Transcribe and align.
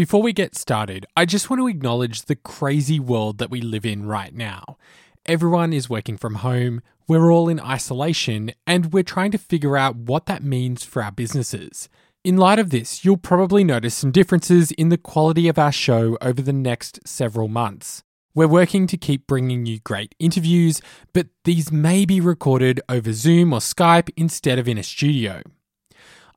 Before 0.00 0.22
we 0.22 0.32
get 0.32 0.56
started, 0.56 1.04
I 1.14 1.26
just 1.26 1.50
want 1.50 1.60
to 1.60 1.68
acknowledge 1.68 2.22
the 2.22 2.34
crazy 2.34 2.98
world 2.98 3.36
that 3.36 3.50
we 3.50 3.60
live 3.60 3.84
in 3.84 4.06
right 4.06 4.34
now. 4.34 4.78
Everyone 5.26 5.74
is 5.74 5.90
working 5.90 6.16
from 6.16 6.36
home, 6.36 6.80
we're 7.06 7.30
all 7.30 7.50
in 7.50 7.60
isolation, 7.60 8.52
and 8.66 8.94
we're 8.94 9.02
trying 9.02 9.30
to 9.32 9.36
figure 9.36 9.76
out 9.76 9.96
what 9.96 10.24
that 10.24 10.42
means 10.42 10.84
for 10.84 11.02
our 11.02 11.12
businesses. 11.12 11.90
In 12.24 12.38
light 12.38 12.58
of 12.58 12.70
this, 12.70 13.04
you'll 13.04 13.18
probably 13.18 13.62
notice 13.62 13.94
some 13.94 14.10
differences 14.10 14.70
in 14.70 14.88
the 14.88 14.96
quality 14.96 15.48
of 15.48 15.58
our 15.58 15.70
show 15.70 16.16
over 16.22 16.40
the 16.40 16.50
next 16.50 17.06
several 17.06 17.48
months. 17.48 18.02
We're 18.34 18.48
working 18.48 18.86
to 18.86 18.96
keep 18.96 19.26
bringing 19.26 19.66
you 19.66 19.80
great 19.80 20.14
interviews, 20.18 20.80
but 21.12 21.26
these 21.44 21.70
may 21.70 22.06
be 22.06 22.22
recorded 22.22 22.80
over 22.88 23.12
Zoom 23.12 23.52
or 23.52 23.60
Skype 23.60 24.08
instead 24.16 24.58
of 24.58 24.66
in 24.66 24.78
a 24.78 24.82
studio. 24.82 25.42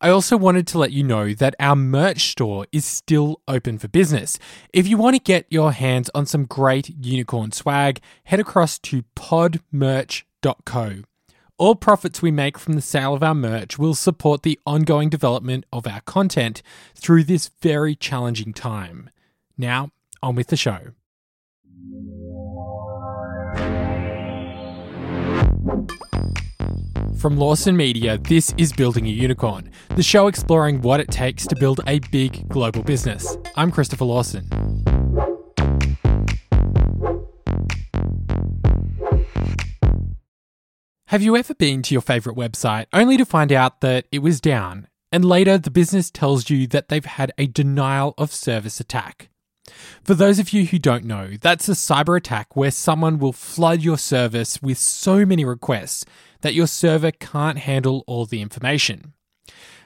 I 0.04 0.10
also 0.10 0.36
wanted 0.36 0.68
to 0.68 0.78
let 0.78 0.92
you 0.92 1.02
know 1.02 1.34
that 1.34 1.56
our 1.62 1.78
merch 1.78 2.30
store 2.32 2.68
is 2.74 2.84
still 2.84 3.40
open 3.48 3.78
for 3.78 3.88
business. 3.88 4.38
If 4.74 4.86
you 4.86 4.98
want 4.98 5.16
to 5.16 5.22
get 5.22 5.46
your 5.50 5.72
hands 5.72 6.10
on 6.14 6.26
some 6.26 6.44
great 6.44 6.90
unicorn 6.90 7.54
swag, 7.54 8.02
head 8.26 8.42
across 8.42 8.78
to 8.80 9.06
podmerch.co. 9.16 11.04
All 11.58 11.76
profits 11.76 12.22
we 12.22 12.32
make 12.32 12.58
from 12.58 12.74
the 12.74 12.82
sale 12.82 13.14
of 13.14 13.24
our 13.24 13.34
merch 13.34 13.80
will 13.80 13.96
support 13.96 14.44
the 14.44 14.60
ongoing 14.66 15.08
development 15.08 15.66
of 15.72 15.88
our 15.88 16.02
content 16.02 16.62
through 16.96 17.24
this 17.24 17.50
very 17.62 17.96
challenging 17.96 18.52
time. 18.52 19.10
Now, 19.58 19.92
on 20.22 20.36
with 20.36 20.48
the 20.48 20.58
show. 20.58 20.92
From 27.18 27.38
Lawson 27.38 27.78
Media, 27.78 28.18
this 28.18 28.54
is 28.58 28.74
Building 28.74 29.06
a 29.06 29.10
Unicorn, 29.10 29.72
the 29.96 30.04
show 30.04 30.28
exploring 30.28 30.82
what 30.82 31.00
it 31.00 31.10
takes 31.10 31.46
to 31.48 31.56
build 31.56 31.80
a 31.88 32.00
big 32.12 32.48
global 32.50 32.84
business. 32.84 33.38
I'm 33.56 33.72
Christopher 33.72 34.06
Lawson. 34.06 34.48
Have 41.08 41.22
you 41.22 41.38
ever 41.38 41.54
been 41.54 41.84
to 41.84 41.94
your 41.94 42.02
favourite 42.02 42.38
website 42.38 42.88
only 42.92 43.18
to 43.18 43.26
find 43.26 43.52
out 43.52 43.82
that 43.82 44.06
it 44.12 44.20
was 44.20 44.42
down, 44.42 44.88
and 45.12 45.24
later 45.24 45.60
the 45.60 45.70
business 45.70 46.10
tells 46.10 46.50
you 46.50 46.66
that 46.68 46.90
they've 46.90 47.06
had 47.06 47.32
a 47.38 47.46
denial 47.46 48.16
of 48.18 48.34
service 48.34 48.80
attack? 48.80 49.30
For 50.04 50.14
those 50.14 50.40
of 50.40 50.52
you 50.52 50.66
who 50.66 50.80
don't 50.80 51.06
know, 51.06 51.32
that's 51.40 51.70
a 51.70 51.74
cyber 51.74 52.18
attack 52.18 52.56
where 52.56 52.72
someone 52.72 53.20
will 53.20 53.34
flood 53.34 53.82
your 53.82 53.98
service 53.98 54.62
with 54.62 54.78
so 54.78 55.26
many 55.26 55.46
requests 55.46 56.06
that 56.42 56.54
your 56.54 56.68
server 56.68 57.12
can't 57.12 57.60
handle 57.60 58.04
all 58.06 58.26
the 58.26 58.42
information. 58.42 59.14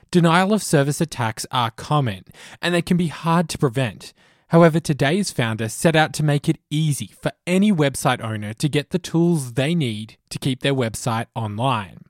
Denial 0.09 0.53
of 0.53 0.63
service 0.63 1.01
attacks 1.01 1.45
are 1.51 1.71
common 1.71 2.23
and 2.61 2.73
they 2.73 2.81
can 2.81 2.97
be 2.97 3.07
hard 3.07 3.49
to 3.49 3.57
prevent. 3.57 4.13
However, 4.47 4.79
today's 4.79 5.31
founder 5.31 5.67
set 5.67 5.95
out 5.95 6.13
to 6.13 6.23
make 6.23 6.47
it 6.47 6.59
easy 6.69 7.07
for 7.21 7.33
any 7.45 7.71
website 7.71 8.21
owner 8.23 8.53
to 8.53 8.69
get 8.69 8.91
the 8.91 8.99
tools 8.99 9.53
they 9.53 9.75
need 9.75 10.17
to 10.29 10.39
keep 10.39 10.61
their 10.61 10.73
website 10.73 11.25
online. 11.35 12.06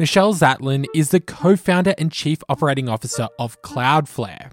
Michelle 0.00 0.32
Zatlyn 0.32 0.86
is 0.94 1.10
the 1.10 1.20
co 1.20 1.56
founder 1.56 1.94
and 1.98 2.10
chief 2.10 2.38
operating 2.48 2.88
officer 2.88 3.28
of 3.38 3.60
Cloudflare, 3.60 4.50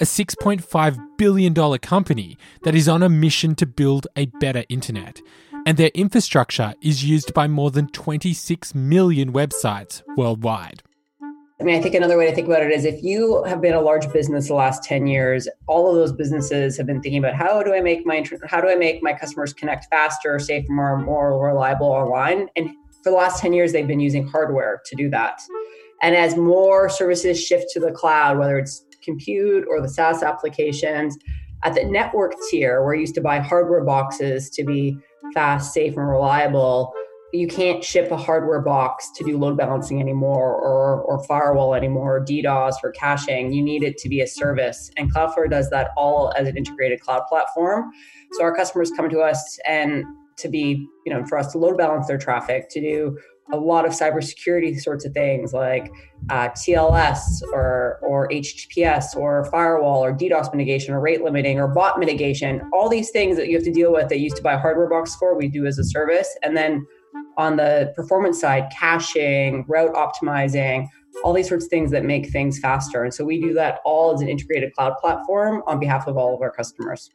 a 0.00 0.04
$6.5 0.04 1.18
billion 1.18 1.78
company 1.80 2.38
that 2.62 2.74
is 2.74 2.88
on 2.88 3.02
a 3.02 3.10
mission 3.10 3.54
to 3.56 3.66
build 3.66 4.06
a 4.16 4.24
better 4.40 4.64
internet. 4.70 5.20
And 5.66 5.76
their 5.76 5.90
infrastructure 5.92 6.72
is 6.82 7.04
used 7.04 7.34
by 7.34 7.46
more 7.46 7.70
than 7.70 7.88
26 7.88 8.74
million 8.74 9.34
websites 9.34 10.02
worldwide. 10.16 10.82
I 11.60 11.64
mean, 11.64 11.78
I 11.78 11.82
think 11.82 11.94
another 11.94 12.16
way 12.16 12.30
to 12.30 12.34
think 12.34 12.48
about 12.48 12.62
it 12.62 12.70
is 12.70 12.86
if 12.86 13.02
you 13.02 13.44
have 13.44 13.60
been 13.60 13.74
a 13.74 13.82
large 13.82 14.10
business 14.14 14.48
the 14.48 14.54
last 14.54 14.82
10 14.82 15.06
years, 15.06 15.46
all 15.66 15.90
of 15.90 15.94
those 15.94 16.12
businesses 16.12 16.78
have 16.78 16.86
been 16.86 17.02
thinking 17.02 17.18
about 17.18 17.34
how 17.34 17.62
do 17.62 17.74
I 17.74 17.82
make 17.82 18.06
my 18.06 18.24
how 18.46 18.62
do 18.62 18.68
I 18.70 18.76
make 18.76 19.02
my 19.02 19.12
customers 19.12 19.52
connect 19.52 19.90
faster, 19.90 20.38
safer, 20.38 20.72
more, 20.72 20.96
more 20.96 21.38
reliable 21.38 21.88
online? 21.88 22.48
And 22.56 22.70
for 23.06 23.10
the 23.10 23.16
last 23.16 23.40
10 23.40 23.52
years, 23.52 23.70
they've 23.70 23.86
been 23.86 24.00
using 24.00 24.26
hardware 24.26 24.82
to 24.84 24.96
do 24.96 25.08
that. 25.08 25.40
And 26.02 26.16
as 26.16 26.36
more 26.36 26.88
services 26.88 27.40
shift 27.40 27.66
to 27.70 27.78
the 27.78 27.92
cloud, 27.92 28.36
whether 28.36 28.58
it's 28.58 28.84
compute 29.00 29.64
or 29.70 29.80
the 29.80 29.88
SaaS 29.88 30.24
applications, 30.24 31.16
at 31.62 31.76
the 31.76 31.84
network 31.84 32.32
tier, 32.50 32.84
where 32.84 32.94
you 32.94 33.02
used 33.02 33.14
to 33.14 33.20
buy 33.20 33.38
hardware 33.38 33.84
boxes 33.84 34.50
to 34.50 34.64
be 34.64 34.98
fast, 35.34 35.72
safe, 35.72 35.96
and 35.96 36.08
reliable, 36.08 36.92
you 37.32 37.46
can't 37.46 37.84
ship 37.84 38.10
a 38.10 38.16
hardware 38.16 38.60
box 38.60 39.08
to 39.14 39.22
do 39.22 39.38
load 39.38 39.56
balancing 39.56 40.00
anymore 40.00 40.56
or, 40.56 41.00
or 41.02 41.22
firewall 41.26 41.74
anymore, 41.74 42.16
or 42.16 42.24
DDoS 42.24 42.74
or 42.82 42.90
caching. 42.90 43.52
You 43.52 43.62
need 43.62 43.84
it 43.84 43.98
to 43.98 44.08
be 44.08 44.20
a 44.20 44.26
service. 44.26 44.90
And 44.96 45.14
Cloudflare 45.14 45.48
does 45.48 45.70
that 45.70 45.90
all 45.96 46.32
as 46.36 46.48
an 46.48 46.56
integrated 46.56 47.00
cloud 47.00 47.22
platform. 47.28 47.92
So 48.32 48.42
our 48.42 48.54
customers 48.54 48.90
come 48.90 49.08
to 49.10 49.20
us 49.20 49.60
and 49.64 50.04
to 50.38 50.48
be, 50.48 50.86
you 51.04 51.12
know, 51.12 51.24
for 51.26 51.38
us 51.38 51.52
to 51.52 51.58
load 51.58 51.78
balance 51.78 52.06
their 52.06 52.18
traffic, 52.18 52.68
to 52.70 52.80
do 52.80 53.18
a 53.52 53.56
lot 53.56 53.84
of 53.86 53.92
cybersecurity 53.92 54.78
sorts 54.80 55.04
of 55.04 55.12
things 55.12 55.52
like 55.52 55.92
uh, 56.30 56.48
TLS 56.48 57.42
or 57.52 57.98
or 58.02 58.28
HTTPS 58.28 59.14
or 59.14 59.44
firewall 59.50 60.04
or 60.04 60.12
DDoS 60.12 60.52
mitigation 60.52 60.92
or 60.92 61.00
rate 61.00 61.22
limiting 61.22 61.60
or 61.60 61.68
bot 61.68 61.98
mitigation. 61.98 62.68
All 62.72 62.88
these 62.88 63.10
things 63.10 63.36
that 63.36 63.48
you 63.48 63.56
have 63.56 63.64
to 63.64 63.72
deal 63.72 63.92
with 63.92 64.08
that 64.08 64.18
you 64.18 64.24
used 64.24 64.36
to 64.36 64.42
buy 64.42 64.54
a 64.54 64.58
hardware 64.58 64.88
box 64.88 65.14
for, 65.14 65.36
we 65.36 65.48
do 65.48 65.66
as 65.66 65.78
a 65.78 65.84
service. 65.84 66.28
And 66.42 66.56
then 66.56 66.84
on 67.38 67.56
the 67.56 67.92
performance 67.94 68.40
side, 68.40 68.70
caching, 68.76 69.64
route 69.68 69.94
optimizing, 69.94 70.88
all 71.24 71.32
these 71.32 71.48
sorts 71.48 71.64
of 71.64 71.70
things 71.70 71.90
that 71.92 72.04
make 72.04 72.30
things 72.30 72.58
faster. 72.58 73.04
And 73.04 73.14
so 73.14 73.24
we 73.24 73.40
do 73.40 73.54
that 73.54 73.78
all 73.84 74.12
as 74.14 74.20
an 74.20 74.28
integrated 74.28 74.74
cloud 74.74 74.94
platform 75.00 75.62
on 75.66 75.78
behalf 75.78 76.06
of 76.06 76.16
all 76.16 76.34
of 76.34 76.42
our 76.42 76.50
customers. 76.50 77.10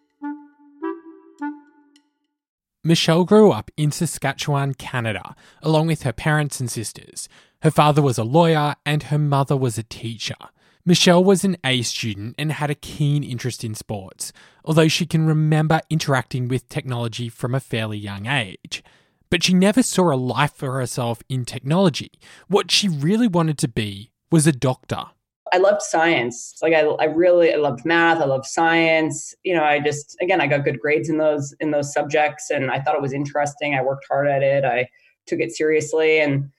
Michelle 2.83 3.25
grew 3.25 3.51
up 3.51 3.69
in 3.77 3.91
Saskatchewan, 3.91 4.73
Canada, 4.73 5.35
along 5.61 5.85
with 5.85 6.01
her 6.01 6.11
parents 6.11 6.59
and 6.59 6.69
sisters. 6.69 7.29
Her 7.61 7.69
father 7.69 8.01
was 8.01 8.17
a 8.17 8.23
lawyer 8.23 8.75
and 8.85 9.03
her 9.03 9.19
mother 9.19 9.55
was 9.55 9.77
a 9.77 9.83
teacher. 9.83 10.35
Michelle 10.83 11.23
was 11.23 11.43
an 11.43 11.57
A 11.63 11.83
student 11.83 12.33
and 12.39 12.53
had 12.53 12.71
a 12.71 12.75
keen 12.75 13.23
interest 13.23 13.63
in 13.63 13.75
sports, 13.75 14.33
although 14.65 14.87
she 14.87 15.05
can 15.05 15.27
remember 15.27 15.81
interacting 15.91 16.47
with 16.47 16.67
technology 16.69 17.29
from 17.29 17.53
a 17.53 17.59
fairly 17.59 17.99
young 17.99 18.25
age. 18.25 18.83
But 19.29 19.43
she 19.43 19.53
never 19.53 19.83
saw 19.83 20.11
a 20.11 20.17
life 20.17 20.53
for 20.55 20.73
herself 20.73 21.21
in 21.29 21.45
technology. 21.45 22.11
What 22.47 22.71
she 22.71 22.89
really 22.89 23.27
wanted 23.27 23.59
to 23.59 23.67
be 23.67 24.09
was 24.31 24.47
a 24.47 24.51
doctor. 24.51 25.05
I 25.53 25.57
loved 25.57 25.81
science. 25.81 26.55
Like 26.61 26.73
I, 26.73 26.81
I 26.81 27.05
really 27.05 27.53
I 27.53 27.57
loved 27.57 27.85
math. 27.85 28.21
I 28.21 28.25
loved 28.25 28.45
science. 28.45 29.35
You 29.43 29.55
know, 29.55 29.63
I 29.63 29.79
just 29.79 30.17
again 30.21 30.41
I 30.41 30.47
got 30.47 30.63
good 30.63 30.79
grades 30.79 31.09
in 31.09 31.17
those 31.17 31.53
in 31.59 31.71
those 31.71 31.93
subjects, 31.93 32.49
and 32.49 32.71
I 32.71 32.79
thought 32.79 32.95
it 32.95 33.01
was 33.01 33.13
interesting. 33.13 33.75
I 33.75 33.81
worked 33.81 34.05
hard 34.09 34.27
at 34.27 34.43
it. 34.43 34.63
I 34.63 34.87
took 35.27 35.39
it 35.39 35.51
seriously, 35.51 36.19
and 36.19 36.49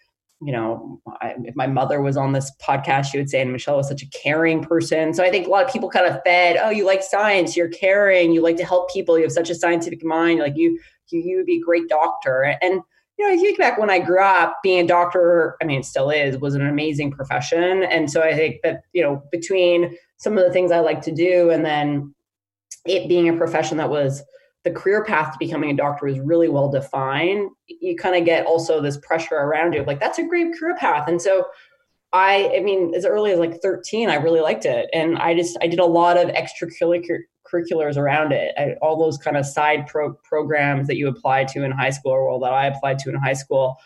you 0.43 0.53
know, 0.53 1.01
I, 1.21 1.35
if 1.45 1.55
my 1.55 1.69
mother 1.69 2.03
was 2.03 2.17
on 2.17 2.33
this 2.33 2.51
podcast, 2.61 3.13
she 3.13 3.19
would 3.19 3.31
say, 3.31 3.41
and 3.41 3.53
Michelle 3.53 3.77
was 3.77 3.89
such 3.89 4.03
a 4.03 4.09
caring 4.09 4.61
person. 4.61 5.15
So 5.15 5.23
I 5.23 5.31
think 5.31 5.47
a 5.47 5.51
lot 5.51 5.65
of 5.65 5.73
people 5.73 5.89
kind 5.89 6.05
of 6.05 6.21
fed, 6.25 6.59
oh, 6.61 6.71
you 6.71 6.85
like 6.85 7.03
science, 7.03 7.57
you're 7.57 7.69
caring, 7.69 8.33
you 8.33 8.43
like 8.43 8.57
to 8.57 8.65
help 8.65 8.93
people, 8.93 9.17
you 9.17 9.23
have 9.23 9.33
such 9.33 9.51
a 9.51 9.55
scientific 9.55 10.05
mind, 10.05 10.41
like 10.41 10.55
you 10.57 10.79
you 11.11 11.21
you 11.21 11.37
would 11.37 11.47
be 11.47 11.59
a 11.59 11.65
great 11.65 11.89
doctor, 11.89 12.57
and 12.61 12.81
you 13.23 13.29
know, 13.29 13.35
I 13.35 13.39
think 13.39 13.59
back 13.59 13.79
when 13.79 13.91
I 13.91 14.01
grew 14.01 14.21
up, 14.21 14.59
being 14.63 14.81
a 14.81 14.87
doctor, 14.87 15.57
I 15.63 15.65
mean, 15.65 15.81
it 15.81 15.85
still 15.85 16.11
is, 16.11 16.39
was 16.39 16.55
an 16.55 16.67
amazing 16.67 17.13
profession. 17.13 17.85
And 17.85 18.11
so 18.11 18.21
I 18.21 18.35
think 18.35 18.57
that, 18.65 18.83
you 18.93 19.03
know, 19.03 19.23
between 19.31 19.97
some 20.17 20.37
of 20.37 20.45
the 20.45 20.53
things 20.53 20.73
I 20.73 20.81
like 20.81 21.01
to 21.03 21.13
do 21.13 21.51
and 21.51 21.65
then 21.65 22.15
it 22.85 23.09
being 23.09 23.29
a 23.29 23.37
profession 23.37 23.77
that 23.77 23.91
was 23.91 24.25
the 24.65 24.73
career 24.73 25.05
path 25.05 25.33
to 25.33 25.39
becoming 25.39 25.71
a 25.71 25.77
doctor 25.77 26.07
was 26.07 26.19
really 26.19 26.49
well 26.49 26.69
defined, 26.69 27.51
you 27.69 27.97
kind 27.97 28.17
of 28.17 28.25
get 28.25 28.47
also 28.47 28.81
this 28.81 28.99
pressure 28.99 29.37
around 29.37 29.75
you 29.75 29.85
like, 29.85 30.01
that's 30.01 30.19
a 30.19 30.27
great 30.27 30.59
career 30.59 30.77
path. 30.77 31.09
And 31.09 31.23
so 31.23 31.47
I, 32.13 32.53
I 32.57 32.61
mean, 32.61 32.93
as 32.95 33.05
early 33.05 33.31
as 33.31 33.39
like 33.39 33.61
13, 33.63 34.09
I 34.09 34.17
really 34.17 34.41
liked 34.41 34.67
it. 34.67 34.89
And 34.93 35.17
I 35.19 35.35
just, 35.35 35.57
I 35.63 35.69
did 35.69 35.79
a 35.79 35.87
lot 35.87 36.17
of 36.17 36.29
extracurricular 36.29 37.21
curriculars 37.45 37.97
around 37.97 38.33
it. 38.33 38.55
I, 38.59 38.75
all 38.83 38.99
those 38.99 39.19
kind 39.19 39.37
of 39.37 39.47
side 39.47 39.87
pro- 39.87 40.15
programs 40.15 40.87
that 40.87 40.97
you 40.97 41.09
apply 41.09 41.45
to 41.45 41.65
in 41.65 41.71
high 41.71 41.91
school, 41.91 42.13
or 42.13 42.29
well, 42.29 42.41
that 42.41 42.53
I 42.53 42.67
applied 42.67 42.99
to 43.01 43.11
in 43.11 43.17
high 43.17 43.33
school, 43.33 43.77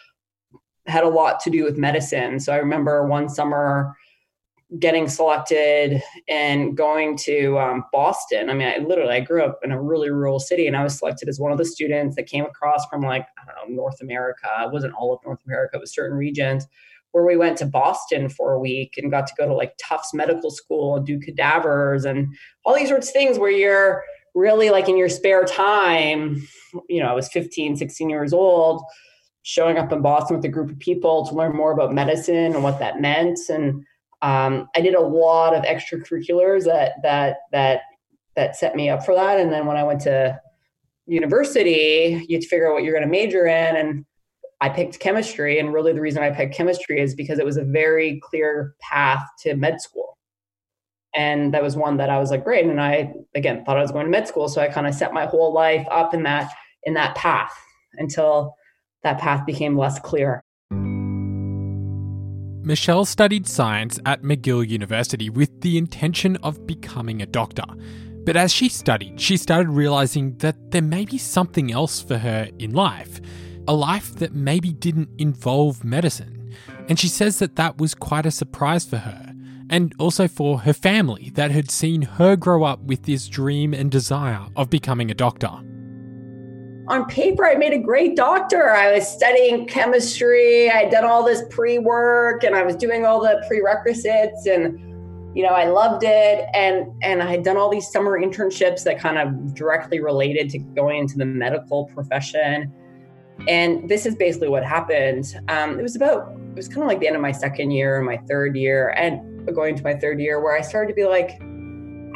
had 0.86 1.04
a 1.04 1.08
lot 1.08 1.40
to 1.40 1.50
do 1.50 1.64
with 1.64 1.76
medicine. 1.76 2.40
So 2.40 2.52
I 2.52 2.56
remember 2.56 3.06
one 3.06 3.28
summer 3.28 3.96
getting 4.80 5.08
selected 5.08 6.02
and 6.28 6.76
going 6.76 7.16
to 7.16 7.56
um, 7.58 7.84
Boston. 7.92 8.50
I 8.50 8.54
mean, 8.54 8.68
I 8.68 8.78
literally 8.78 9.14
I 9.14 9.20
grew 9.20 9.44
up 9.44 9.60
in 9.62 9.70
a 9.70 9.80
really 9.80 10.10
rural 10.10 10.40
city, 10.40 10.66
and 10.66 10.76
I 10.76 10.82
was 10.82 10.98
selected 10.98 11.28
as 11.28 11.38
one 11.38 11.52
of 11.52 11.58
the 11.58 11.64
students 11.64 12.16
that 12.16 12.24
came 12.24 12.44
across 12.44 12.86
from 12.86 13.02
like 13.02 13.26
I 13.38 13.44
don't 13.46 13.70
know 13.70 13.82
North 13.82 14.00
America. 14.00 14.48
It 14.60 14.72
wasn't 14.72 14.94
all 14.94 15.14
of 15.14 15.20
North 15.24 15.40
America; 15.46 15.76
it 15.76 15.80
was 15.80 15.94
certain 15.94 16.16
regions 16.16 16.66
where 17.16 17.24
we 17.24 17.34
went 17.34 17.56
to 17.56 17.64
Boston 17.64 18.28
for 18.28 18.52
a 18.52 18.58
week 18.58 18.98
and 18.98 19.10
got 19.10 19.26
to 19.26 19.32
go 19.38 19.46
to 19.46 19.54
like 19.54 19.72
Tufts 19.78 20.12
Medical 20.12 20.50
School 20.50 20.96
and 20.96 21.06
do 21.06 21.18
cadavers 21.18 22.04
and 22.04 22.28
all 22.62 22.74
these 22.74 22.90
sorts 22.90 23.08
of 23.08 23.14
things 23.14 23.38
where 23.38 23.50
you're 23.50 24.04
really 24.34 24.68
like 24.68 24.86
in 24.86 24.98
your 24.98 25.08
spare 25.08 25.46
time, 25.46 26.46
you 26.90 27.02
know, 27.02 27.08
I 27.08 27.14
was 27.14 27.30
15, 27.30 27.78
16 27.78 28.10
years 28.10 28.34
old, 28.34 28.82
showing 29.44 29.78
up 29.78 29.90
in 29.92 30.02
Boston 30.02 30.36
with 30.36 30.44
a 30.44 30.50
group 30.50 30.70
of 30.70 30.78
people 30.78 31.26
to 31.26 31.34
learn 31.34 31.56
more 31.56 31.72
about 31.72 31.94
medicine 31.94 32.54
and 32.54 32.62
what 32.62 32.80
that 32.80 33.00
meant. 33.00 33.38
And 33.48 33.82
um, 34.20 34.68
I 34.76 34.82
did 34.82 34.94
a 34.94 35.00
lot 35.00 35.54
of 35.54 35.64
extracurriculars 35.64 36.64
that 36.64 37.02
that 37.02 37.38
that 37.52 37.80
that 38.34 38.56
set 38.56 38.76
me 38.76 38.90
up 38.90 39.06
for 39.06 39.14
that. 39.14 39.40
And 39.40 39.50
then 39.50 39.64
when 39.64 39.78
I 39.78 39.84
went 39.84 40.02
to 40.02 40.38
university, 41.06 42.26
you 42.28 42.36
have 42.36 42.42
to 42.42 42.48
figure 42.48 42.68
out 42.68 42.74
what 42.74 42.84
you're 42.84 42.92
going 42.92 43.04
to 43.04 43.10
major 43.10 43.46
in, 43.46 43.76
and 43.76 44.04
I 44.60 44.68
picked 44.68 44.98
chemistry. 45.00 45.58
And 45.58 45.72
really, 45.72 45.92
the 45.92 46.00
reason 46.00 46.22
I 46.22 46.30
picked 46.30 46.54
chemistry 46.54 47.00
is 47.00 47.14
because 47.14 47.38
it 47.38 47.44
was 47.44 47.56
a 47.56 47.64
very 47.64 48.20
clear 48.22 48.74
path 48.80 49.22
to 49.40 49.54
med 49.54 49.80
school. 49.80 50.16
And 51.14 51.54
that 51.54 51.62
was 51.62 51.76
one 51.76 51.96
that 51.96 52.10
I 52.10 52.18
was 52.18 52.30
like, 52.30 52.44
great. 52.44 52.66
And 52.66 52.80
I 52.80 53.12
again 53.34 53.64
thought 53.64 53.78
I 53.78 53.82
was 53.82 53.92
going 53.92 54.06
to 54.06 54.10
med 54.10 54.28
school, 54.28 54.48
so 54.48 54.60
I 54.60 54.68
kind 54.68 54.86
of 54.86 54.94
set 54.94 55.12
my 55.12 55.26
whole 55.26 55.52
life 55.52 55.86
up 55.90 56.14
in 56.14 56.22
that 56.24 56.50
in 56.84 56.94
that 56.94 57.14
path 57.14 57.52
until 57.94 58.54
that 59.02 59.18
path 59.18 59.46
became 59.46 59.76
less 59.76 59.98
clear. 59.98 60.42
Michelle 62.66 63.04
studied 63.04 63.46
science 63.46 64.00
at 64.04 64.22
McGill 64.22 64.68
University 64.68 65.30
with 65.30 65.60
the 65.60 65.78
intention 65.78 66.36
of 66.38 66.66
becoming 66.66 67.22
a 67.22 67.26
doctor. 67.26 67.62
But 68.24 68.36
as 68.36 68.52
she 68.52 68.68
studied, 68.68 69.20
she 69.20 69.36
started 69.36 69.68
realizing 69.68 70.36
that 70.38 70.72
there 70.72 70.82
may 70.82 71.04
be 71.04 71.16
something 71.16 71.70
else 71.70 72.02
for 72.02 72.18
her 72.18 72.48
in 72.58 72.72
life, 72.72 73.20
a 73.68 73.74
life 73.74 74.14
that 74.16 74.34
maybe 74.34 74.72
didn't 74.72 75.10
involve 75.18 75.84
medicine. 75.84 76.52
And 76.88 76.98
she 76.98 77.08
says 77.08 77.38
that 77.38 77.56
that 77.56 77.78
was 77.78 77.94
quite 77.94 78.26
a 78.26 78.30
surprise 78.30 78.84
for 78.84 78.98
her, 78.98 79.34
and 79.68 79.94
also 79.98 80.28
for 80.28 80.60
her 80.60 80.72
family 80.72 81.30
that 81.34 81.50
had 81.50 81.70
seen 81.70 82.02
her 82.02 82.36
grow 82.36 82.64
up 82.64 82.80
with 82.80 83.02
this 83.02 83.28
dream 83.28 83.74
and 83.74 83.90
desire 83.90 84.46
of 84.56 84.70
becoming 84.70 85.10
a 85.10 85.14
doctor 85.14 85.50
on 86.88 87.04
paper, 87.06 87.44
I 87.44 87.56
made 87.56 87.72
a 87.72 87.78
great 87.78 88.16
doctor. 88.16 88.70
I 88.70 88.92
was 88.92 89.08
studying 89.08 89.66
chemistry. 89.66 90.70
I 90.70 90.82
had 90.82 90.90
done 90.90 91.04
all 91.04 91.24
this 91.24 91.42
pre 91.50 91.78
work 91.78 92.44
and 92.44 92.54
I 92.54 92.62
was 92.62 92.76
doing 92.76 93.04
all 93.04 93.20
the 93.20 93.42
prerequisites 93.48 94.46
and 94.46 94.80
you 95.36 95.42
know, 95.42 95.50
I 95.50 95.66
loved 95.66 96.02
it. 96.04 96.46
And 96.54 96.86
and 97.02 97.22
I 97.22 97.30
had 97.30 97.42
done 97.42 97.56
all 97.56 97.68
these 97.68 97.90
summer 97.90 98.18
internships 98.18 98.84
that 98.84 98.98
kind 98.98 99.18
of 99.18 99.54
directly 99.54 100.00
related 100.00 100.48
to 100.50 100.58
going 100.58 101.00
into 101.00 101.18
the 101.18 101.26
medical 101.26 101.86
profession. 101.86 102.72
And 103.48 103.88
this 103.88 104.06
is 104.06 104.14
basically 104.14 104.48
what 104.48 104.64
happened. 104.64 105.34
Um, 105.48 105.78
it 105.78 105.82
was 105.82 105.96
about 105.96 106.32
it 106.32 106.56
was 106.56 106.68
kind 106.68 106.82
of 106.82 106.88
like 106.88 107.00
the 107.00 107.06
end 107.06 107.16
of 107.16 107.22
my 107.22 107.32
second 107.32 107.70
year 107.70 107.96
and 107.96 108.06
my 108.06 108.16
third 108.28 108.56
year, 108.56 108.94
and 108.96 109.20
going 109.54 109.76
to 109.76 109.82
my 109.82 109.94
third 109.94 110.20
year, 110.20 110.42
where 110.42 110.56
I 110.56 110.62
started 110.62 110.88
to 110.88 110.94
be 110.94 111.04
like, 111.04 111.40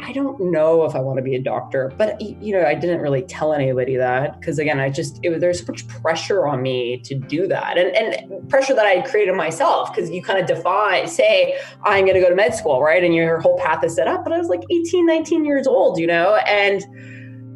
I 0.03 0.11
don't 0.13 0.51
know 0.51 0.83
if 0.83 0.95
I 0.95 0.99
want 0.99 1.17
to 1.17 1.23
be 1.23 1.35
a 1.35 1.41
doctor, 1.41 1.93
but 1.95 2.19
you 2.19 2.53
know, 2.53 2.65
I 2.65 2.73
didn't 2.73 3.01
really 3.01 3.21
tell 3.21 3.53
anybody 3.53 3.95
that 3.97 4.39
because 4.39 4.57
again, 4.57 4.79
I 4.79 4.89
just 4.89 5.19
it 5.21 5.29
was 5.29 5.41
there's 5.41 5.59
so 5.59 5.71
much 5.71 5.87
pressure 5.87 6.47
on 6.47 6.61
me 6.61 6.99
to 7.01 7.15
do 7.15 7.47
that, 7.47 7.77
and 7.77 7.95
and 7.95 8.49
pressure 8.49 8.73
that 8.73 8.85
I 8.85 8.91
had 8.91 9.05
created 9.05 9.35
myself 9.35 9.93
because 9.93 10.09
you 10.09 10.23
kind 10.23 10.39
of 10.39 10.47
define, 10.47 11.07
say, 11.07 11.57
I'm 11.83 12.05
going 12.05 12.15
to 12.15 12.21
go 12.21 12.29
to 12.29 12.35
med 12.35 12.55
school, 12.55 12.81
right, 12.81 13.03
and 13.03 13.13
your 13.13 13.39
whole 13.41 13.57
path 13.59 13.83
is 13.83 13.95
set 13.95 14.07
up. 14.07 14.23
But 14.23 14.33
I 14.33 14.39
was 14.39 14.47
like 14.47 14.63
18, 14.71 15.05
19 15.05 15.45
years 15.45 15.67
old, 15.67 15.99
you 15.99 16.07
know, 16.07 16.35
and 16.47 16.83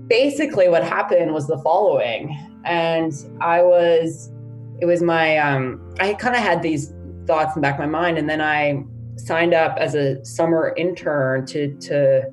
basically 0.08 0.70
what 0.70 0.84
happened 0.84 1.34
was 1.34 1.48
the 1.48 1.58
following, 1.60 2.38
and 2.66 3.14
I 3.42 3.62
was, 3.62 4.32
it 4.80 4.86
was 4.86 5.02
my, 5.02 5.38
um, 5.38 5.94
I 6.00 6.14
kind 6.14 6.36
of 6.36 6.42
had 6.42 6.62
these 6.62 6.94
thoughts 7.26 7.56
in 7.56 7.62
the 7.62 7.66
back 7.66 7.76
of 7.76 7.80
my 7.80 7.86
mind, 7.86 8.18
and 8.18 8.30
then 8.30 8.42
I 8.42 8.84
signed 9.18 9.54
up 9.54 9.78
as 9.78 9.96
a 9.96 10.24
summer 10.26 10.74
intern 10.78 11.46
to 11.48 11.74
to 11.78 12.24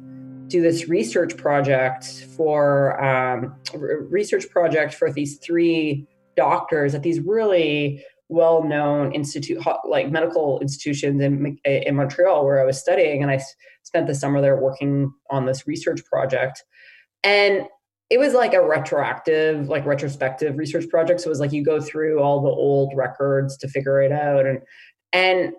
do 0.48 0.60
this 0.60 0.88
research 0.88 1.36
project 1.36 2.26
for 2.36 3.02
um, 3.02 3.54
research 3.74 4.48
project 4.50 4.92
for 4.92 5.10
these 5.10 5.38
three 5.38 6.06
doctors 6.36 6.94
at 6.94 7.02
these 7.02 7.20
really 7.20 8.04
well-known 8.28 9.12
institute 9.12 9.62
like 9.86 10.10
medical 10.10 10.58
institutions 10.60 11.20
in, 11.20 11.58
in 11.64 11.94
montreal 11.94 12.44
where 12.44 12.60
i 12.60 12.64
was 12.64 12.78
studying. 12.78 13.22
And 13.22 13.30
i 13.30 13.40
spent 13.82 14.06
the 14.06 14.14
summer 14.14 14.40
there 14.40 14.56
working 14.56 15.12
on 15.30 15.46
this 15.46 15.66
research 15.66 16.04
project. 16.04 16.62
And 17.24 17.66
it 18.12 18.18
was 18.18 18.34
like 18.34 18.52
a 18.52 18.60
retroactive 18.60 19.70
like 19.70 19.86
retrospective 19.86 20.58
research 20.58 20.86
project. 20.90 21.22
So 21.22 21.28
it 21.28 21.30
was 21.30 21.40
like 21.40 21.50
you 21.50 21.64
go 21.64 21.80
through 21.80 22.20
all 22.20 22.42
the 22.42 22.50
old 22.50 22.92
records 22.94 23.56
to 23.56 23.68
figure 23.68 24.02
it 24.02 24.12
out. 24.12 24.44
And 24.44 24.58
and 25.14 25.54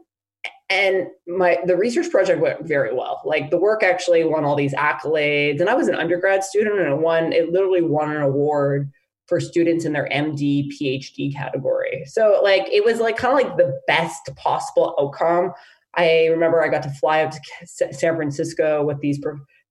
and 0.70 1.08
my 1.28 1.58
the 1.66 1.76
research 1.76 2.12
project 2.12 2.40
went 2.40 2.68
very 2.68 2.94
well. 2.94 3.24
Like 3.26 3.50
the 3.50 3.58
work 3.58 3.82
actually 3.82 4.24
won 4.24 4.46
all 4.46 4.56
these 4.56 4.76
accolades. 4.76 5.62
And 5.62 5.70
i 5.70 5.74
was 5.74 5.88
an 5.88 5.96
undergrad 5.96 6.44
student 6.44 6.78
and 6.78 6.94
it 6.94 7.00
won 7.00 7.34
it 7.34 7.52
literally 7.52 7.82
won 7.82 8.16
an 8.16 8.22
award 8.22 8.92
for 9.26 9.40
students 9.40 9.84
in 9.84 9.94
their 9.94 10.08
md 10.10 10.70
phd 10.80 11.34
category. 11.34 12.04
So 12.06 12.40
like 12.44 12.68
it 12.72 12.86
was 12.86 13.00
like 13.00 13.18
kind 13.18 13.34
of 13.34 13.48
like 13.48 13.58
the 13.58 13.80
best 13.88 14.30
possible 14.36 14.96
outcome. 15.00 15.54
I 15.96 16.28
remember 16.28 16.64
i 16.64 16.68
got 16.68 16.84
to 16.84 16.92
fly 16.92 17.24
out 17.24 17.32
to 17.32 17.94
san 17.94 18.16
francisco 18.16 18.84
with 18.84 19.00
these 19.00 19.18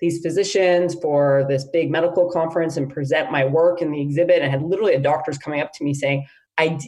these 0.02 0.20
physicians 0.20 0.96
for 1.00 1.46
this 1.48 1.64
big 1.72 1.88
medical 1.88 2.28
conference 2.28 2.76
and 2.76 2.90
present 2.90 3.30
my 3.30 3.44
work 3.44 3.80
in 3.80 3.92
the 3.92 4.02
exhibit. 4.02 4.42
And 4.42 4.50
had 4.50 4.60
literally 4.60 4.94
a 4.94 5.00
doctors 5.00 5.38
coming 5.38 5.60
up 5.60 5.72
to 5.74 5.84
me 5.84 5.94
saying 5.94 6.26
I, 6.58 6.78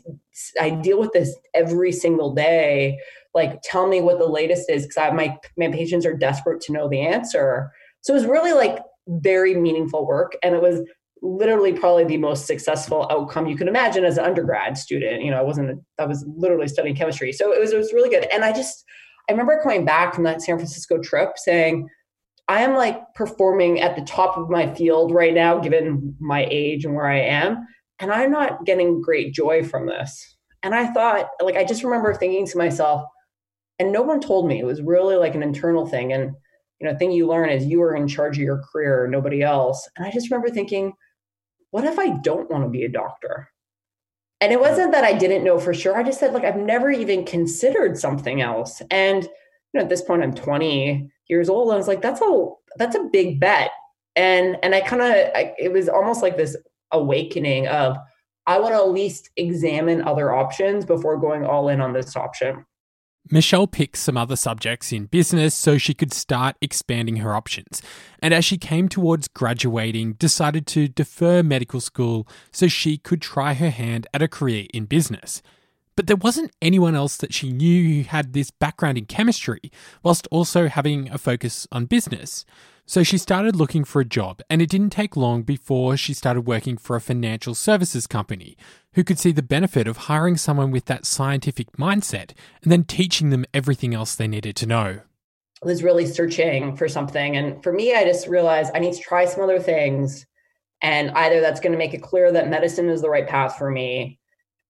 I 0.61 0.70
deal 0.70 0.99
with 0.99 1.12
this 1.12 1.34
every 1.55 1.93
single 1.93 2.34
day. 2.34 2.99
Like 3.32 3.62
tell 3.62 3.87
me 3.87 4.00
what 4.00 4.19
the 4.19 4.26
latest 4.26 4.69
is 4.69 4.87
because 4.87 5.14
my 5.14 5.38
my 5.56 5.69
patients 5.69 6.05
are 6.05 6.16
desperate 6.16 6.61
to 6.62 6.72
know 6.72 6.88
the 6.88 7.00
answer. 7.00 7.70
So 8.00 8.12
it 8.12 8.16
was 8.16 8.26
really 8.26 8.52
like 8.52 8.81
very 9.06 9.55
meaningful 9.55 10.06
work 10.06 10.37
and 10.43 10.56
it 10.56 10.61
was 10.61 10.81
literally 11.22 11.72
probably 11.72 12.05
the 12.05 12.16
most 12.16 12.46
successful 12.46 13.06
outcome 13.11 13.46
you 13.46 13.56
can 13.56 13.69
imagine 13.69 14.05
as 14.05 14.19
an 14.19 14.25
undergrad 14.25 14.76
student. 14.76 15.22
You 15.22 15.31
know 15.31 15.38
i 15.38 15.43
wasn't 15.43 15.81
I 16.00 16.05
was 16.05 16.26
literally 16.37 16.66
studying 16.66 16.96
chemistry. 16.96 17.32
So 17.32 17.52
it 17.52 17.61
was 17.61 17.72
it 17.72 17.78
was 17.78 17.93
really 17.93 18.11
good. 18.11 18.26
And 18.32 18.44
i 18.44 18.52
just 18.52 18.84
i 19.28 19.32
remember 19.32 19.61
coming 19.62 19.84
back 19.84 20.14
from 20.14 20.25
that 20.25 20.43
san 20.43 20.56
francisco 20.56 20.99
trip 20.99 21.38
saying 21.38 21.88
i 22.49 22.62
am 22.62 22.75
like 22.75 23.14
performing 23.14 23.81
at 23.81 23.96
the 23.96 24.02
top 24.02 24.37
of 24.37 24.50
my 24.50 24.73
field 24.75 25.12
right 25.12 25.35
now 25.35 25.58
given 25.58 26.14
my 26.20 26.46
age 26.50 26.85
and 26.85 26.94
where 26.94 27.08
i 27.08 27.19
am 27.19 27.67
and 27.99 28.12
i'm 28.12 28.31
not 28.31 28.64
getting 28.64 29.00
great 29.00 29.32
joy 29.32 29.62
from 29.62 29.87
this. 29.87 30.37
And 30.62 30.75
i 30.75 30.87
thought 30.87 31.29
like 31.43 31.56
i 31.56 31.64
just 31.64 31.85
remember 31.85 32.14
thinking 32.14 32.46
to 32.46 32.58
myself 32.58 33.05
and 33.79 33.93
no 33.93 34.02
one 34.02 34.20
told 34.20 34.46
me 34.46 34.61
it 34.61 34.67
was 34.67 34.82
really 34.82 35.17
like 35.17 35.35
an 35.35 35.43
internal 35.43 35.87
thing 35.87 36.12
and 36.12 36.32
you 36.81 36.87
know 36.88 36.96
thing 36.96 37.12
you 37.12 37.26
learn 37.26 37.50
is 37.50 37.67
you 37.67 37.82
are 37.82 37.94
in 37.94 38.08
charge 38.08 38.37
of 38.38 38.44
your 38.44 38.62
career 38.73 39.06
nobody 39.06 39.43
else. 39.43 39.88
And 39.97 40.06
i 40.06 40.11
just 40.11 40.31
remember 40.31 40.50
thinking 40.50 40.93
what 41.70 41.85
if 41.85 41.99
i 41.99 42.08
don't 42.08 42.50
want 42.50 42.64
to 42.64 42.70
be 42.70 42.85
a 42.85 42.88
doctor? 42.88 43.49
And 44.40 44.52
it 44.52 44.61
wasn't 44.61 44.93
that 44.93 45.05
i 45.05 45.12
didn't 45.12 45.44
know 45.44 45.58
for 45.58 45.75
sure 45.75 45.97
i 45.97 46.02
just 46.02 46.20
said 46.20 46.32
like 46.32 46.44
i've 46.44 46.56
never 46.56 46.90
even 46.90 47.25
considered 47.25 47.99
something 47.99 48.40
else. 48.40 48.82
And 48.90 49.25
you 49.25 49.31
know 49.75 49.82
at 49.82 49.88
this 49.88 50.02
point 50.02 50.23
i'm 50.23 50.35
20 50.35 51.11
years 51.29 51.49
old 51.49 51.73
i 51.73 51.76
was 51.76 51.88
like 51.88 52.03
that's 52.03 52.21
a 52.21 52.49
that's 52.76 52.97
a 52.97 53.04
big 53.12 53.40
bet 53.40 53.71
and 54.16 54.57
and 54.62 54.75
i 54.75 54.81
kind 54.81 55.02
of 55.02 55.11
it 55.59 55.73
was 55.73 55.88
almost 55.88 56.23
like 56.23 56.37
this 56.37 56.57
awakening 56.93 57.66
of 57.69 57.97
i 58.47 58.59
want 58.59 58.73
to 58.73 58.78
at 58.78 58.90
least 58.90 59.31
examine 59.37 60.02
other 60.02 60.33
options 60.33 60.85
before 60.85 61.19
going 61.19 61.45
all 61.45 61.69
in 61.69 61.81
on 61.81 61.93
this 61.93 62.16
option 62.16 62.64
Michelle 63.31 63.66
picked 63.66 63.97
some 63.97 64.19
other 64.19 64.37
subjects 64.37 64.93
in 64.93 65.07
business 65.07 65.54
so 65.54 65.78
she 65.78 65.95
could 65.95 66.12
start 66.12 66.57
expanding 66.61 67.16
her 67.16 67.35
options. 67.35 67.81
And 68.19 68.35
as 68.35 68.45
she 68.45 68.59
came 68.59 68.87
towards 68.87 69.28
graduating, 69.28 70.14
decided 70.14 70.66
to 70.69 70.88
defer 70.88 71.43
medical 71.43 71.81
school 71.81 72.28
so 72.52 72.69
she 72.69 72.99
could 72.99 73.23
try 73.23 73.54
her 73.54 73.71
hand 73.71 74.07
at 74.12 74.21
a 74.21 74.28
career 74.28 74.66
in 74.75 74.85
business. 74.85 75.40
But 75.96 76.06
there 76.06 76.16
wasn't 76.16 76.52
anyone 76.60 76.94
else 76.94 77.16
that 77.18 77.32
she 77.32 77.52
knew 77.52 78.02
who 78.02 78.08
had 78.08 78.32
this 78.32 78.50
background 78.50 78.98
in 78.98 79.06
chemistry, 79.06 79.70
whilst 80.02 80.26
also 80.30 80.68
having 80.68 81.08
a 81.10 81.18
focus 81.18 81.66
on 81.70 81.86
business. 81.86 82.44
So 82.86 83.02
she 83.02 83.16
started 83.16 83.56
looking 83.56 83.84
for 83.84 84.00
a 84.00 84.04
job, 84.04 84.42
and 84.50 84.60
it 84.60 84.68
didn't 84.68 84.90
take 84.90 85.16
long 85.16 85.42
before 85.42 85.96
she 85.96 86.12
started 86.12 86.42
working 86.42 86.76
for 86.76 86.96
a 86.96 87.00
financial 87.00 87.54
services 87.54 88.06
company 88.06 88.56
who 88.92 89.04
could 89.04 89.18
see 89.18 89.32
the 89.32 89.42
benefit 89.42 89.88
of 89.88 89.96
hiring 89.96 90.36
someone 90.36 90.70
with 90.70 90.84
that 90.86 91.06
scientific 91.06 91.72
mindset 91.78 92.32
and 92.62 92.70
then 92.70 92.84
teaching 92.84 93.30
them 93.30 93.46
everything 93.54 93.94
else 93.94 94.14
they 94.14 94.28
needed 94.28 94.54
to 94.56 94.66
know. 94.66 95.00
I 95.62 95.66
was 95.66 95.82
really 95.82 96.04
searching 96.04 96.76
for 96.76 96.88
something. 96.88 97.36
And 97.36 97.62
for 97.62 97.72
me, 97.72 97.94
I 97.94 98.04
just 98.04 98.26
realized 98.26 98.72
I 98.74 98.80
need 98.80 98.94
to 98.94 99.00
try 99.00 99.24
some 99.24 99.42
other 99.42 99.58
things. 99.58 100.26
And 100.82 101.10
either 101.12 101.40
that's 101.40 101.60
going 101.60 101.72
to 101.72 101.78
make 101.78 101.94
it 101.94 102.02
clear 102.02 102.30
that 102.32 102.50
medicine 102.50 102.90
is 102.90 103.00
the 103.00 103.08
right 103.08 103.26
path 103.26 103.56
for 103.56 103.70
me, 103.70 104.18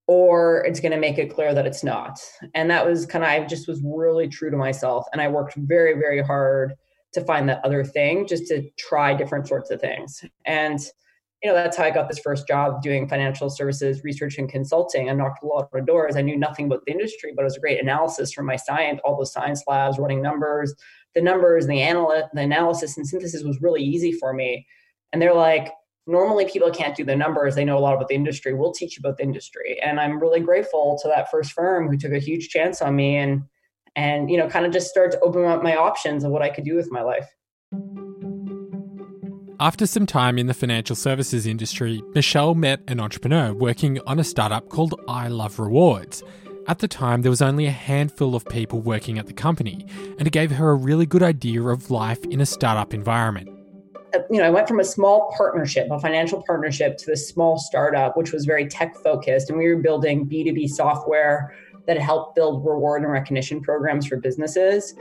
or 0.06 0.64
it's 0.66 0.80
going 0.80 0.92
to 0.92 0.98
make 0.98 1.18
it 1.18 1.34
clear 1.34 1.54
that 1.54 1.66
it's 1.66 1.82
not. 1.82 2.20
And 2.54 2.70
that 2.70 2.86
was 2.86 3.06
kind 3.06 3.24
of, 3.24 3.30
I 3.30 3.44
just 3.46 3.68
was 3.68 3.80
really 3.82 4.28
true 4.28 4.50
to 4.50 4.56
myself. 4.56 5.06
And 5.12 5.22
I 5.22 5.28
worked 5.28 5.54
very, 5.56 5.94
very 5.94 6.22
hard 6.22 6.74
to 7.14 7.24
find 7.24 7.48
that 7.48 7.64
other 7.64 7.84
thing 7.84 8.26
just 8.26 8.46
to 8.48 8.68
try 8.76 9.14
different 9.14 9.48
sorts 9.48 9.70
of 9.70 9.80
things 9.80 10.24
and 10.44 10.80
you 11.42 11.48
know 11.48 11.54
that's 11.54 11.76
how 11.76 11.84
i 11.84 11.90
got 11.90 12.08
this 12.08 12.18
first 12.18 12.46
job 12.46 12.82
doing 12.82 13.08
financial 13.08 13.48
services 13.48 14.02
research 14.04 14.36
and 14.36 14.50
consulting 14.50 15.08
i 15.08 15.12
knocked 15.12 15.42
a 15.42 15.46
lot 15.46 15.68
of 15.72 15.86
doors 15.86 16.16
i 16.16 16.22
knew 16.22 16.36
nothing 16.36 16.66
about 16.66 16.84
the 16.84 16.92
industry 16.92 17.32
but 17.34 17.42
it 17.42 17.44
was 17.44 17.56
a 17.56 17.60
great 17.60 17.80
analysis 17.80 18.32
from 18.32 18.44
my 18.44 18.56
science 18.56 19.00
all 19.04 19.16
those 19.16 19.32
science 19.32 19.62
labs 19.66 19.98
running 19.98 20.20
numbers 20.20 20.74
the 21.14 21.22
numbers 21.22 21.64
and 21.64 21.72
the, 21.72 21.80
anal- 21.80 22.28
the 22.34 22.40
analysis 22.40 22.96
and 22.96 23.06
synthesis 23.06 23.44
was 23.44 23.60
really 23.62 23.82
easy 23.82 24.12
for 24.12 24.34
me 24.34 24.66
and 25.12 25.22
they're 25.22 25.34
like 25.34 25.72
normally 26.06 26.46
people 26.46 26.70
can't 26.70 26.96
do 26.96 27.04
the 27.04 27.16
numbers 27.16 27.54
they 27.54 27.64
know 27.64 27.78
a 27.78 27.80
lot 27.80 27.94
about 27.94 28.08
the 28.08 28.14
industry 28.14 28.52
we'll 28.52 28.72
teach 28.72 28.96
you 28.96 29.00
about 29.00 29.16
the 29.16 29.22
industry 29.22 29.80
and 29.82 29.98
i'm 29.98 30.20
really 30.20 30.40
grateful 30.40 30.98
to 31.00 31.08
that 31.08 31.30
first 31.30 31.52
firm 31.52 31.88
who 31.88 31.96
took 31.96 32.12
a 32.12 32.18
huge 32.18 32.48
chance 32.48 32.82
on 32.82 32.94
me 32.94 33.16
and 33.16 33.42
and 33.96 34.30
you 34.30 34.36
know 34.36 34.48
kind 34.48 34.66
of 34.66 34.72
just 34.72 34.88
started 34.88 35.12
to 35.12 35.20
open 35.20 35.44
up 35.44 35.62
my 35.62 35.76
options 35.76 36.24
of 36.24 36.30
what 36.30 36.42
I 36.42 36.50
could 36.50 36.64
do 36.64 36.76
with 36.76 36.90
my 36.90 37.02
life. 37.02 37.28
After 39.60 39.86
some 39.86 40.04
time 40.04 40.36
in 40.38 40.46
the 40.46 40.54
financial 40.54 40.96
services 40.96 41.46
industry, 41.46 42.02
Michelle 42.14 42.54
met 42.54 42.82
an 42.88 43.00
entrepreneur 43.00 43.54
working 43.54 44.00
on 44.06 44.18
a 44.18 44.24
startup 44.24 44.68
called 44.68 45.00
I 45.08 45.28
Love 45.28 45.58
Rewards. 45.58 46.22
At 46.66 46.80
the 46.80 46.88
time, 46.88 47.22
there 47.22 47.30
was 47.30 47.42
only 47.42 47.66
a 47.66 47.70
handful 47.70 48.34
of 48.34 48.44
people 48.46 48.80
working 48.80 49.18
at 49.18 49.26
the 49.26 49.32
company, 49.32 49.86
and 50.18 50.26
it 50.26 50.32
gave 50.32 50.50
her 50.50 50.70
a 50.70 50.74
really 50.74 51.06
good 51.06 51.22
idea 51.22 51.62
of 51.62 51.90
life 51.90 52.24
in 52.24 52.40
a 52.40 52.46
startup 52.46 52.92
environment. 52.92 53.53
You 54.30 54.38
know, 54.38 54.44
I 54.44 54.50
went 54.50 54.68
from 54.68 54.80
a 54.80 54.84
small 54.84 55.32
partnership, 55.36 55.88
a 55.90 55.98
financial 55.98 56.42
partnership, 56.46 56.96
to 56.98 57.06
this 57.06 57.28
small 57.28 57.58
startup, 57.58 58.16
which 58.16 58.32
was 58.32 58.44
very 58.44 58.66
tech 58.66 58.96
focused. 58.96 59.50
And 59.50 59.58
we 59.58 59.68
were 59.68 59.80
building 59.80 60.26
B2B 60.28 60.68
software 60.68 61.54
that 61.86 61.98
helped 61.98 62.34
build 62.34 62.64
reward 62.64 63.02
and 63.02 63.10
recognition 63.10 63.60
programs 63.60 64.06
for 64.06 64.16
businesses. 64.16 64.94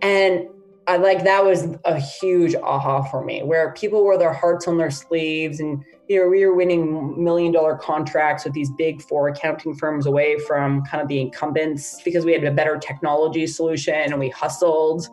And 0.00 0.48
I 0.86 0.96
like 0.96 1.22
that 1.24 1.44
was 1.44 1.68
a 1.84 1.98
huge 1.98 2.54
aha 2.56 3.02
for 3.02 3.24
me, 3.24 3.42
where 3.42 3.72
people 3.74 4.02
wore 4.02 4.18
their 4.18 4.32
hearts 4.32 4.66
on 4.66 4.78
their 4.78 4.90
sleeves, 4.90 5.60
and 5.60 5.84
you 6.08 6.20
know 6.20 6.28
we 6.28 6.44
were 6.44 6.54
winning 6.54 7.22
million 7.22 7.52
dollar 7.52 7.76
contracts 7.76 8.44
with 8.44 8.52
these 8.52 8.70
big 8.76 9.00
four 9.02 9.28
accounting 9.28 9.74
firms 9.76 10.06
away 10.06 10.38
from 10.40 10.84
kind 10.84 11.00
of 11.00 11.08
the 11.08 11.20
incumbents 11.20 12.02
because 12.02 12.24
we 12.24 12.32
had 12.32 12.42
a 12.42 12.50
better 12.50 12.78
technology 12.78 13.46
solution 13.46 13.94
and 13.94 14.18
we 14.18 14.28
hustled, 14.30 15.08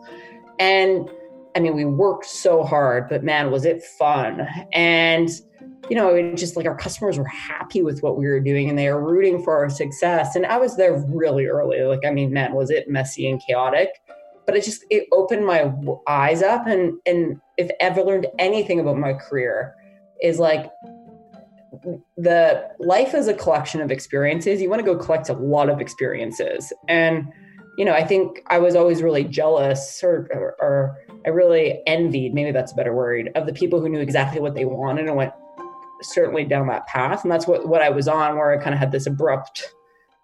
and 0.58 1.08
I 1.56 1.60
mean 1.60 1.74
we 1.74 1.84
worked 1.84 2.26
so 2.26 2.62
hard, 2.62 3.08
but 3.08 3.24
man 3.24 3.50
was 3.50 3.64
it 3.64 3.82
fun 3.98 4.46
and 4.72 5.28
you 5.88 5.96
know, 5.96 6.14
it 6.14 6.36
just 6.36 6.56
like 6.56 6.66
our 6.66 6.76
customers 6.76 7.18
were 7.18 7.24
happy 7.24 7.82
with 7.82 8.00
what 8.00 8.16
we 8.16 8.28
were 8.28 8.38
doing 8.38 8.68
and 8.68 8.78
they 8.78 8.88
were 8.92 9.02
rooting 9.02 9.42
for 9.42 9.56
our 9.56 9.68
success. 9.68 10.36
And 10.36 10.46
I 10.46 10.56
was 10.56 10.76
there 10.76 11.04
really 11.08 11.46
early. 11.46 11.80
Like, 11.82 12.04
I 12.06 12.10
mean, 12.10 12.32
man, 12.32 12.52
was 12.52 12.70
it 12.70 12.88
messy 12.88 13.28
and 13.28 13.42
chaotic? 13.44 13.88
but 14.50 14.56
it 14.56 14.64
just 14.64 14.84
it 14.90 15.06
opened 15.12 15.46
my 15.46 15.72
eyes 16.08 16.42
up 16.42 16.66
and 16.66 16.94
and 17.06 17.40
if 17.56 17.70
ever 17.78 18.02
learned 18.02 18.26
anything 18.40 18.80
about 18.80 18.98
my 18.98 19.12
career 19.12 19.76
is 20.22 20.40
like 20.40 20.68
the 22.16 22.68
life 22.80 23.14
is 23.14 23.28
a 23.28 23.34
collection 23.34 23.80
of 23.80 23.92
experiences 23.92 24.60
you 24.60 24.68
want 24.68 24.80
to 24.80 24.84
go 24.84 24.96
collect 24.96 25.28
a 25.28 25.34
lot 25.34 25.70
of 25.70 25.80
experiences 25.80 26.72
and 26.88 27.32
you 27.78 27.84
know 27.84 27.92
i 27.92 28.02
think 28.04 28.42
i 28.48 28.58
was 28.58 28.74
always 28.74 29.02
really 29.02 29.22
jealous 29.22 30.02
or, 30.02 30.28
or, 30.32 30.56
or 30.60 30.98
i 31.26 31.28
really 31.28 31.82
envied 31.86 32.34
maybe 32.34 32.50
that's 32.50 32.72
a 32.72 32.74
better 32.74 32.94
word 32.94 33.30
of 33.34 33.46
the 33.46 33.52
people 33.52 33.80
who 33.80 33.88
knew 33.88 34.00
exactly 34.00 34.40
what 34.40 34.54
they 34.54 34.64
wanted 34.64 35.06
and 35.06 35.16
went 35.16 35.32
certainly 36.02 36.44
down 36.44 36.66
that 36.68 36.86
path. 36.86 37.22
And 37.22 37.32
that's 37.32 37.46
what 37.46 37.68
what 37.68 37.82
i 37.82 37.90
was 37.90 38.08
on 38.08 38.36
where 38.36 38.52
i 38.52 38.62
kind 38.62 38.74
of 38.74 38.78
had 38.78 38.92
this 38.92 39.06
abrupt 39.06 39.74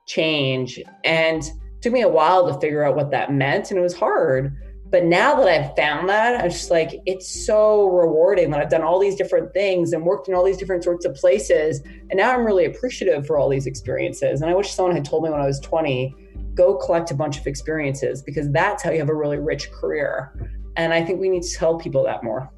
change. 0.07 0.81
And 1.05 1.43
took 1.81 1.93
me 1.93 2.03
a 2.03 2.09
while 2.09 2.53
to 2.53 2.59
figure 2.61 2.83
out 2.83 2.97
what 2.97 3.11
that 3.11 3.33
meant 3.33 3.71
and 3.71 3.79
it 3.79 3.83
was 3.83 3.95
hard. 3.95 4.57
But 4.89 5.05
now 5.05 5.35
that 5.35 5.49
i've 5.49 5.75
found 5.77 6.09
that 6.09 6.43
i'm 6.43 6.51
just 6.51 6.71
like 6.71 7.01
it's 7.07 7.29
so 7.29 7.89
rewarding 7.91 8.51
that 8.51 8.61
i've 8.61 8.71
done 8.71 8.83
all 8.83 9.01
these 9.01 9.17
different 9.17 9.53
things 9.53 9.93
and 9.93 10.05
worked 10.05 10.29
in 10.29 10.35
all 10.35 10.45
these 10.45 10.57
different 10.57 10.85
sorts 10.85 11.05
of 11.05 11.15
places. 11.15 11.81
And 12.11 12.15
now 12.15 12.33
i'm 12.33 12.45
really 12.45 12.67
appreciative 12.67 13.27
for 13.27 13.39
all 13.39 13.49
these 13.49 13.67
experiences. 13.67 14.41
And 14.41 14.51
i 14.51 14.55
wish 14.55 14.73
someone 14.73 14.95
had 14.95 15.05
told 15.05 15.25
me 15.25 15.31
when 15.31 15.41
i 15.41 15.47
was 15.47 15.61
20 15.61 16.15
go 16.55 16.75
collect 16.75 17.11
a 17.11 17.15
bunch 17.15 17.39
of 17.39 17.47
experiences 17.47 18.23
because 18.23 18.51
that's 18.51 18.83
how 18.83 18.91
you 18.91 18.99
have 18.99 19.11
a 19.11 19.15
really 19.15 19.37
rich 19.37 19.71
career 19.73 20.33
and 20.77 20.93
i 20.93 21.05
think 21.05 21.21
we 21.21 21.29
need 21.29 21.43
to 21.43 21.55
tell 21.55 21.79
people 21.79 22.05
that 22.05 22.23
more 22.23 22.51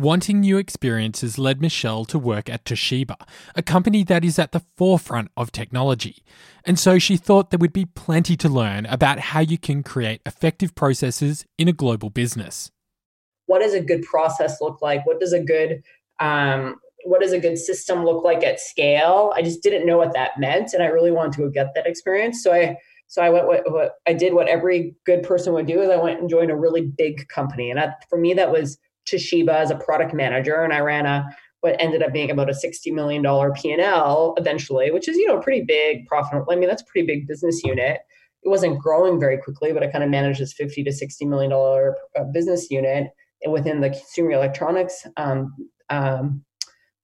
Wanting 0.00 0.40
new 0.40 0.56
experiences 0.56 1.36
led 1.36 1.60
Michelle 1.60 2.06
to 2.06 2.18
work 2.18 2.48
at 2.48 2.64
Toshiba, 2.64 3.16
a 3.54 3.62
company 3.62 4.02
that 4.04 4.24
is 4.24 4.38
at 4.38 4.52
the 4.52 4.62
forefront 4.76 5.30
of 5.36 5.52
technology. 5.52 6.22
And 6.64 6.78
so 6.78 6.98
she 6.98 7.18
thought 7.18 7.50
there 7.50 7.58
would 7.58 7.72
be 7.72 7.84
plenty 7.84 8.34
to 8.36 8.48
learn 8.48 8.86
about 8.86 9.18
how 9.18 9.40
you 9.40 9.58
can 9.58 9.82
create 9.82 10.22
effective 10.24 10.74
processes 10.74 11.44
in 11.58 11.68
a 11.68 11.72
global 11.72 12.08
business. 12.08 12.70
What 13.44 13.58
does 13.58 13.74
a 13.74 13.80
good 13.80 14.02
process 14.04 14.60
look 14.62 14.80
like? 14.80 15.04
What 15.06 15.20
does 15.20 15.34
a 15.34 15.42
good 15.42 15.82
um, 16.18 16.76
what 17.04 17.20
does 17.20 17.32
a 17.32 17.38
good 17.38 17.58
system 17.58 18.04
look 18.04 18.24
like 18.24 18.44
at 18.44 18.60
scale? 18.60 19.32
I 19.34 19.42
just 19.42 19.62
didn't 19.62 19.86
know 19.86 19.96
what 19.96 20.14
that 20.14 20.38
meant, 20.38 20.72
and 20.72 20.82
I 20.82 20.86
really 20.86 21.10
wanted 21.10 21.38
to 21.38 21.50
get 21.50 21.68
that 21.74 21.86
experience. 21.86 22.42
So 22.42 22.52
I 22.52 22.76
so 23.06 23.22
I 23.22 23.30
went 23.30 23.46
what, 23.46 23.70
what 23.70 23.92
I 24.06 24.12
did 24.12 24.34
what 24.34 24.48
every 24.48 24.94
good 25.04 25.22
person 25.22 25.52
would 25.54 25.66
do 25.66 25.80
is 25.80 25.90
I 25.90 25.96
went 25.96 26.20
and 26.20 26.30
joined 26.30 26.50
a 26.50 26.56
really 26.56 26.92
big 26.96 27.28
company, 27.28 27.70
and 27.70 27.80
for 28.08 28.18
me 28.18 28.34
that 28.34 28.52
was 28.52 28.78
Toshiba 29.08 29.54
as 29.54 29.70
a 29.70 29.76
product 29.76 30.14
manager, 30.14 30.62
and 30.62 30.72
I 30.72 30.80
ran 30.80 31.06
a 31.06 31.24
what 31.60 31.76
ended 31.78 32.02
up 32.02 32.12
being 32.12 32.30
about 32.30 32.48
a 32.48 32.54
$60 32.54 32.92
million 32.92 33.22
P&L 33.52 34.34
eventually, 34.38 34.90
which 34.90 35.08
is, 35.08 35.16
you 35.16 35.26
know, 35.26 35.38
pretty 35.40 35.62
big 35.62 36.06
profit. 36.06 36.42
I 36.50 36.56
mean, 36.56 36.68
that's 36.68 36.82
a 36.82 36.86
pretty 36.86 37.06
big 37.06 37.26
business 37.26 37.62
unit. 37.62 38.00
It 38.42 38.48
wasn't 38.48 38.78
growing 38.78 39.20
very 39.20 39.36
quickly, 39.36 39.72
but 39.72 39.82
I 39.82 39.88
kind 39.88 40.02
of 40.02 40.08
managed 40.08 40.40
this 40.40 40.54
50 40.54 40.84
to 40.84 40.90
$60 40.90 41.28
million 41.28 41.52
uh, 41.52 42.24
business 42.32 42.70
unit 42.70 43.08
within 43.46 43.80
the 43.80 43.90
consumer 43.90 44.32
electronics 44.32 45.06
um, 45.16 45.54
um, 45.90 46.42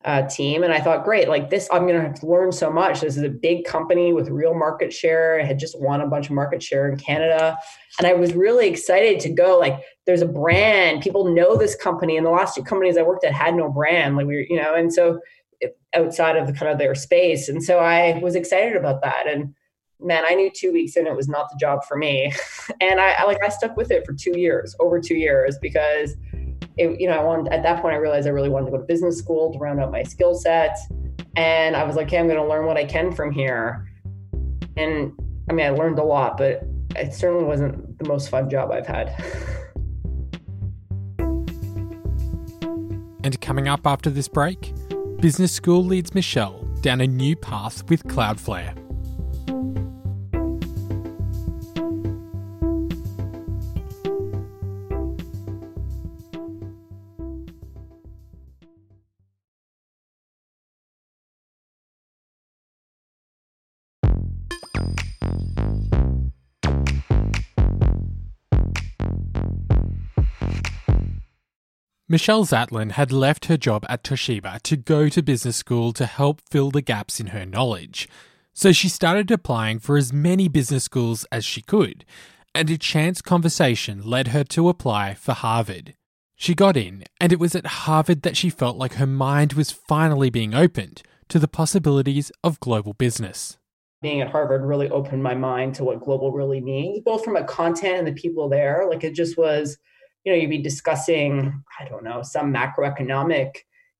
uh, 0.06 0.22
team. 0.22 0.62
And 0.62 0.72
I 0.72 0.80
thought, 0.80 1.04
great, 1.04 1.28
like 1.28 1.50
this, 1.50 1.68
I'm 1.72 1.82
going 1.82 1.96
to 1.96 2.00
have 2.00 2.18
to 2.20 2.26
learn 2.26 2.52
so 2.52 2.70
much. 2.70 3.00
This 3.00 3.16
is 3.16 3.24
a 3.24 3.28
big 3.28 3.64
company 3.64 4.12
with 4.12 4.28
real 4.28 4.54
market 4.54 4.92
share. 4.92 5.40
I 5.40 5.44
had 5.44 5.58
just 5.58 5.78
won 5.80 6.00
a 6.00 6.06
bunch 6.06 6.26
of 6.26 6.32
market 6.32 6.62
share 6.62 6.88
in 6.88 6.96
Canada. 6.96 7.56
And 7.98 8.06
I 8.06 8.12
was 8.12 8.32
really 8.32 8.68
excited 8.68 9.18
to 9.20 9.30
go. 9.30 9.58
Like, 9.58 9.82
there's 10.06 10.22
a 10.22 10.28
brand, 10.28 11.02
people 11.02 11.34
know 11.34 11.56
this 11.56 11.74
company. 11.74 12.16
And 12.16 12.24
the 12.24 12.30
last 12.30 12.54
two 12.54 12.62
companies 12.62 12.96
I 12.96 13.02
worked 13.02 13.24
at 13.24 13.32
had 13.32 13.56
no 13.56 13.68
brand. 13.68 14.16
Like, 14.16 14.26
we 14.26 14.36
were, 14.36 14.46
you 14.48 14.62
know, 14.62 14.74
and 14.74 14.92
so 14.94 15.18
outside 15.94 16.36
of 16.36 16.46
the 16.46 16.52
kind 16.52 16.70
of 16.70 16.78
their 16.78 16.94
space. 16.94 17.48
And 17.48 17.62
so 17.62 17.78
I 17.78 18.18
was 18.22 18.36
excited 18.36 18.76
about 18.76 19.02
that. 19.02 19.26
And 19.26 19.54
man, 19.98 20.24
I 20.24 20.34
knew 20.34 20.50
two 20.54 20.72
weeks 20.72 20.96
in 20.96 21.08
it 21.08 21.16
was 21.16 21.28
not 21.28 21.48
the 21.50 21.58
job 21.58 21.84
for 21.84 21.96
me. 21.96 22.32
and 22.80 23.00
I, 23.00 23.12
I 23.18 23.24
like, 23.24 23.42
I 23.42 23.48
stuck 23.48 23.76
with 23.76 23.90
it 23.90 24.06
for 24.06 24.12
two 24.12 24.38
years, 24.38 24.76
over 24.78 25.00
two 25.00 25.16
years, 25.16 25.58
because 25.60 26.14
it, 26.76 27.00
you 27.00 27.08
know, 27.08 27.14
I 27.14 27.22
wanted 27.22 27.52
at 27.52 27.62
that 27.62 27.80
point 27.80 27.94
I 27.94 27.98
realized 27.98 28.26
I 28.26 28.30
really 28.30 28.48
wanted 28.48 28.66
to 28.66 28.72
go 28.72 28.78
to 28.78 28.84
business 28.84 29.16
school 29.18 29.52
to 29.52 29.58
round 29.58 29.80
out 29.80 29.90
my 29.90 30.02
skill 30.02 30.34
set. 30.34 30.76
And 31.36 31.76
I 31.76 31.84
was 31.84 31.96
like, 31.96 32.06
okay, 32.08 32.18
I'm 32.18 32.26
going 32.26 32.38
to 32.38 32.46
learn 32.46 32.66
what 32.66 32.76
I 32.76 32.84
can 32.84 33.12
from 33.12 33.30
here. 33.30 33.86
And 34.76 35.12
I 35.48 35.52
mean, 35.52 35.66
I 35.66 35.70
learned 35.70 35.98
a 35.98 36.04
lot, 36.04 36.36
but 36.36 36.62
it 36.94 37.14
certainly 37.14 37.44
wasn't 37.44 37.98
the 37.98 38.08
most 38.08 38.28
fun 38.30 38.50
job 38.50 38.70
I've 38.70 38.86
had. 38.86 39.14
and 43.24 43.40
coming 43.40 43.68
up 43.68 43.86
after 43.86 44.10
this 44.10 44.28
break, 44.28 44.72
business 45.20 45.52
school 45.52 45.84
leads 45.84 46.14
Michelle 46.14 46.62
down 46.80 47.00
a 47.00 47.06
new 47.06 47.36
path 47.36 47.88
with 47.88 48.04
Cloudflare. 48.04 48.85
Michelle 72.08 72.44
Zatlyn 72.44 72.92
had 72.92 73.10
left 73.10 73.46
her 73.46 73.56
job 73.56 73.84
at 73.88 74.04
Toshiba 74.04 74.62
to 74.62 74.76
go 74.76 75.08
to 75.08 75.22
business 75.24 75.56
school 75.56 75.92
to 75.94 76.06
help 76.06 76.40
fill 76.48 76.70
the 76.70 76.80
gaps 76.80 77.18
in 77.18 77.28
her 77.28 77.44
knowledge. 77.44 78.08
So 78.52 78.70
she 78.70 78.88
started 78.88 79.28
applying 79.32 79.80
for 79.80 79.96
as 79.96 80.12
many 80.12 80.46
business 80.46 80.84
schools 80.84 81.26
as 81.32 81.44
she 81.44 81.62
could, 81.62 82.04
and 82.54 82.70
a 82.70 82.78
chance 82.78 83.20
conversation 83.20 84.02
led 84.02 84.28
her 84.28 84.44
to 84.44 84.68
apply 84.68 85.14
for 85.14 85.32
Harvard. 85.32 85.94
She 86.36 86.54
got 86.54 86.76
in, 86.76 87.02
and 87.20 87.32
it 87.32 87.40
was 87.40 87.56
at 87.56 87.66
Harvard 87.66 88.22
that 88.22 88.36
she 88.36 88.50
felt 88.50 88.76
like 88.76 88.94
her 88.94 89.06
mind 89.06 89.54
was 89.54 89.72
finally 89.72 90.30
being 90.30 90.54
opened 90.54 91.02
to 91.28 91.40
the 91.40 91.48
possibilities 91.48 92.30
of 92.44 92.60
global 92.60 92.92
business. 92.92 93.58
Being 94.00 94.20
at 94.20 94.30
Harvard 94.30 94.62
really 94.62 94.88
opened 94.90 95.24
my 95.24 95.34
mind 95.34 95.74
to 95.74 95.84
what 95.84 96.04
global 96.04 96.30
really 96.30 96.60
means, 96.60 97.00
both 97.00 97.24
from 97.24 97.34
a 97.34 97.42
content 97.42 97.98
and 97.98 98.06
the 98.06 98.12
people 98.12 98.48
there. 98.48 98.86
Like 98.88 99.02
it 99.02 99.14
just 99.16 99.36
was 99.36 99.76
you 100.26 100.32
know, 100.32 100.38
you'd 100.38 100.50
be 100.50 100.58
discussing, 100.58 101.62
I 101.78 101.88
don't 101.88 102.02
know, 102.02 102.20
some 102.22 102.52
macroeconomic 102.52 103.52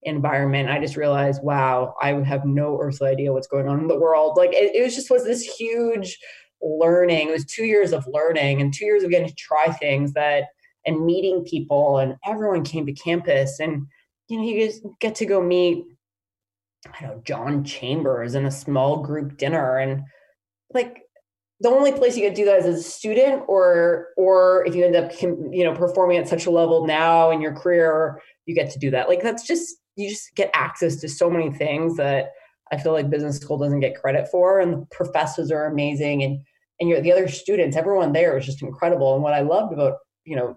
environment. 0.02 0.68
I 0.68 0.80
just 0.80 0.97
realized, 0.97 1.40
wow, 1.42 1.95
I 2.02 2.12
would 2.12 2.26
have 2.26 2.45
no 2.45 2.78
earthly 2.80 3.09
idea 3.09 3.33
what's 3.33 3.47
going 3.47 3.68
on 3.68 3.78
in 3.78 3.87
the 3.87 3.99
world. 3.99 4.37
Like 4.37 4.52
it, 4.52 4.75
it 4.75 4.83
was 4.83 4.97
just 4.97 5.09
was 5.09 5.23
this 5.23 5.42
huge 5.42 6.18
learning. 6.61 7.28
It 7.28 7.33
was 7.33 7.45
two 7.45 7.64
years 7.64 7.92
of 7.92 8.09
learning 8.09 8.61
and 8.61 8.75
two 8.75 8.85
years 8.85 9.04
of 9.04 9.11
getting 9.11 9.28
to 9.28 9.35
try 9.37 9.71
things 9.71 10.14
that 10.14 10.47
and 10.85 11.06
meeting 11.06 11.45
people 11.45 11.99
and 11.99 12.16
everyone 12.25 12.64
came 12.64 12.87
to 12.87 12.92
campus 12.92 13.59
and 13.59 13.87
you 14.28 14.37
know 14.37 14.45
you 14.45 14.66
just 14.66 14.83
get 15.00 15.16
to 15.16 15.26
go 15.26 15.42
meet 15.42 15.85
I 16.87 17.00
don't 17.04 17.16
know 17.16 17.23
John 17.25 17.64
Chambers 17.64 18.37
in 18.37 18.47
a 18.47 18.50
small 18.52 19.02
group 19.02 19.37
dinner 19.37 19.78
and 19.78 20.02
like 20.73 21.02
the 21.60 21.70
only 21.70 21.92
place 21.92 22.16
you 22.16 22.22
could 22.22 22.34
do 22.34 22.44
that 22.44 22.58
is 22.58 22.66
as 22.66 22.80
a 22.80 22.82
student 22.82 23.42
or 23.48 24.08
or 24.16 24.64
if 24.66 24.75
you 24.75 24.84
end 24.84 24.96
up 24.96 25.10
you 25.22 25.64
know 25.64 25.72
performing 25.72 26.18
at 26.18 26.28
such 26.28 26.46
a 26.46 26.50
level 26.50 26.86
now 26.86 27.30
in 27.30 27.40
your 27.40 27.54
career 27.54 28.20
you 28.44 28.54
get 28.54 28.70
to 28.70 28.78
do 28.78 28.90
that 28.90 29.08
like 29.08 29.22
that's 29.22 29.46
just 29.46 29.76
you 29.96 30.10
just 30.10 30.34
get 30.34 30.50
access 30.54 30.96
to 30.96 31.08
so 31.08 31.30
many 31.30 31.50
things 31.50 31.96
that 31.96 32.32
I 32.72 32.78
feel 32.78 32.92
like 32.92 33.10
business 33.10 33.36
school 33.36 33.58
doesn't 33.58 33.80
get 33.80 34.00
credit 34.00 34.28
for. 34.30 34.60
And 34.60 34.72
the 34.72 34.86
professors 34.90 35.50
are 35.50 35.66
amazing, 35.66 36.22
and 36.22 36.40
and 36.78 36.88
you're, 36.90 37.00
the 37.00 37.12
other 37.12 37.28
students, 37.28 37.76
everyone 37.76 38.12
there 38.12 38.36
is 38.36 38.44
just 38.44 38.62
incredible. 38.62 39.14
And 39.14 39.22
what 39.22 39.32
I 39.32 39.40
loved 39.40 39.72
about 39.72 39.98
you 40.25 40.36
know 40.36 40.56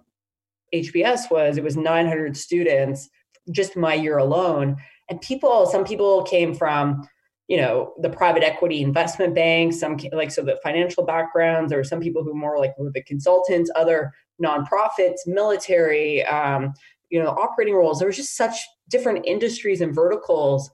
HBS 0.74 1.32
was 1.32 1.58
it 1.58 1.64
was 1.64 1.78
900 1.78 2.36
students 2.36 3.10
just 3.52 3.76
my 3.76 3.94
year 3.94 4.18
alone, 4.18 4.78
and 5.10 5.22
people, 5.22 5.66
some 5.66 5.84
people 5.84 6.24
came 6.24 6.54
from 6.54 7.08
you 7.50 7.58
know 7.58 7.94
the 8.00 8.10
private 8.10 8.44
equity 8.44 8.82
investment 8.82 9.36
banks 9.36 9.80
some 9.80 9.98
like 10.14 10.32
so 10.32 10.42
the 10.42 10.58
financial 10.64 11.04
backgrounds 11.04 11.74
or 11.74 11.84
some 11.84 12.00
people 12.00 12.24
who 12.24 12.34
more 12.34 12.58
like 12.58 12.78
were 12.78 12.92
the 12.92 13.04
consultants 13.04 13.70
other 13.76 14.14
nonprofits 14.42 15.18
military 15.26 16.24
um, 16.26 16.74
you 17.10 17.22
know 17.22 17.30
operating 17.30 17.76
roles. 17.76 18.00
There 18.00 18.08
was 18.08 18.18
just 18.18 18.38
such 18.38 18.56
different 18.90 19.26
industries 19.26 19.82
and 19.82 19.94
verticals. 19.94 20.72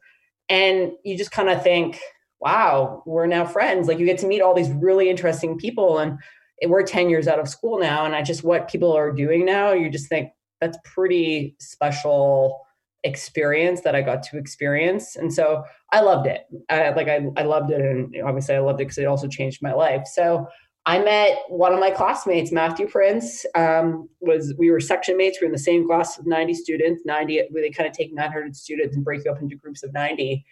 And 0.48 0.92
you 1.04 1.18
just 1.18 1.32
kind 1.32 1.50
of 1.50 1.64
think 1.64 2.00
wow 2.40 3.02
we're 3.06 3.26
now 3.26 3.46
friends. 3.46 3.88
Like 3.88 4.00
you 4.00 4.06
get 4.06 4.20
to 4.20 4.28
meet 4.28 4.42
all 4.42 4.54
these 4.54 4.70
really 4.70 5.10
interesting 5.10 5.58
people 5.58 5.98
and 6.00 6.20
we're 6.68 6.84
10 6.84 7.10
years 7.10 7.28
out 7.28 7.40
of 7.40 7.50
school 7.50 7.80
now. 7.80 8.06
And 8.06 8.16
i 8.16 8.22
just 8.22 8.44
what 8.44 8.70
people 8.70 8.94
are 8.94 9.12
doing 9.12 9.46
now 9.46 9.72
you 9.72 9.90
just 9.90 10.08
think 10.08 10.30
that's 10.62 10.78
pretty 10.84 11.56
special 11.60 12.65
experience 13.06 13.82
that 13.82 13.96
I 13.96 14.02
got 14.02 14.24
to 14.24 14.38
experience. 14.38 15.16
And 15.16 15.32
so 15.32 15.64
I 15.92 16.02
loved 16.02 16.28
it. 16.28 16.42
I, 16.70 16.90
like 16.90 17.08
I, 17.08 17.28
I 17.38 17.44
loved 17.44 17.72
it. 17.72 17.80
And 17.80 18.14
obviously 18.26 18.56
I 18.56 18.60
loved 18.60 18.82
it 18.82 18.86
because 18.86 18.98
it 18.98 19.06
also 19.06 19.28
changed 19.28 19.62
my 19.62 19.74
life. 19.74 20.08
So 20.12 20.48
I 20.88 21.00
met 21.00 21.40
one 21.48 21.74
of 21.74 21.80
my 21.80 21.92
classmates, 21.92 22.52
Matthew 22.52 22.88
Prince, 22.88 23.46
um, 23.56 24.10
was 24.20 24.54
we 24.58 24.70
were 24.70 24.80
section 24.80 25.18
mates. 25.18 25.40
We 25.40 25.46
were 25.46 25.50
in 25.50 25.54
the 25.54 25.60
same 25.60 25.88
class 25.88 26.20
of 26.20 26.28
90 26.28 26.54
students, 26.56 27.04
90, 27.06 27.48
where 27.52 27.64
they 27.64 27.72
kind 27.72 27.90
of 27.90 27.96
take 27.96 28.14
900 28.14 28.56
students 28.56 28.96
and 28.96 29.06
break 29.06 29.24
you 29.26 29.32
up 29.32 29.42
into 29.42 29.56
groups 29.56 29.84
of 29.84 29.94
90. 29.94 30.46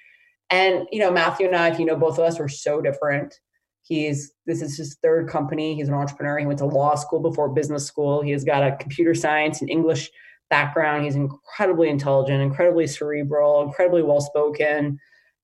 And, 0.49 0.87
you 0.91 0.99
know, 0.99 1.11
Matthew 1.11 1.47
and 1.47 1.55
I, 1.55 1.69
if 1.69 1.79
you 1.79 1.85
know 1.85 1.95
both 1.95 2.17
of 2.17 2.25
us, 2.25 2.39
were 2.39 2.47
so 2.47 2.81
different. 2.81 3.39
He's, 3.81 4.31
this 4.45 4.61
is 4.61 4.77
his 4.77 4.95
third 5.03 5.27
company. 5.27 5.75
He's 5.75 5.87
an 5.87 5.93
entrepreneur. 5.93 6.37
He 6.37 6.45
went 6.45 6.59
to 6.59 6.65
law 6.65 6.95
school 6.95 7.19
before 7.19 7.49
business 7.49 7.85
school. 7.85 8.21
He 8.21 8.31
has 8.31 8.43
got 8.43 8.63
a 8.63 8.75
computer 8.77 9.13
science 9.13 9.61
and 9.61 9.69
English 9.69 10.09
background. 10.53 11.03
He's 11.03 11.15
incredibly 11.15 11.89
intelligent, 11.89 12.39
incredibly 12.39 12.85
cerebral, 12.85 13.63
incredibly 13.63 14.03
well 14.03 14.21
spoken. 14.21 14.99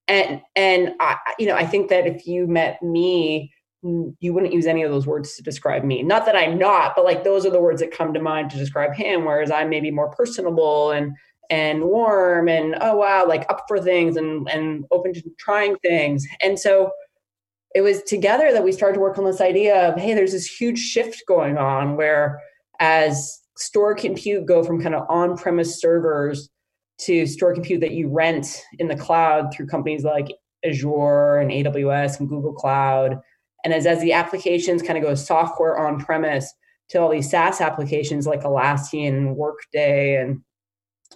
And 0.07 0.39
and 0.55 0.93
I, 0.99 1.17
you 1.39 1.47
know, 1.47 1.55
I 1.55 1.65
think 1.65 1.89
that 1.89 2.05
if 2.05 2.27
you 2.27 2.45
met 2.45 2.83
me, 2.83 3.51
you 3.81 4.33
wouldn't 4.33 4.53
use 4.53 4.67
any 4.67 4.83
of 4.83 4.91
those 4.91 5.07
words 5.07 5.35
to 5.35 5.41
describe 5.41 5.83
me. 5.83 6.03
Not 6.03 6.25
that 6.27 6.35
I'm 6.35 6.59
not, 6.59 6.95
but 6.95 7.05
like 7.05 7.23
those 7.23 7.43
are 7.43 7.49
the 7.49 7.59
words 7.59 7.81
that 7.81 7.89
come 7.91 8.13
to 8.13 8.21
mind 8.21 8.51
to 8.51 8.57
describe 8.57 8.93
him. 8.93 9.25
Whereas 9.25 9.49
I'm 9.49 9.69
maybe 9.69 9.89
more 9.89 10.11
personable 10.11 10.91
and 10.91 11.13
and 11.49 11.85
warm 11.85 12.47
and 12.47 12.75
oh 12.79 12.97
wow, 12.97 13.25
like 13.27 13.49
up 13.49 13.65
for 13.67 13.81
things 13.81 14.15
and 14.15 14.47
and 14.49 14.85
open 14.91 15.11
to 15.13 15.23
trying 15.39 15.75
things. 15.77 16.27
And 16.39 16.59
so 16.59 16.91
it 17.73 17.81
was 17.81 18.03
together 18.03 18.51
that 18.51 18.63
we 18.63 18.71
started 18.71 18.95
to 18.95 18.99
work 18.99 19.17
on 19.17 19.25
this 19.25 19.41
idea 19.41 19.89
of 19.89 19.99
hey, 19.99 20.13
there's 20.13 20.33
this 20.33 20.45
huge 20.45 20.77
shift 20.77 21.23
going 21.27 21.57
on 21.57 21.95
where 21.95 22.39
as 22.79 23.39
store 23.59 23.93
compute 23.93 24.45
go 24.45 24.63
from 24.63 24.81
kind 24.81 24.95
of 24.95 25.05
on-premise 25.09 25.79
servers 25.79 26.49
to 26.99 27.25
store 27.25 27.53
compute 27.53 27.81
that 27.81 27.91
you 27.91 28.09
rent 28.09 28.61
in 28.79 28.87
the 28.87 28.95
cloud 28.95 29.53
through 29.53 29.67
companies 29.67 30.03
like 30.03 30.27
Azure 30.65 31.37
and 31.37 31.51
AWS 31.51 32.19
and 32.19 32.27
Google 32.27 32.53
Cloud. 32.53 33.19
And 33.63 33.73
as, 33.73 33.85
as 33.85 34.01
the 34.01 34.13
applications 34.13 34.81
kind 34.81 34.97
of 34.97 35.03
go 35.03 35.15
software 35.15 35.77
on 35.77 35.99
premise 35.99 36.53
to 36.89 36.99
all 36.99 37.09
these 37.09 37.29
SaaS 37.29 37.61
applications 37.61 38.25
like 38.25 38.41
Atlassian, 38.41 39.35
Workday, 39.35 40.15
and 40.15 40.41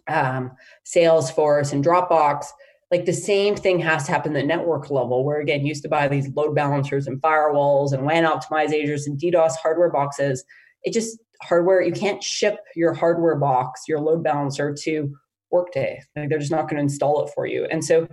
um, 0.08 0.52
Salesforce 0.86 1.74
and 1.74 1.84
Dropbox, 1.84 2.46
like 2.92 3.06
the 3.06 3.14
same 3.14 3.56
thing 3.56 3.80
has 3.80 4.06
to 4.06 4.12
happen 4.12 4.36
at 4.36 4.42
the 4.42 4.46
network 4.46 4.92
level, 4.92 5.26
where 5.26 5.40
again, 5.40 5.66
used 5.66 5.84
to 5.84 5.90
buy 5.90 6.08
these 6.08 6.30
load 6.36 6.54
balancers 6.54 7.08
and 7.08 7.22
firewalls 7.22 7.92
and 7.92 8.06
WAN 8.06 8.24
optimizers 8.24 9.08
and 9.08 9.20
DDoS 9.20 9.56
hardware 9.56 9.90
boxes. 9.90 10.44
It 10.84 10.94
just 10.94 11.18
hardware 11.44 11.82
you 11.82 11.92
can't 11.92 12.24
ship 12.24 12.58
your 12.76 12.94
hardware 12.94 13.36
box 13.36 13.82
your 13.88 14.00
load 14.00 14.24
balancer 14.24 14.74
to 14.84 15.14
workday. 15.54 16.02
Like 16.18 16.28
they're 16.28 16.40
just 16.40 16.52
not 16.52 16.64
going 16.64 16.78
to 16.78 16.82
install 16.82 17.26
it 17.26 17.32
for 17.34 17.46
you. 17.46 17.66
And 17.72 17.86
so 17.86 18.08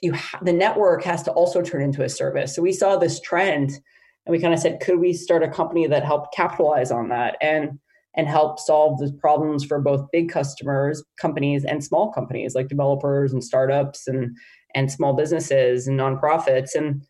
you 0.00 0.14
ha- 0.14 0.40
the 0.42 0.52
network 0.52 1.04
has 1.04 1.22
to 1.24 1.32
also 1.32 1.62
turn 1.62 1.82
into 1.82 2.02
a 2.02 2.08
service. 2.08 2.56
So 2.56 2.62
we 2.62 2.72
saw 2.72 2.96
this 2.96 3.20
trend 3.20 3.70
and 4.26 4.32
we 4.32 4.40
kind 4.40 4.54
of 4.54 4.58
said 4.58 4.80
could 4.80 4.98
we 4.98 5.12
start 5.12 5.44
a 5.44 5.48
company 5.48 5.86
that 5.86 6.04
helped 6.04 6.34
capitalize 6.34 6.90
on 6.90 7.10
that 7.10 7.36
and 7.40 7.78
and 8.16 8.26
help 8.26 8.58
solve 8.58 8.98
the 8.98 9.12
problems 9.20 9.64
for 9.64 9.80
both 9.80 10.10
big 10.10 10.30
customers 10.30 11.04
companies 11.20 11.64
and 11.64 11.84
small 11.84 12.10
companies 12.10 12.54
like 12.54 12.68
developers 12.68 13.32
and 13.32 13.44
startups 13.44 14.08
and 14.08 14.34
and 14.74 14.90
small 14.90 15.14
businesses 15.14 15.86
and 15.86 16.00
nonprofits? 16.00 16.74
And 16.74 17.04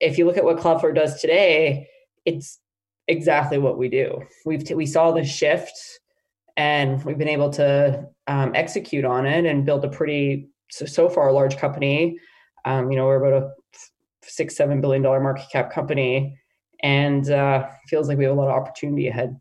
if 0.00 0.18
you 0.18 0.26
look 0.26 0.36
at 0.36 0.44
what 0.44 0.58
cloudflare 0.58 0.94
does 0.94 1.20
today 1.20 1.88
it's 2.24 2.60
exactly 3.12 3.58
what 3.58 3.78
we 3.78 3.88
do. 3.88 4.22
We've 4.44 4.64
t- 4.64 4.74
we 4.74 4.86
saw 4.86 5.12
the 5.12 5.24
shift, 5.24 5.78
and 6.56 7.04
we've 7.04 7.18
been 7.18 7.28
able 7.28 7.50
to 7.50 8.06
um, 8.26 8.52
execute 8.54 9.04
on 9.04 9.26
it 9.26 9.44
and 9.44 9.64
build 9.64 9.84
a 9.84 9.88
pretty 9.88 10.48
so, 10.70 10.86
so 10.86 11.08
far 11.08 11.32
large 11.32 11.56
company. 11.56 12.18
Um, 12.64 12.90
you 12.90 12.96
know, 12.96 13.06
we're 13.06 13.24
about 13.24 13.42
a 13.42 13.50
six 14.22 14.56
seven 14.56 14.80
billion 14.80 15.02
dollar 15.02 15.20
market 15.20 15.46
cap 15.52 15.72
company, 15.72 16.38
and 16.82 17.30
uh, 17.30 17.68
feels 17.88 18.08
like 18.08 18.18
we 18.18 18.24
have 18.24 18.32
a 18.32 18.36
lot 18.36 18.48
of 18.48 18.60
opportunity 18.60 19.08
ahead. 19.08 19.38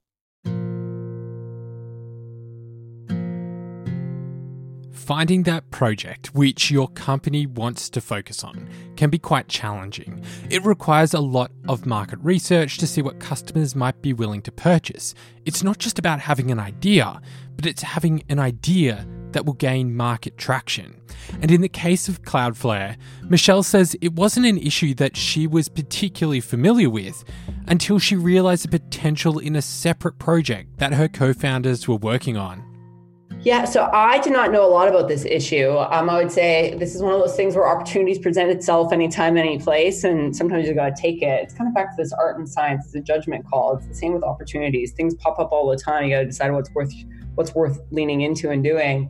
Finding 5.12 5.43
that 5.43 5.69
project 5.71 6.34
which 6.34 6.71
your 6.71 6.88
company 6.88 7.45
wants 7.45 7.89
to 7.89 8.00
focus 8.00 8.45
on 8.45 8.69
can 8.95 9.10
be 9.10 9.19
quite 9.19 9.50
challenging. 9.50 10.24
It 10.50 10.63
requires 10.63 11.13
a 11.13 11.19
lot 11.19 11.52
of 11.67 11.86
market 11.86 12.17
research 12.21 12.78
to 12.78 12.88
see 12.88 13.02
what 13.02 13.19
customers 13.19 13.76
might 13.76 14.02
be 14.02 14.13
willing 14.13 14.41
to 14.43 14.54
purchase. 14.54 15.13
It's 15.45 15.63
not 15.63 15.80
just 15.80 16.00
about 16.00 16.21
having 16.21 16.50
an 16.50 16.62
idea, 16.62 17.21
but 17.58 17.65
it's 17.65 17.82
having 17.82 18.24
an 18.30 18.39
idea 18.39 19.06
that 19.34 19.45
will 19.45 19.56
gain 19.56 19.97
market 19.97 20.38
traction. 20.38 21.02
And 21.41 21.52
in 21.52 21.60
the 21.60 21.67
case 21.67 22.08
of 22.08 22.21
Cloudflare, 22.21 22.95
Michelle 23.24 23.63
says 23.63 23.97
it 24.00 24.13
wasn't 24.13 24.45
an 24.45 24.60
issue 24.60 24.93
that 24.93 25.17
she 25.17 25.45
was 25.45 25.67
particularly 25.67 26.39
familiar 26.39 26.89
with 26.89 27.26
until 27.67 28.00
she 28.00 28.15
realized 28.15 28.63
the 28.63 28.80
potential 28.80 29.39
in 29.39 29.58
a 29.58 29.62
separate 29.62 30.19
project 30.19 30.78
that 30.78 30.93
her 30.93 31.10
co 31.10 31.34
founders 31.34 31.86
were 31.86 31.97
working 31.97 32.38
on. 32.38 32.70
Yeah, 33.43 33.65
so 33.65 33.89
I 33.91 34.19
did 34.19 34.34
not 34.34 34.51
know 34.51 34.63
a 34.63 34.69
lot 34.69 34.88
about 34.88 35.08
this 35.08 35.25
issue. 35.25 35.75
Um, 35.75 36.12
I 36.12 36.17
would 36.17 36.32
say 36.32 36.75
this 36.77 36.93
is 36.93 37.01
one 37.01 37.12
of 37.12 37.19
those 37.19 37.36
things 37.36 37.56
where 37.56 37.67
opportunities 37.67 38.19
present 38.19 38.51
itself 38.51 38.93
anytime, 38.93 39.36
any 39.36 39.58
place, 39.58 40.04
and 40.04 40.36
sometimes 40.36 40.67
you 40.67 40.75
got 40.75 40.95
to 40.95 41.01
take 41.01 41.23
it. 41.23 41.41
It's 41.43 41.54
kind 41.56 41.67
of 41.67 41.73
back 41.73 41.95
to 41.95 42.04
this 42.04 42.13
art 42.13 42.38
and 42.38 42.47
science. 42.47 42.86
It's 42.86 42.93
a 42.93 43.01
judgment 43.01 43.47
call. 43.49 43.77
It's 43.77 43.88
the 43.88 43.95
same 43.95 44.13
with 44.13 44.23
opportunities. 44.23 44.91
Things 44.91 45.15
pop 45.15 45.39
up 45.39 45.51
all 45.51 45.67
the 45.67 45.75
time. 45.75 46.04
You 46.04 46.15
got 46.15 46.19
to 46.19 46.25
decide 46.27 46.51
what's 46.51 46.69
worth 46.75 46.93
what's 47.34 47.56
worth 47.56 47.80
leaning 47.89 48.21
into 48.21 48.51
and 48.51 48.63
doing. 48.63 49.10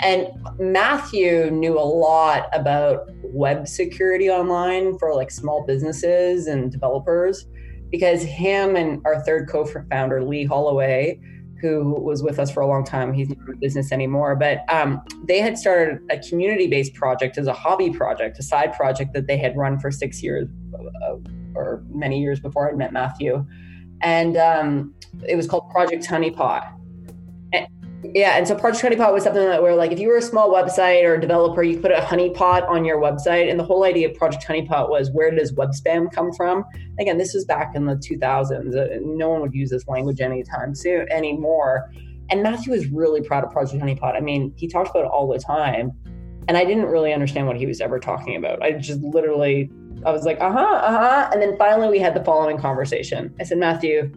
And 0.00 0.28
Matthew 0.60 1.50
knew 1.50 1.76
a 1.76 1.82
lot 1.82 2.48
about 2.52 3.10
web 3.24 3.66
security 3.66 4.30
online 4.30 4.96
for 4.96 5.12
like 5.12 5.32
small 5.32 5.66
businesses 5.66 6.46
and 6.46 6.70
developers 6.70 7.46
because 7.90 8.22
him 8.22 8.76
and 8.76 9.02
our 9.04 9.22
third 9.24 9.48
co-founder 9.48 10.22
Lee 10.22 10.44
Holloway 10.44 11.20
who 11.62 11.94
was 12.00 12.22
with 12.22 12.38
us 12.38 12.50
for 12.50 12.60
a 12.60 12.66
long 12.66 12.84
time. 12.84 13.14
He's 13.14 13.28
not 13.28 13.38
in 13.48 13.58
business 13.60 13.92
anymore, 13.92 14.34
but 14.34 14.64
um, 14.68 15.00
they 15.24 15.38
had 15.38 15.56
started 15.56 16.00
a 16.10 16.18
community 16.18 16.66
based 16.66 16.92
project 16.94 17.38
as 17.38 17.46
a 17.46 17.52
hobby 17.52 17.90
project, 17.90 18.38
a 18.38 18.42
side 18.42 18.72
project 18.72 19.14
that 19.14 19.28
they 19.28 19.38
had 19.38 19.56
run 19.56 19.78
for 19.78 19.90
six 19.90 20.22
years 20.22 20.48
uh, 20.74 21.14
or 21.54 21.82
many 21.88 22.20
years 22.20 22.40
before 22.40 22.68
I 22.68 22.74
met 22.74 22.92
Matthew. 22.92 23.46
And 24.02 24.36
um, 24.36 24.94
it 25.28 25.36
was 25.36 25.46
called 25.46 25.70
Project 25.70 26.04
Honeypot. 26.04 26.81
Yeah, 28.04 28.36
and 28.36 28.48
so 28.48 28.56
Project 28.56 28.84
Honeypot 28.84 29.12
was 29.12 29.22
something 29.22 29.42
that 29.44 29.62
where 29.62 29.76
like 29.76 29.92
if 29.92 30.00
you 30.00 30.08
were 30.08 30.16
a 30.16 30.22
small 30.22 30.50
website 30.52 31.04
or 31.04 31.14
a 31.14 31.20
developer, 31.20 31.62
you 31.62 31.78
put 31.78 31.92
a 31.92 32.00
honeypot 32.00 32.68
on 32.68 32.84
your 32.84 32.98
website. 32.98 33.48
And 33.48 33.60
the 33.60 33.64
whole 33.64 33.84
idea 33.84 34.10
of 34.10 34.16
Project 34.16 34.44
Honeypot 34.44 34.90
was 34.90 35.10
where 35.12 35.30
does 35.30 35.52
web 35.52 35.70
spam 35.70 36.12
come 36.12 36.32
from? 36.32 36.64
Again, 36.98 37.18
this 37.18 37.32
was 37.32 37.44
back 37.44 37.76
in 37.76 37.86
the 37.86 37.94
2000s. 37.94 38.76
Uh, 38.76 38.98
no 39.02 39.28
one 39.28 39.40
would 39.40 39.54
use 39.54 39.70
this 39.70 39.86
language 39.86 40.20
anytime 40.20 40.74
soon 40.74 41.06
anymore. 41.12 41.90
And 42.30 42.42
Matthew 42.42 42.72
was 42.72 42.86
really 42.86 43.20
proud 43.20 43.44
of 43.44 43.50
Project 43.50 43.82
Honeypot. 43.82 44.16
I 44.16 44.20
mean, 44.20 44.52
he 44.56 44.66
talked 44.66 44.90
about 44.90 45.04
it 45.04 45.10
all 45.10 45.28
the 45.28 45.38
time, 45.38 45.92
and 46.48 46.56
I 46.56 46.64
didn't 46.64 46.86
really 46.86 47.12
understand 47.12 47.46
what 47.46 47.56
he 47.56 47.66
was 47.66 47.80
ever 47.80 48.00
talking 48.00 48.36
about. 48.36 48.62
I 48.62 48.72
just 48.72 49.00
literally, 49.00 49.70
I 50.04 50.10
was 50.10 50.24
like, 50.24 50.40
uh 50.40 50.50
huh, 50.50 50.58
uh 50.58 50.90
huh. 50.90 51.30
And 51.32 51.40
then 51.40 51.56
finally, 51.56 51.88
we 51.88 51.98
had 51.98 52.14
the 52.14 52.24
following 52.24 52.58
conversation. 52.58 53.32
I 53.38 53.44
said, 53.44 53.58
Matthew, 53.58 54.10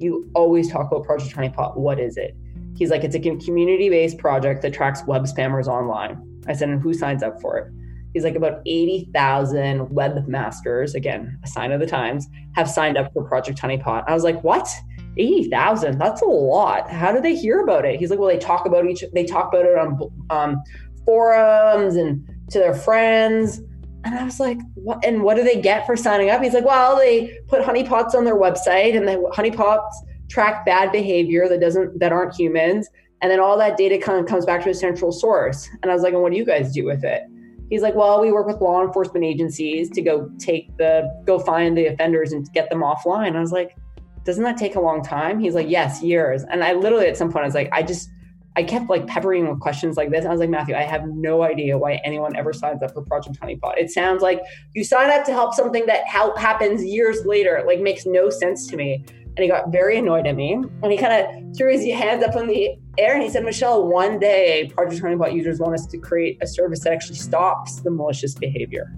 you 0.00 0.28
always 0.34 0.70
talk 0.70 0.90
about 0.90 1.04
Project 1.04 1.34
Honeypot. 1.34 1.76
What 1.76 1.98
is 1.98 2.16
it? 2.16 2.36
He's 2.82 2.90
like, 2.90 3.04
it's 3.04 3.14
a 3.14 3.20
community 3.20 3.88
based 3.90 4.18
project 4.18 4.60
that 4.62 4.74
tracks 4.74 5.04
web 5.06 5.22
spammers 5.22 5.68
online. 5.68 6.20
I 6.48 6.52
said, 6.52 6.68
and 6.68 6.82
who 6.82 6.92
signs 6.92 7.22
up 7.22 7.40
for 7.40 7.56
it? 7.56 7.72
He's 8.12 8.24
like, 8.24 8.34
about 8.34 8.60
80,000 8.66 9.86
webmasters, 9.86 10.96
again, 10.96 11.38
a 11.44 11.46
sign 11.46 11.70
of 11.70 11.78
the 11.78 11.86
times, 11.86 12.26
have 12.56 12.68
signed 12.68 12.98
up 12.98 13.12
for 13.12 13.22
Project 13.22 13.60
Honeypot. 13.60 14.02
I 14.08 14.14
was 14.14 14.24
like, 14.24 14.42
what? 14.42 14.68
80,000? 15.16 15.96
That's 15.96 16.22
a 16.22 16.24
lot. 16.24 16.90
How 16.90 17.12
do 17.12 17.20
they 17.20 17.36
hear 17.36 17.60
about 17.60 17.84
it? 17.84 18.00
He's 18.00 18.10
like, 18.10 18.18
well, 18.18 18.28
they 18.28 18.36
talk 18.36 18.66
about 18.66 18.84
each, 18.84 19.04
they 19.14 19.24
talk 19.24 19.54
about 19.54 19.64
it 19.64 19.78
on 19.78 20.10
um, 20.30 20.60
forums 21.04 21.94
and 21.94 22.28
to 22.50 22.58
their 22.58 22.74
friends. 22.74 23.58
And 24.02 24.18
I 24.18 24.24
was 24.24 24.40
like, 24.40 24.58
what? 24.74 25.04
And 25.04 25.22
what 25.22 25.36
do 25.36 25.44
they 25.44 25.60
get 25.60 25.86
for 25.86 25.96
signing 25.96 26.30
up? 26.30 26.42
He's 26.42 26.54
like, 26.54 26.64
well, 26.64 26.96
they 26.96 27.38
put 27.46 27.62
honeypots 27.62 28.16
on 28.16 28.24
their 28.24 28.34
website 28.34 28.96
and 28.96 29.06
the 29.06 29.30
honeypots 29.32 29.92
track 30.32 30.64
bad 30.64 30.90
behavior 30.90 31.46
that 31.46 31.60
doesn't, 31.60 31.98
that 32.00 32.10
aren't 32.10 32.34
humans. 32.34 32.88
And 33.20 33.30
then 33.30 33.38
all 33.38 33.58
that 33.58 33.76
data 33.76 33.98
kind 33.98 34.18
of 34.18 34.26
comes 34.26 34.46
back 34.46 34.64
to 34.64 34.70
a 34.70 34.74
central 34.74 35.12
source. 35.12 35.68
And 35.82 35.90
I 35.90 35.94
was 35.94 36.02
like, 36.02 36.14
and 36.14 36.22
what 36.22 36.32
do 36.32 36.38
you 36.38 36.46
guys 36.46 36.72
do 36.72 36.86
with 36.86 37.04
it? 37.04 37.22
He's 37.68 37.82
like, 37.82 37.94
well, 37.94 38.20
we 38.20 38.32
work 38.32 38.46
with 38.46 38.60
law 38.60 38.82
enforcement 38.82 39.24
agencies 39.24 39.90
to 39.90 40.00
go 40.00 40.30
take 40.38 40.74
the, 40.78 41.22
go 41.26 41.38
find 41.38 41.76
the 41.76 41.86
offenders 41.86 42.32
and 42.32 42.50
get 42.52 42.70
them 42.70 42.80
offline. 42.80 43.36
I 43.36 43.40
was 43.40 43.52
like, 43.52 43.76
doesn't 44.24 44.42
that 44.44 44.56
take 44.56 44.74
a 44.74 44.80
long 44.80 45.02
time? 45.02 45.38
He's 45.38 45.54
like, 45.54 45.68
yes, 45.68 46.02
years. 46.02 46.44
And 46.44 46.64
I 46.64 46.72
literally 46.72 47.06
at 47.06 47.16
some 47.16 47.30
point 47.30 47.44
I 47.44 47.46
was 47.46 47.54
like, 47.54 47.68
I 47.72 47.82
just, 47.82 48.08
I 48.56 48.62
kept 48.62 48.90
like 48.90 49.06
peppering 49.06 49.48
with 49.48 49.60
questions 49.60 49.96
like 49.96 50.10
this. 50.10 50.24
I 50.24 50.28
was 50.28 50.40
like, 50.40 50.50
Matthew, 50.50 50.74
I 50.74 50.82
have 50.82 51.06
no 51.08 51.42
idea 51.42 51.78
why 51.78 52.00
anyone 52.04 52.36
ever 52.36 52.52
signs 52.52 52.82
up 52.82 52.92
for 52.92 53.02
Project 53.02 53.40
Honeypot. 53.40 53.78
It 53.78 53.90
sounds 53.90 54.22
like 54.22 54.42
you 54.74 54.84
sign 54.84 55.10
up 55.10 55.24
to 55.26 55.32
help 55.32 55.54
something 55.54 55.86
that 55.86 56.04
help 56.06 56.38
happens 56.38 56.84
years 56.84 57.24
later. 57.24 57.56
It 57.56 57.66
like 57.66 57.80
makes 57.80 58.04
no 58.06 58.28
sense 58.30 58.66
to 58.68 58.76
me. 58.76 59.04
And 59.36 59.42
he 59.42 59.48
got 59.48 59.72
very 59.72 59.98
annoyed 59.98 60.26
at 60.26 60.36
me. 60.36 60.52
And 60.82 60.92
he 60.92 60.98
kind 60.98 61.12
of 61.12 61.56
threw 61.56 61.72
his 61.72 61.84
hands 61.86 62.22
up 62.22 62.36
in 62.36 62.48
the 62.48 62.76
air 62.98 63.14
and 63.14 63.22
he 63.22 63.30
said, 63.30 63.44
Michelle, 63.44 63.86
one 63.86 64.18
day 64.18 64.70
Project 64.74 65.02
Honeypot 65.02 65.34
users 65.34 65.58
want 65.58 65.74
us 65.74 65.86
to 65.86 65.98
create 65.98 66.38
a 66.42 66.46
service 66.46 66.80
that 66.80 66.92
actually 66.92 67.16
stops 67.16 67.80
the 67.80 67.90
malicious 67.90 68.34
behavior. 68.34 68.92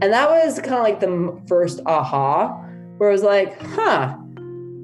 And 0.00 0.12
that 0.12 0.28
was 0.30 0.58
kind 0.58 0.74
of 0.74 0.82
like 0.82 1.00
the 1.00 1.40
first 1.46 1.80
aha, 1.86 2.48
where 2.96 3.10
I 3.10 3.12
was 3.12 3.22
like, 3.22 3.60
huh. 3.62 4.16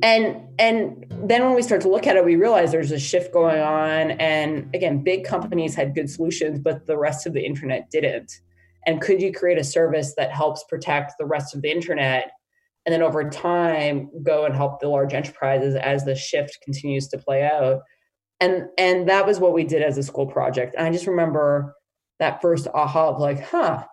And 0.02 0.42
and 0.61 1.07
then 1.24 1.44
when 1.44 1.54
we 1.54 1.62
start 1.62 1.81
to 1.83 1.88
look 1.88 2.07
at 2.07 2.16
it, 2.16 2.24
we 2.24 2.37
realize 2.37 2.70
there's 2.70 2.92
a 2.92 2.98
shift 2.98 3.33
going 3.33 3.61
on. 3.61 4.12
And 4.12 4.72
again, 4.74 5.02
big 5.02 5.24
companies 5.24 5.74
had 5.74 5.94
good 5.94 6.09
solutions, 6.09 6.61
but 6.61 6.87
the 6.87 6.96
rest 6.96 7.26
of 7.26 7.33
the 7.33 7.44
internet 7.44 7.90
didn't. 7.90 8.40
And 8.87 9.00
could 9.00 9.20
you 9.20 9.33
create 9.33 9.59
a 9.59 9.64
service 9.64 10.14
that 10.16 10.31
helps 10.31 10.64
protect 10.64 11.14
the 11.18 11.26
rest 11.26 11.54
of 11.54 11.62
the 11.62 11.70
internet? 11.70 12.31
And 12.88 12.92
then 12.94 13.03
over 13.03 13.29
time, 13.29 14.09
go 14.22 14.46
and 14.46 14.57
help 14.57 14.81
the 14.81 14.88
large 14.88 15.12
enterprises 15.12 15.74
as 15.74 16.07
the 16.07 16.14
shift 16.14 16.57
continues 16.64 17.07
to 17.09 17.18
play 17.18 17.42
out. 17.42 17.83
And 18.40 18.62
and 18.79 19.07
that 19.11 19.27
was 19.27 19.38
what 19.38 19.53
we 19.53 19.64
did 19.64 19.83
as 19.83 19.98
a 19.98 20.03
school 20.03 20.24
project. 20.24 20.74
And 20.74 20.87
I 20.87 20.90
just 20.90 21.07
remember 21.07 21.74
that 22.18 22.40
first 22.40 22.66
aha 22.72 23.11
of 23.11 23.20
like, 23.20 23.44
huh, 23.44 23.85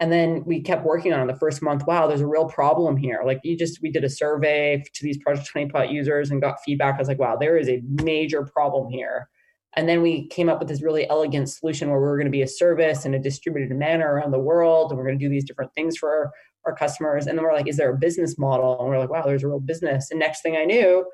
and 0.00 0.12
then 0.12 0.44
we 0.44 0.60
kept 0.60 0.84
working 0.84 1.14
on 1.14 1.26
it 1.26 1.32
the 1.32 1.38
first 1.38 1.62
month. 1.62 1.86
Wow, 1.86 2.06
there's 2.06 2.20
a 2.20 2.26
real 2.26 2.44
problem 2.44 2.98
here. 2.98 3.22
Like 3.24 3.40
you 3.42 3.56
just, 3.56 3.80
we 3.80 3.90
did 3.90 4.04
a 4.04 4.10
survey 4.10 4.84
to 4.92 5.02
these 5.02 5.16
Project 5.16 5.50
Honeypot 5.56 5.90
users 5.90 6.30
and 6.30 6.42
got 6.42 6.58
feedback. 6.62 6.96
I 6.96 6.98
was 6.98 7.08
like, 7.08 7.18
wow, 7.18 7.36
there 7.36 7.56
is 7.56 7.70
a 7.70 7.80
major 8.02 8.44
problem 8.44 8.90
here. 8.90 9.30
And 9.76 9.88
then 9.88 10.02
we 10.02 10.28
came 10.28 10.50
up 10.50 10.58
with 10.58 10.68
this 10.68 10.82
really 10.82 11.08
elegant 11.08 11.48
solution 11.48 11.88
where 11.88 11.98
we 11.98 12.04
were 12.04 12.18
going 12.18 12.26
to 12.26 12.30
be 12.30 12.42
a 12.42 12.46
service 12.46 13.06
in 13.06 13.14
a 13.14 13.18
distributed 13.18 13.74
manner 13.74 14.12
around 14.12 14.32
the 14.32 14.38
world. 14.38 14.90
And 14.90 14.98
we're 14.98 15.06
going 15.06 15.18
to 15.18 15.24
do 15.24 15.30
these 15.30 15.46
different 15.46 15.72
things 15.72 15.96
for 15.96 16.30
our, 16.66 16.74
customers. 16.74 17.26
And 17.26 17.36
then 17.36 17.44
we're 17.44 17.52
like, 17.52 17.68
is 17.68 17.76
there 17.76 17.90
a 17.90 17.96
business 17.96 18.38
model? 18.38 18.78
And 18.80 18.88
we're 18.88 18.98
like, 18.98 19.10
wow, 19.10 19.22
there's 19.22 19.42
a 19.42 19.48
real 19.48 19.60
business. 19.60 20.10
And 20.10 20.18
next 20.20 20.42
thing 20.42 20.56
I 20.56 20.64
knew, 20.64 21.04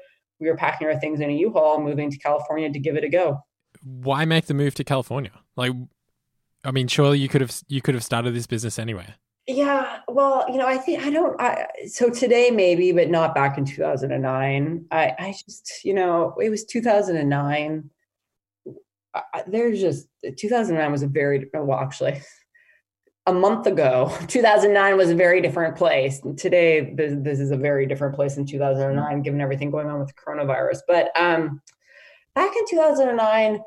we 0.41 0.49
were 0.49 0.57
packing 0.57 0.87
our 0.87 0.99
things 0.99 1.21
in 1.21 1.31
a 1.31 1.33
U-Haul, 1.33 1.81
moving 1.81 2.11
to 2.11 2.19
California 2.19 2.71
to 2.73 2.79
give 2.79 2.97
it 2.97 3.05
a 3.05 3.09
go. 3.09 3.41
Why 3.83 4.25
make 4.25 4.47
the 4.47 4.55
move 4.55 4.75
to 4.77 4.85
California? 4.85 5.33
Like, 5.57 5.73
I 6.65 6.71
mean, 6.71 6.89
surely 6.89 7.19
you 7.19 7.29
could 7.29 7.41
have 7.41 7.57
you 7.69 7.81
could 7.81 7.95
have 7.95 8.05
started 8.05 8.35
this 8.35 8.47
business 8.47 8.79
anywhere. 8.79 9.15
Yeah, 9.47 10.01
well, 10.09 10.45
you 10.51 10.59
know, 10.59 10.67
I 10.67 10.77
think 10.77 11.03
I 11.03 11.11
don't. 11.11 11.41
I, 11.41 11.67
so 11.87 12.11
today 12.11 12.51
maybe, 12.51 12.93
but 12.93 13.09
not 13.09 13.35
back 13.35 13.57
in 13.57 13.65
2009. 13.65 14.85
I, 14.91 15.15
I 15.19 15.33
just, 15.33 15.85
you 15.85 15.95
know, 15.95 16.35
it 16.43 16.51
was 16.51 16.65
2009. 16.67 17.91
I, 19.15 19.43
there's 19.47 19.81
just 19.81 20.07
2009 20.37 20.93
was 20.93 21.03
a 21.03 21.07
very 21.07 21.47
well, 21.55 21.79
actually, 21.79 22.21
a 23.29 23.33
month 23.33 23.67
ago, 23.67 24.13
2009 24.29 24.97
was 24.97 25.11
a 25.11 25.15
very 25.15 25.41
different 25.41 25.77
place. 25.77 26.21
Today, 26.37 26.93
this, 26.95 27.15
this 27.19 27.39
is 27.39 27.51
a 27.51 27.57
very 27.57 27.87
different 27.87 28.15
place 28.15 28.37
in 28.37 28.47
2009, 28.47 29.23
given 29.23 29.41
everything 29.41 29.71
going 29.71 29.89
on 29.89 30.01
with 30.01 30.17
coronavirus. 30.17 30.79
But 30.89 31.11
um, 31.17 31.61
back 32.35 32.51
in 32.57 32.67
2009 32.69 33.61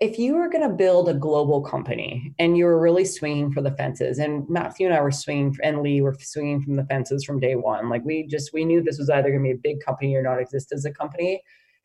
if 0.00 0.18
you 0.18 0.34
were 0.34 0.48
going 0.48 0.68
to 0.68 0.74
build 0.74 1.08
a 1.08 1.14
global 1.14 1.60
company 1.62 2.34
and 2.40 2.56
you 2.58 2.64
were 2.64 2.80
really 2.80 3.04
swinging 3.04 3.52
for 3.52 3.62
the 3.62 3.70
fences 3.72 4.18
and 4.18 4.44
matthew 4.48 4.86
and 4.86 4.94
i 4.94 5.00
were 5.00 5.12
swinging 5.12 5.56
and 5.62 5.82
lee 5.82 6.00
were 6.00 6.16
swinging 6.18 6.60
from 6.60 6.74
the 6.74 6.84
fences 6.86 7.24
from 7.24 7.38
day 7.38 7.54
one 7.54 7.88
like 7.88 8.04
we 8.04 8.26
just 8.26 8.52
we 8.52 8.64
knew 8.64 8.82
this 8.82 8.98
was 8.98 9.08
either 9.08 9.30
going 9.30 9.42
to 9.42 9.48
be 9.48 9.52
a 9.52 9.74
big 9.74 9.80
company 9.84 10.14
or 10.16 10.22
not 10.22 10.40
exist 10.40 10.72
as 10.72 10.84
a 10.84 10.90
company 10.90 11.40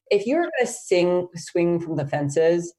if 0.10 0.25
you 0.25 0.36
were 0.36 0.41
going 0.41 0.65
to 0.65 1.27
swing 1.36 1.79
from 1.79 1.95
the 1.95 2.08
fences 2.08 2.73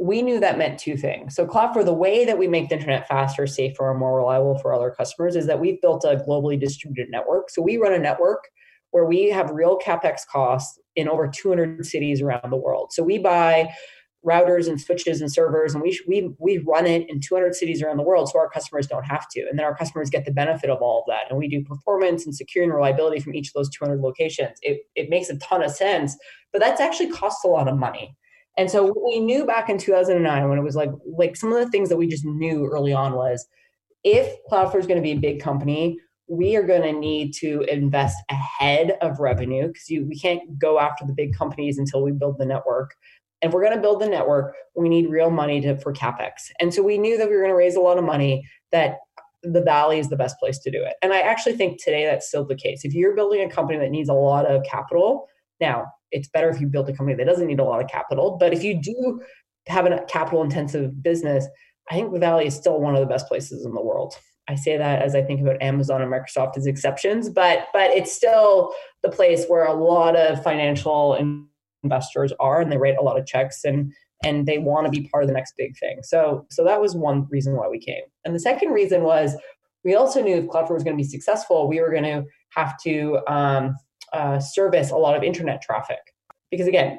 we 0.00 0.22
knew 0.22 0.40
that 0.40 0.56
meant 0.56 0.78
two 0.78 0.96
things. 0.96 1.34
So 1.34 1.46
cloudflare 1.46 1.84
the 1.84 1.92
way 1.92 2.24
that 2.24 2.38
we 2.38 2.48
make 2.48 2.70
the 2.70 2.76
internet 2.76 3.06
faster 3.06 3.46
safer 3.46 3.90
and 3.90 4.00
more 4.00 4.16
reliable 4.16 4.58
for 4.58 4.72
other 4.72 4.90
customers 4.90 5.36
is 5.36 5.46
that 5.46 5.60
we've 5.60 5.80
built 5.82 6.04
a 6.04 6.16
globally 6.16 6.58
distributed 6.58 7.10
network. 7.10 7.50
So 7.50 7.60
we 7.60 7.76
run 7.76 7.92
a 7.92 7.98
network 7.98 8.48
where 8.92 9.04
we 9.04 9.28
have 9.28 9.50
real 9.50 9.78
capex 9.78 10.20
costs 10.26 10.78
in 10.96 11.06
over 11.06 11.28
200 11.28 11.84
cities 11.84 12.22
around 12.22 12.50
the 12.50 12.56
world. 12.56 12.92
So 12.94 13.02
we 13.02 13.18
buy 13.18 13.68
routers 14.26 14.68
and 14.68 14.80
switches 14.80 15.20
and 15.20 15.32
servers 15.32 15.74
and 15.74 15.82
we 15.82 15.98
we 16.06 16.30
we 16.38 16.58
run 16.58 16.86
it 16.86 17.08
in 17.08 17.20
200 17.20 17.54
cities 17.54 17.82
around 17.82 17.96
the 17.96 18.02
world 18.02 18.28
so 18.28 18.38
our 18.38 18.48
customers 18.48 18.86
don't 18.86 19.04
have 19.04 19.26
to. 19.30 19.40
And 19.48 19.58
then 19.58 19.66
our 19.66 19.74
customers 19.74 20.08
get 20.08 20.24
the 20.24 20.32
benefit 20.32 20.70
of 20.70 20.80
all 20.80 21.00
of 21.00 21.04
that. 21.08 21.30
And 21.30 21.38
we 21.38 21.46
do 21.46 21.62
performance 21.62 22.24
and 22.24 22.34
security 22.34 22.68
and 22.68 22.74
reliability 22.74 23.20
from 23.20 23.34
each 23.34 23.48
of 23.48 23.54
those 23.54 23.70
200 23.70 24.00
locations. 24.00 24.58
It, 24.62 24.80
it 24.94 25.10
makes 25.10 25.28
a 25.28 25.36
ton 25.36 25.62
of 25.62 25.70
sense 25.70 26.16
but 26.52 26.60
that's 26.60 26.80
actually 26.80 27.10
costs 27.10 27.44
a 27.44 27.48
lot 27.48 27.68
of 27.68 27.76
money 27.78 28.16
and 28.56 28.70
so 28.70 28.84
what 28.84 29.04
we 29.04 29.20
knew 29.20 29.46
back 29.46 29.68
in 29.68 29.78
2009 29.78 30.48
when 30.48 30.58
it 30.58 30.62
was 30.62 30.76
like 30.76 30.90
like 31.16 31.36
some 31.36 31.52
of 31.52 31.58
the 31.58 31.70
things 31.70 31.88
that 31.88 31.96
we 31.96 32.06
just 32.06 32.24
knew 32.24 32.66
early 32.66 32.92
on 32.92 33.14
was 33.14 33.46
if 34.04 34.36
cloudflare 34.50 34.80
is 34.80 34.86
going 34.86 34.96
to 34.96 35.02
be 35.02 35.12
a 35.12 35.18
big 35.18 35.40
company 35.40 35.98
we 36.28 36.54
are 36.54 36.62
going 36.62 36.82
to 36.82 36.92
need 36.92 37.34
to 37.34 37.62
invest 37.62 38.16
ahead 38.30 38.96
of 39.00 39.18
revenue 39.18 39.66
because 39.66 39.86
we 39.88 40.16
can't 40.16 40.58
go 40.58 40.78
after 40.78 41.04
the 41.04 41.12
big 41.12 41.34
companies 41.34 41.76
until 41.76 42.02
we 42.02 42.12
build 42.12 42.38
the 42.38 42.46
network 42.46 42.94
and 43.42 43.50
if 43.50 43.54
we're 43.54 43.62
going 43.62 43.76
to 43.76 43.80
build 43.80 44.00
the 44.00 44.08
network, 44.08 44.54
we 44.74 44.88
need 44.88 45.08
real 45.08 45.30
money 45.30 45.60
to, 45.62 45.78
for 45.78 45.92
capex. 45.92 46.50
And 46.60 46.74
so 46.74 46.82
we 46.82 46.98
knew 46.98 47.16
that 47.16 47.28
we 47.28 47.34
were 47.34 47.40
going 47.40 47.52
to 47.52 47.56
raise 47.56 47.74
a 47.74 47.80
lot 47.80 47.98
of 47.98 48.04
money. 48.04 48.46
That 48.70 48.98
the 49.42 49.62
valley 49.62 49.98
is 49.98 50.08
the 50.08 50.16
best 50.16 50.38
place 50.38 50.58
to 50.58 50.70
do 50.70 50.82
it. 50.82 50.94
And 51.02 51.12
I 51.12 51.20
actually 51.20 51.56
think 51.56 51.82
today 51.82 52.04
that's 52.04 52.28
still 52.28 52.44
the 52.44 52.54
case. 52.54 52.84
If 52.84 52.92
you're 52.92 53.16
building 53.16 53.40
a 53.42 53.48
company 53.48 53.78
that 53.78 53.90
needs 53.90 54.10
a 54.10 54.14
lot 54.14 54.44
of 54.44 54.62
capital, 54.64 55.26
now 55.60 55.86
it's 56.12 56.28
better 56.28 56.48
if 56.48 56.60
you 56.60 56.66
build 56.66 56.88
a 56.88 56.92
company 56.92 57.16
that 57.16 57.26
doesn't 57.26 57.46
need 57.46 57.60
a 57.60 57.64
lot 57.64 57.82
of 57.82 57.88
capital. 57.88 58.36
But 58.38 58.52
if 58.52 58.62
you 58.62 58.80
do 58.80 59.20
have 59.66 59.86
a 59.86 60.04
capital 60.08 60.42
intensive 60.42 61.02
business, 61.02 61.46
I 61.90 61.94
think 61.94 62.12
the 62.12 62.18
valley 62.18 62.46
is 62.46 62.54
still 62.54 62.80
one 62.80 62.94
of 62.94 63.00
the 63.00 63.06
best 63.06 63.26
places 63.26 63.64
in 63.64 63.74
the 63.74 63.82
world. 63.82 64.14
I 64.48 64.54
say 64.56 64.76
that 64.76 65.02
as 65.02 65.14
I 65.14 65.22
think 65.22 65.40
about 65.40 65.62
Amazon 65.62 66.02
and 66.02 66.12
Microsoft 66.12 66.56
as 66.56 66.66
exceptions, 66.66 67.28
but 67.28 67.68
but 67.72 67.90
it's 67.90 68.12
still 68.12 68.72
the 69.02 69.10
place 69.10 69.46
where 69.46 69.64
a 69.64 69.72
lot 69.72 70.16
of 70.16 70.42
financial 70.42 71.14
investors 71.84 72.32
are 72.40 72.60
and 72.60 72.70
they 72.70 72.76
write 72.76 72.98
a 72.98 73.02
lot 73.02 73.18
of 73.18 73.26
checks 73.26 73.64
and 73.64 73.92
and 74.22 74.46
they 74.46 74.58
want 74.58 74.86
to 74.86 74.90
be 74.90 75.08
part 75.08 75.22
of 75.22 75.28
the 75.28 75.34
next 75.34 75.54
big 75.56 75.78
thing. 75.78 76.00
So 76.02 76.46
so 76.50 76.64
that 76.64 76.80
was 76.80 76.96
one 76.96 77.26
reason 77.30 77.56
why 77.56 77.68
we 77.68 77.78
came. 77.78 78.02
And 78.24 78.34
the 78.34 78.40
second 78.40 78.70
reason 78.70 79.02
was 79.02 79.36
we 79.84 79.94
also 79.94 80.22
knew 80.22 80.36
if 80.36 80.46
Cloudflare 80.46 80.74
was 80.74 80.84
going 80.84 80.96
to 80.96 81.02
be 81.02 81.08
successful, 81.08 81.68
we 81.68 81.80
were 81.80 81.90
going 81.90 82.02
to 82.04 82.24
have 82.50 82.76
to 82.82 83.20
um, 83.28 83.76
uh, 84.12 84.38
service 84.38 84.90
a 84.90 84.96
lot 84.96 85.16
of 85.16 85.22
internet 85.22 85.62
traffic 85.62 85.98
because 86.50 86.66
again, 86.66 86.98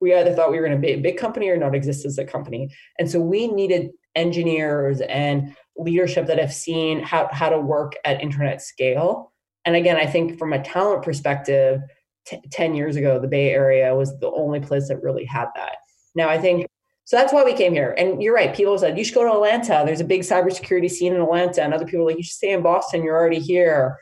we 0.00 0.14
either 0.14 0.34
thought 0.34 0.50
we 0.50 0.58
were 0.58 0.66
going 0.66 0.80
to 0.80 0.86
be 0.86 0.92
a 0.92 1.00
big 1.00 1.16
company 1.16 1.48
or 1.48 1.56
not 1.56 1.74
exist 1.74 2.04
as 2.04 2.18
a 2.18 2.24
company, 2.24 2.70
and 2.98 3.10
so 3.10 3.20
we 3.20 3.48
needed 3.48 3.90
engineers 4.14 5.00
and 5.00 5.56
leadership 5.76 6.26
that 6.26 6.38
have 6.38 6.52
seen 6.52 7.02
how 7.02 7.28
how 7.32 7.48
to 7.48 7.58
work 7.58 7.94
at 8.04 8.20
internet 8.20 8.62
scale. 8.62 9.32
And 9.64 9.74
again, 9.74 9.96
I 9.96 10.06
think 10.06 10.38
from 10.38 10.52
a 10.52 10.62
talent 10.62 11.02
perspective, 11.02 11.80
t- 12.26 12.40
10 12.52 12.74
years 12.74 12.96
ago, 12.96 13.18
the 13.18 13.26
Bay 13.26 13.50
Area 13.50 13.94
was 13.94 14.16
the 14.20 14.30
only 14.30 14.60
place 14.60 14.88
that 14.88 15.02
really 15.02 15.24
had 15.24 15.48
that. 15.56 15.76
Now, 16.14 16.28
I 16.28 16.38
think 16.38 16.66
so 17.06 17.16
that's 17.16 17.32
why 17.32 17.44
we 17.44 17.52
came 17.52 17.72
here. 17.72 17.94
And 17.96 18.20
you're 18.20 18.34
right. 18.34 18.54
People 18.54 18.76
said, 18.76 18.98
you 18.98 19.04
should 19.04 19.14
go 19.14 19.22
to 19.22 19.32
Atlanta. 19.32 19.84
There's 19.86 20.00
a 20.00 20.04
big 20.04 20.22
cybersecurity 20.22 20.90
scene 20.90 21.14
in 21.14 21.20
Atlanta. 21.20 21.62
And 21.62 21.72
other 21.72 21.84
people 21.84 22.00
are 22.00 22.06
like, 22.06 22.16
you 22.16 22.24
should 22.24 22.32
stay 22.32 22.52
in 22.52 22.62
Boston. 22.62 23.04
You're 23.04 23.16
already 23.16 23.38
here. 23.38 23.96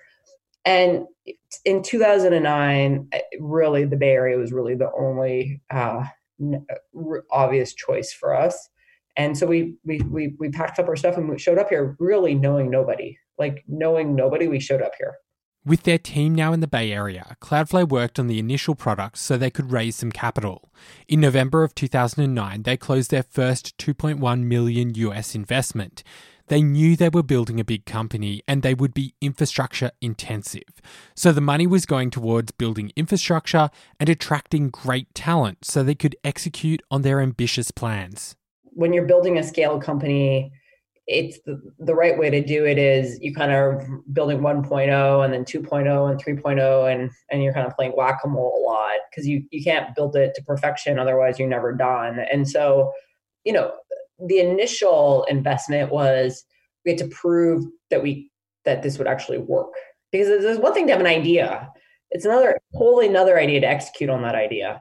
And 0.64 1.06
in 1.64 1.82
2009, 1.82 3.08
eh, 3.12 3.20
really, 3.40 3.84
the 3.84 3.96
Bay 3.96 4.10
Area 4.10 4.38
was 4.38 4.52
really 4.52 4.74
the 4.74 4.90
only 4.98 5.60
uh, 5.70 6.04
obvious 7.30 7.74
choice 7.74 8.12
for 8.12 8.34
us. 8.34 8.68
And 9.16 9.36
so 9.36 9.46
we, 9.46 9.74
we, 9.84 9.98
we, 10.00 10.34
we 10.38 10.48
packed 10.48 10.78
up 10.78 10.88
our 10.88 10.96
stuff 10.96 11.16
and 11.16 11.28
we 11.28 11.38
showed 11.38 11.58
up 11.58 11.68
here 11.68 11.96
really 11.98 12.34
knowing 12.34 12.70
nobody. 12.70 13.18
Like 13.38 13.64
knowing 13.68 14.14
nobody, 14.14 14.48
we 14.48 14.60
showed 14.60 14.82
up 14.82 14.92
here. 14.98 15.14
With 15.66 15.84
their 15.84 15.98
team 15.98 16.34
now 16.34 16.52
in 16.52 16.60
the 16.60 16.66
Bay 16.66 16.92
Area, 16.92 17.36
Cloudflare 17.40 17.88
worked 17.88 18.18
on 18.18 18.26
the 18.26 18.38
initial 18.38 18.74
products 18.74 19.22
so 19.22 19.38
they 19.38 19.50
could 19.50 19.72
raise 19.72 19.96
some 19.96 20.12
capital. 20.12 20.70
In 21.08 21.20
November 21.20 21.64
of 21.64 21.74
2009, 21.74 22.64
they 22.64 22.76
closed 22.76 23.10
their 23.10 23.22
first 23.22 23.76
2.1 23.78 24.42
million 24.42 24.94
US 24.94 25.34
investment. 25.34 26.02
They 26.48 26.62
knew 26.62 26.96
they 26.96 27.08
were 27.08 27.22
building 27.22 27.58
a 27.58 27.64
big 27.64 27.86
company 27.86 28.42
and 28.46 28.62
they 28.62 28.74
would 28.74 28.94
be 28.94 29.14
infrastructure 29.20 29.90
intensive. 30.00 30.62
So 31.14 31.32
the 31.32 31.40
money 31.40 31.66
was 31.66 31.86
going 31.86 32.10
towards 32.10 32.52
building 32.52 32.92
infrastructure 32.96 33.70
and 33.98 34.08
attracting 34.08 34.70
great 34.70 35.14
talent 35.14 35.64
so 35.64 35.82
they 35.82 35.94
could 35.94 36.16
execute 36.24 36.82
on 36.90 37.02
their 37.02 37.20
ambitious 37.20 37.70
plans. 37.70 38.36
When 38.62 38.92
you're 38.92 39.06
building 39.06 39.38
a 39.38 39.42
scale 39.42 39.80
company, 39.80 40.52
it's 41.06 41.38
the, 41.44 41.60
the 41.78 41.94
right 41.94 42.18
way 42.18 42.30
to 42.30 42.42
do 42.42 42.64
it 42.64 42.78
is 42.78 43.18
you 43.20 43.34
kind 43.34 43.52
of 43.52 43.86
building 44.12 44.38
1.0 44.40 45.24
and 45.24 45.32
then 45.32 45.44
2.0 45.44 46.10
and 46.10 46.24
3.0 46.24 46.92
and 46.92 47.10
and 47.30 47.42
you're 47.42 47.52
kind 47.52 47.66
of 47.66 47.74
playing 47.76 47.92
whack-a-mole 47.92 48.58
a 48.58 48.62
lot 48.66 48.96
because 49.10 49.26
you 49.26 49.44
you 49.50 49.62
can't 49.62 49.94
build 49.94 50.16
it 50.16 50.34
to 50.34 50.42
perfection 50.42 50.98
otherwise 50.98 51.38
you're 51.38 51.48
never 51.48 51.74
done 51.74 52.18
and 52.32 52.48
so 52.48 52.90
you 53.44 53.52
know 53.52 53.72
the 54.18 54.38
initial 54.38 55.24
investment 55.28 55.90
was 55.90 56.44
we 56.84 56.92
had 56.92 56.98
to 56.98 57.08
prove 57.08 57.64
that 57.90 58.02
we 58.02 58.30
that 58.64 58.82
this 58.82 58.98
would 58.98 59.06
actually 59.06 59.38
work. 59.38 59.72
Because 60.10 60.28
there's 60.28 60.58
one 60.58 60.72
thing 60.72 60.86
to 60.86 60.92
have 60.92 61.00
an 61.00 61.06
idea. 61.06 61.70
It's 62.10 62.24
another 62.24 62.58
wholly 62.72 63.08
another 63.08 63.38
idea 63.38 63.60
to 63.60 63.66
execute 63.66 64.08
on 64.08 64.22
that 64.22 64.34
idea. 64.34 64.80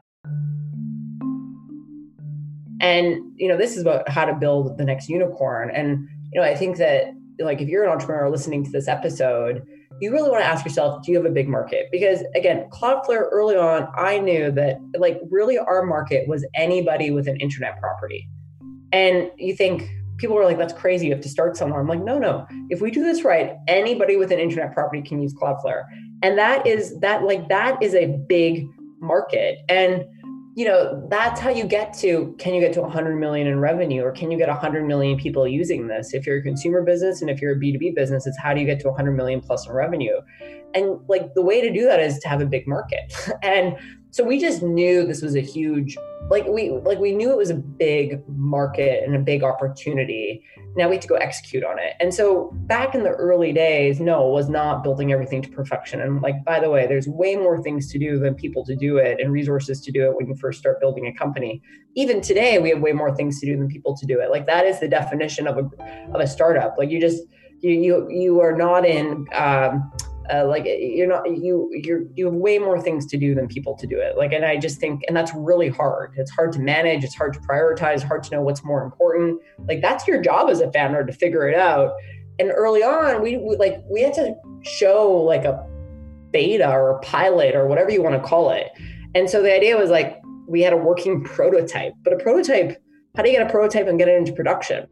And 2.80 3.16
you 3.36 3.48
know 3.48 3.56
this 3.56 3.76
is 3.76 3.82
about 3.82 4.08
how 4.08 4.24
to 4.24 4.34
build 4.34 4.78
the 4.78 4.84
next 4.84 5.08
unicorn. 5.08 5.70
And 5.70 6.08
you 6.34 6.40
know 6.40 6.46
i 6.46 6.54
think 6.54 6.76
that 6.76 7.06
like 7.38 7.60
if 7.60 7.68
you're 7.68 7.84
an 7.84 7.90
entrepreneur 7.90 8.28
listening 8.28 8.64
to 8.64 8.70
this 8.70 8.88
episode 8.88 9.62
you 10.00 10.10
really 10.10 10.28
want 10.28 10.42
to 10.42 10.46
ask 10.46 10.64
yourself 10.64 11.04
do 11.04 11.12
you 11.12 11.16
have 11.16 11.26
a 11.26 11.30
big 11.30 11.48
market? 11.48 11.86
Because 11.90 12.22
again 12.34 12.68
cloudflare 12.70 13.28
early 13.30 13.56
on 13.56 13.88
i 13.96 14.18
knew 14.18 14.50
that 14.50 14.76
like 14.98 15.20
really 15.30 15.56
our 15.56 15.84
market 15.86 16.28
was 16.28 16.44
anybody 16.54 17.10
with 17.10 17.28
an 17.28 17.36
internet 17.36 17.80
property 17.80 18.28
and 18.94 19.30
you 19.36 19.54
think 19.56 19.90
people 20.18 20.36
were 20.36 20.44
like 20.44 20.56
that's 20.56 20.72
crazy 20.72 21.06
you 21.06 21.12
have 21.12 21.20
to 21.20 21.28
start 21.28 21.56
somewhere. 21.56 21.80
I'm 21.80 21.88
like 21.88 22.02
no 22.02 22.18
no. 22.18 22.46
If 22.70 22.80
we 22.80 22.90
do 22.90 23.02
this 23.02 23.24
right 23.24 23.56
anybody 23.66 24.16
with 24.16 24.30
an 24.30 24.38
internet 24.38 24.72
property 24.72 25.02
can 25.02 25.20
use 25.20 25.34
cloudflare. 25.34 25.84
And 26.22 26.38
that 26.38 26.66
is 26.66 26.98
that 27.00 27.24
like 27.24 27.48
that 27.48 27.82
is 27.82 27.94
a 27.94 28.06
big 28.28 28.68
market. 29.00 29.58
And 29.68 30.04
you 30.56 30.64
know 30.64 31.04
that's 31.10 31.40
how 31.40 31.50
you 31.50 31.64
get 31.64 31.92
to 31.94 32.36
can 32.38 32.54
you 32.54 32.60
get 32.60 32.72
to 32.74 32.80
100 32.80 33.16
million 33.16 33.48
in 33.48 33.58
revenue 33.58 34.02
or 34.04 34.12
can 34.12 34.30
you 34.30 34.38
get 34.38 34.48
100 34.48 34.86
million 34.86 35.18
people 35.18 35.48
using 35.48 35.88
this? 35.88 36.14
If 36.14 36.24
you're 36.24 36.38
a 36.38 36.42
consumer 36.42 36.82
business 36.82 37.20
and 37.20 37.28
if 37.28 37.42
you're 37.42 37.52
a 37.52 37.56
b2b 37.56 37.96
business 37.96 38.28
it's 38.28 38.38
how 38.38 38.54
do 38.54 38.60
you 38.60 38.66
get 38.66 38.78
to 38.80 38.88
100 38.88 39.10
million 39.12 39.40
plus 39.40 39.66
in 39.66 39.72
revenue? 39.72 40.20
And 40.72 41.00
like 41.08 41.34
the 41.34 41.42
way 41.42 41.60
to 41.60 41.72
do 41.72 41.84
that 41.86 41.98
is 41.98 42.20
to 42.20 42.28
have 42.28 42.40
a 42.40 42.46
big 42.46 42.68
market. 42.68 43.12
And 43.42 43.76
so 44.14 44.22
we 44.22 44.38
just 44.38 44.62
knew 44.62 45.04
this 45.04 45.22
was 45.22 45.34
a 45.34 45.40
huge 45.40 45.96
like 46.30 46.46
we 46.46 46.70
like 46.70 47.00
we 47.00 47.10
knew 47.10 47.32
it 47.32 47.36
was 47.36 47.50
a 47.50 47.56
big 47.56 48.22
market 48.28 49.02
and 49.02 49.16
a 49.16 49.18
big 49.18 49.42
opportunity. 49.42 50.40
Now 50.76 50.88
we 50.88 50.94
have 50.94 51.02
to 51.02 51.08
go 51.08 51.16
execute 51.16 51.64
on 51.64 51.80
it. 51.80 51.94
And 51.98 52.14
so 52.14 52.52
back 52.66 52.94
in 52.94 53.02
the 53.02 53.10
early 53.10 53.52
days 53.52 53.98
no 53.98 54.28
was 54.28 54.48
not 54.48 54.84
building 54.84 55.10
everything 55.10 55.42
to 55.42 55.48
perfection. 55.48 56.00
And 56.00 56.22
like 56.22 56.44
by 56.44 56.60
the 56.60 56.70
way 56.70 56.86
there's 56.86 57.08
way 57.08 57.34
more 57.34 57.60
things 57.60 57.90
to 57.90 57.98
do 57.98 58.20
than 58.20 58.36
people 58.36 58.64
to 58.66 58.76
do 58.76 58.98
it 58.98 59.18
and 59.20 59.32
resources 59.32 59.80
to 59.80 59.90
do 59.90 60.08
it 60.08 60.16
when 60.16 60.28
you 60.28 60.36
first 60.36 60.60
start 60.60 60.78
building 60.78 61.08
a 61.08 61.12
company. 61.12 61.60
Even 61.96 62.20
today 62.20 62.60
we 62.60 62.68
have 62.68 62.80
way 62.80 62.92
more 62.92 63.16
things 63.16 63.40
to 63.40 63.46
do 63.46 63.56
than 63.56 63.66
people 63.66 63.96
to 63.96 64.06
do 64.06 64.20
it. 64.20 64.30
Like 64.30 64.46
that 64.46 64.64
is 64.64 64.78
the 64.78 64.86
definition 64.86 65.48
of 65.48 65.58
a 65.58 65.68
of 66.14 66.20
a 66.20 66.28
startup. 66.28 66.76
Like 66.78 66.88
you 66.88 67.00
just 67.00 67.24
you 67.62 67.72
you, 67.72 68.08
you 68.10 68.40
are 68.40 68.56
not 68.56 68.86
in 68.86 69.26
um, 69.34 69.90
uh, 70.32 70.46
like 70.46 70.64
you're 70.66 71.06
not 71.06 71.24
you 71.30 71.70
you're 71.72 72.02
you 72.14 72.24
have 72.26 72.34
way 72.34 72.58
more 72.58 72.80
things 72.80 73.06
to 73.06 73.16
do 73.16 73.34
than 73.34 73.46
people 73.46 73.76
to 73.76 73.86
do 73.86 73.98
it. 73.98 74.16
Like 74.16 74.32
and 74.32 74.44
i 74.44 74.56
just 74.56 74.78
think 74.78 75.02
and 75.06 75.16
that's 75.16 75.32
really 75.34 75.68
hard. 75.68 76.12
It's 76.16 76.30
hard 76.30 76.52
to 76.52 76.60
manage 76.60 77.04
it's 77.04 77.14
hard 77.14 77.34
to 77.34 77.40
prioritize 77.40 78.02
hard 78.02 78.22
to 78.24 78.30
know 78.30 78.42
what's 78.42 78.64
more 78.64 78.82
important. 78.82 79.40
Like 79.68 79.82
that's 79.82 80.06
your 80.06 80.20
job 80.22 80.48
as 80.50 80.60
a 80.60 80.70
founder 80.72 81.04
to 81.04 81.12
figure 81.12 81.48
it 81.48 81.56
out. 81.56 81.92
And 82.38 82.50
early 82.50 82.82
on 82.82 83.22
we, 83.22 83.36
we 83.36 83.56
like 83.56 83.82
we 83.90 84.02
had 84.02 84.14
to 84.14 84.34
show 84.62 85.12
like 85.12 85.44
a 85.44 85.66
beta 86.30 86.68
or 86.68 86.90
a 86.90 86.98
pilot 87.00 87.54
or 87.54 87.66
whatever 87.66 87.90
you 87.90 88.02
want 88.02 88.20
to 88.20 88.28
call 88.28 88.50
it. 88.50 88.70
And 89.14 89.28
so 89.28 89.42
the 89.42 89.54
idea 89.54 89.76
was 89.76 89.90
like 89.90 90.20
we 90.48 90.62
had 90.62 90.72
a 90.72 90.76
working 90.76 91.22
prototype 91.24 91.92
but 92.02 92.12
a 92.12 92.16
prototype 92.16 92.80
how 93.16 93.22
do 93.22 93.30
you 93.30 93.38
get 93.38 93.46
a 93.46 93.50
prototype 93.50 93.86
and 93.86 93.96
get 93.96 94.08
it 94.08 94.16
into 94.16 94.32
production? 94.32 94.88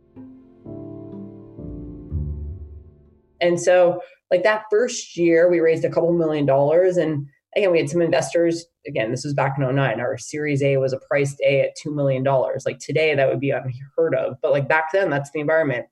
And 3.41 3.61
so 3.61 4.01
like 4.33 4.43
that 4.43 4.65
first 4.71 5.17
year 5.17 5.49
we 5.49 5.61
raised 5.61 5.85
a 5.85 5.91
couple 5.91 6.13
million 6.13 6.47
dollars 6.47 6.97
and 6.97 7.29
again 7.55 7.71
we 7.71 7.79
had 7.79 7.89
some 7.89 8.03
investors 8.03 8.65
again 8.89 9.13
this 9.13 9.25
was 9.25 9.35
back 9.35 9.57
in 9.57 9.75
09 9.75 10.01
our 10.01 10.19
series 10.19 10.63
a 10.63 10.79
was 10.79 10.93
a 10.93 10.99
priced 11.09 11.41
a 11.43 11.61
at 11.61 11.77
$2 11.77 11.95
million 11.95 12.25
like 12.67 12.79
today 12.81 13.15
that 13.15 13.29
would 13.29 13.39
be 13.39 13.51
unheard 13.51 14.15
of 14.17 14.37
but 14.43 14.51
like 14.51 14.67
back 14.67 14.91
then 14.93 15.09
that's 15.11 15.31
the 15.31 15.39
environment. 15.41 15.87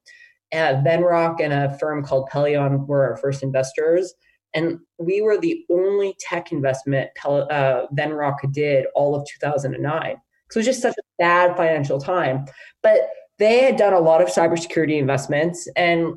Uh, 0.53 0.83
venrock 0.85 1.37
and 1.40 1.53
a 1.53 1.79
firm 1.79 2.03
called 2.03 2.29
pelion 2.29 2.85
were 2.88 3.09
our 3.09 3.16
first 3.18 3.44
investors 3.44 4.14
and 4.53 4.81
we 4.98 5.22
were 5.22 5.38
the 5.38 5.64
only 5.70 6.16
tech 6.18 6.50
investment 6.50 7.09
uh, 7.24 7.87
venrock 7.96 8.35
did 8.50 8.87
all 8.96 9.14
of 9.14 9.24
2009 9.29 10.16
so 10.50 10.59
it 10.59 10.59
was 10.59 10.66
just 10.66 10.83
such 10.83 10.96
a 10.98 11.03
bad 11.20 11.57
financial 11.57 12.00
time 12.00 12.44
but 12.83 13.11
they 13.38 13.61
had 13.61 13.76
done 13.76 13.92
a 13.92 14.00
lot 14.00 14.20
of 14.20 14.26
cybersecurity 14.29 14.98
investments 14.98 15.68
and 15.76 16.14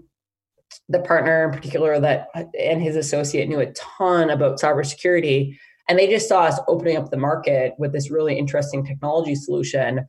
the 0.94 1.00
partner 1.00 1.46
in 1.46 1.52
particular 1.52 2.00
that 2.00 2.28
uh, 2.36 2.44
and 2.58 2.82
his 2.82 2.96
associate 2.96 3.50
knew 3.50 3.60
a 3.60 3.72
ton 3.74 4.30
about 4.30 4.60
cybersecurity 4.60 5.58
and 5.90 6.00
they 6.00 6.08
just 6.08 6.30
saw 6.30 6.44
us 6.44 6.60
opening 6.68 6.96
up 6.96 7.10
the 7.10 7.18
market 7.18 7.74
with 7.78 7.92
this 7.92 8.10
really 8.10 8.38
interesting 8.38 8.86
technology 8.86 9.36
solution. 9.36 10.06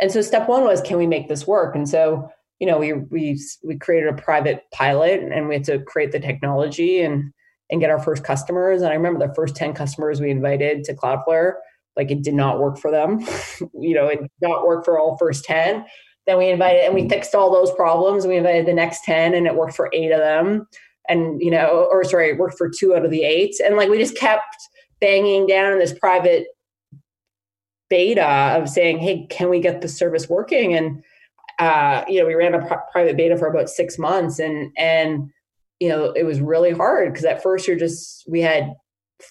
And 0.00 0.12
so 0.12 0.22
step 0.22 0.48
one 0.48 0.62
was 0.62 0.80
can 0.80 0.98
we 0.98 1.06
make 1.06 1.28
this 1.28 1.46
work? 1.46 1.74
And 1.74 1.88
so 1.88 2.28
you 2.60 2.66
know 2.66 2.78
we 2.78 2.92
we 2.92 3.40
we 3.64 3.76
created 3.76 4.08
a 4.08 4.22
private 4.22 4.64
pilot 4.72 5.20
and 5.20 5.48
we 5.48 5.54
had 5.54 5.64
to 5.64 5.80
create 5.80 6.12
the 6.12 6.20
technology 6.20 7.00
and 7.00 7.32
and 7.70 7.80
get 7.80 7.90
our 7.90 7.98
first 7.98 8.22
customers. 8.22 8.82
And 8.82 8.92
i 8.92 8.94
remember 8.94 9.26
the 9.26 9.34
first 9.34 9.56
10 9.56 9.72
customers 9.72 10.20
we 10.20 10.30
invited 10.30 10.84
to 10.84 10.94
cloudflare 10.94 11.54
like 11.96 12.10
it 12.10 12.22
did 12.22 12.34
not 12.34 12.60
work 12.60 12.78
for 12.78 12.90
them. 12.90 13.26
You 13.74 13.94
know 13.94 14.06
it 14.06 14.20
did 14.20 14.30
not 14.42 14.66
work 14.66 14.84
for 14.84 14.98
all 14.98 15.16
first 15.16 15.44
10 15.44 15.84
then 16.26 16.38
we 16.38 16.48
invited 16.48 16.84
and 16.84 16.94
we 16.94 17.08
fixed 17.08 17.34
all 17.34 17.52
those 17.52 17.72
problems. 17.72 18.26
We 18.26 18.36
invited 18.36 18.66
the 18.66 18.74
next 18.74 19.04
10 19.04 19.34
and 19.34 19.46
it 19.46 19.54
worked 19.54 19.76
for 19.76 19.90
eight 19.92 20.10
of 20.10 20.18
them. 20.18 20.66
And, 21.08 21.40
you 21.40 21.50
know, 21.50 21.88
or 21.90 22.02
sorry, 22.02 22.30
it 22.30 22.38
worked 22.38 22.58
for 22.58 22.68
two 22.68 22.94
out 22.94 23.04
of 23.04 23.10
the 23.10 23.22
eight. 23.22 23.54
And 23.64 23.76
like 23.76 23.88
we 23.88 23.98
just 23.98 24.16
kept 24.16 24.56
banging 25.00 25.46
down 25.46 25.72
in 25.72 25.78
this 25.78 25.96
private 25.96 26.48
beta 27.88 28.58
of 28.58 28.68
saying, 28.68 28.98
hey, 28.98 29.26
can 29.30 29.48
we 29.48 29.60
get 29.60 29.80
the 29.80 29.88
service 29.88 30.28
working? 30.28 30.74
And, 30.74 31.04
uh, 31.60 32.04
you 32.08 32.20
know, 32.20 32.26
we 32.26 32.34
ran 32.34 32.54
a 32.54 32.82
private 32.90 33.16
beta 33.16 33.36
for 33.36 33.46
about 33.46 33.70
six 33.70 33.98
months 33.98 34.40
and, 34.40 34.72
and, 34.76 35.30
you 35.78 35.88
know, 35.88 36.12
it 36.12 36.24
was 36.24 36.40
really 36.40 36.72
hard 36.72 37.12
because 37.12 37.24
at 37.24 37.42
first 37.42 37.68
you're 37.68 37.76
just, 37.76 38.24
we 38.28 38.40
had 38.40 38.74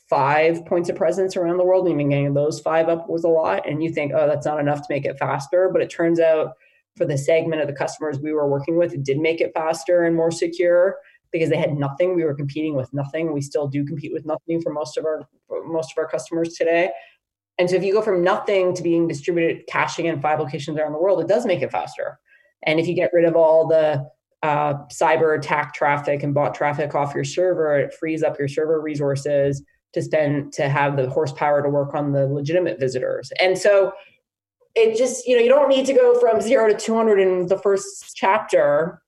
five 0.10 0.66
points 0.66 0.90
of 0.90 0.96
presence 0.96 1.36
around 1.36 1.58
the 1.58 1.66
world. 1.66 1.86
And 1.86 1.94
even 1.94 2.10
getting 2.10 2.34
those 2.34 2.60
five 2.60 2.88
up 2.88 3.10
was 3.10 3.24
a 3.24 3.30
lot. 3.30 3.68
And 3.68 3.84
you 3.84 3.92
think, 3.92 4.14
oh, 4.16 4.28
that's 4.28 4.46
not 4.46 4.60
enough 4.60 4.80
to 4.80 4.88
make 4.94 5.06
it 5.06 5.18
faster. 5.18 5.70
But 5.72 5.82
it 5.82 5.90
turns 5.90 6.20
out 6.20 6.54
for 6.96 7.06
the 7.06 7.18
segment 7.18 7.62
of 7.62 7.68
the 7.68 7.74
customers 7.74 8.20
we 8.20 8.34
were 8.34 8.48
working 8.48 8.78
with, 8.78 8.94
it 8.94 9.04
did 9.04 9.20
make 9.20 9.42
it 9.42 9.52
faster 9.54 10.04
and 10.04 10.16
more 10.16 10.32
secure 10.32 10.98
because 11.32 11.50
they 11.50 11.58
had 11.58 11.74
nothing. 11.74 12.16
We 12.16 12.24
were 12.24 12.34
competing 12.34 12.76
with 12.76 12.94
nothing. 12.94 13.34
We 13.34 13.42
still 13.42 13.68
do 13.68 13.86
compete 13.86 14.14
with 14.14 14.26
nothing 14.26 14.62
for 14.62 14.72
most 14.72 14.98
of 14.98 15.06
our 15.06 15.28
most 15.66 15.92
of 15.92 15.98
our 15.98 16.08
customers 16.08 16.54
today. 16.54 16.92
And 17.58 17.70
so 17.70 17.76
if 17.76 17.84
you 17.84 17.94
go 17.94 18.02
from 18.02 18.24
nothing 18.24 18.74
to 18.74 18.84
being 18.84 19.08
distributed 19.08 19.66
caching 19.68 20.06
in 20.06 20.22
five 20.22 20.40
locations 20.40 20.78
around 20.78 20.94
the 20.94 21.00
world, 21.00 21.22
it 21.22 21.28
does 21.28 21.46
make 21.46 21.62
it 21.62 21.72
faster. 21.72 22.20
And 22.64 22.80
if 22.80 22.88
you 22.88 22.94
get 22.94 23.12
rid 23.14 23.26
of 23.26 23.36
all 23.36 23.68
the 23.68 24.10
uh, 24.44 24.74
cyber 24.92 25.38
attack 25.38 25.74
traffic 25.74 26.24
and 26.24 26.34
bot 26.34 26.54
traffic 26.54 26.94
off 26.96 27.16
your 27.16 27.24
server, 27.24 27.78
it 27.78 27.94
frees 27.94 28.24
up 28.24 28.38
your 28.38 28.48
server 28.48 28.82
resources 28.82 29.64
to 29.94 30.02
spend 30.02 30.52
to 30.54 30.68
have 30.68 30.98
the 30.98 31.10
horsepower 31.10 31.64
to 31.64 31.70
work 31.70 31.94
on 31.96 32.12
the 32.12 32.28
legitimate 32.28 32.80
visitors. 32.80 33.32
And 33.42 33.58
so 33.58 33.94
it 34.76 34.98
just 34.98 35.26
you 35.26 35.36
know 35.36 35.42
you 35.42 35.50
don't 35.50 35.70
need 35.70 35.86
to 35.86 35.94
go 35.94 36.20
from 36.20 36.42
zero 36.42 36.68
to 36.68 36.78
200 36.78 37.20
in 37.20 37.48
the 37.48 37.58
first 37.58 38.16
chapter. 38.16 39.02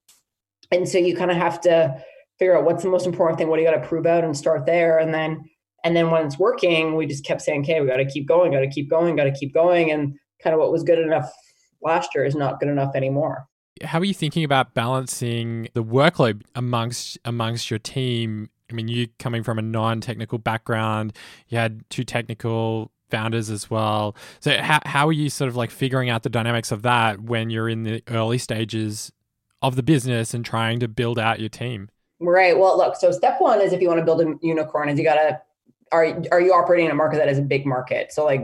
And 0.71 0.87
so 0.87 0.97
you 0.97 1.15
kind 1.15 1.31
of 1.31 1.37
have 1.37 1.61
to 1.61 2.01
figure 2.39 2.57
out 2.57 2.65
what's 2.65 2.83
the 2.83 2.89
most 2.89 3.05
important 3.05 3.37
thing 3.37 3.47
what 3.47 3.57
do 3.57 3.63
you 3.63 3.69
got 3.69 3.81
to 3.81 3.87
prove 3.87 4.05
out 4.05 4.23
and 4.23 4.35
start 4.35 4.65
there. 4.65 4.97
And 4.99 5.13
then 5.13 5.43
and 5.83 5.95
then 5.95 6.11
when 6.11 6.25
it's 6.25 6.39
working 6.39 6.95
we 6.95 7.05
just 7.05 7.25
kept 7.25 7.41
saying 7.41 7.61
okay 7.61 7.81
we 7.81 7.87
got 7.87 7.97
to 7.97 8.05
keep 8.05 8.27
going 8.27 8.51
got 8.51 8.61
to 8.61 8.69
keep 8.69 8.89
going 8.89 9.15
got 9.15 9.25
to 9.25 9.31
keep 9.31 9.53
going. 9.53 9.91
And 9.91 10.15
kind 10.41 10.53
of 10.53 10.59
what 10.59 10.71
was 10.71 10.83
good 10.83 10.99
enough 10.99 11.31
last 11.81 12.09
year 12.15 12.25
is 12.25 12.35
not 12.35 12.59
good 12.59 12.69
enough 12.69 12.95
anymore. 12.95 13.47
How 13.83 13.99
are 13.99 14.05
you 14.05 14.13
thinking 14.13 14.43
about 14.43 14.73
balancing 14.73 15.69
the 15.73 15.83
workload 15.83 16.41
amongst 16.55 17.17
amongst 17.25 17.69
your 17.69 17.79
team? 17.79 18.49
I 18.69 18.73
mean, 18.73 18.87
you 18.87 19.07
coming 19.19 19.43
from 19.43 19.59
a 19.59 19.61
non-technical 19.61 20.39
background, 20.39 21.13
you 21.47 21.57
had 21.57 21.89
two 21.89 22.03
technical 22.03 22.91
founders 23.09 23.49
as 23.49 23.69
well. 23.69 24.15
So 24.39 24.57
how 24.57 24.79
how 24.85 25.07
are 25.07 25.13
you 25.13 25.29
sort 25.29 25.49
of 25.49 25.55
like 25.55 25.71
figuring 25.71 26.09
out 26.09 26.23
the 26.23 26.29
dynamics 26.29 26.71
of 26.71 26.81
that 26.83 27.21
when 27.21 27.49
you're 27.49 27.69
in 27.69 27.83
the 27.83 28.03
early 28.07 28.37
stages 28.37 29.11
of 29.61 29.75
the 29.75 29.83
business 29.83 30.33
and 30.33 30.45
trying 30.45 30.79
to 30.79 30.87
build 30.87 31.19
out 31.19 31.39
your 31.39 31.49
team? 31.49 31.89
Right. 32.19 32.57
Well, 32.57 32.77
look. 32.77 32.95
So 32.95 33.11
step 33.11 33.35
one 33.39 33.61
is 33.61 33.73
if 33.73 33.81
you 33.81 33.87
want 33.87 33.99
to 33.99 34.05
build 34.05 34.21
a 34.21 34.35
unicorn, 34.41 34.89
is 34.89 34.97
you 34.97 35.05
gotta 35.05 35.41
are 35.91 36.21
are 36.31 36.41
you 36.41 36.53
operating 36.53 36.85
in 36.85 36.91
a 36.91 36.95
market 36.95 37.17
that 37.17 37.29
is 37.29 37.37
a 37.37 37.43
big 37.43 37.65
market? 37.65 38.11
So 38.11 38.25
like, 38.25 38.41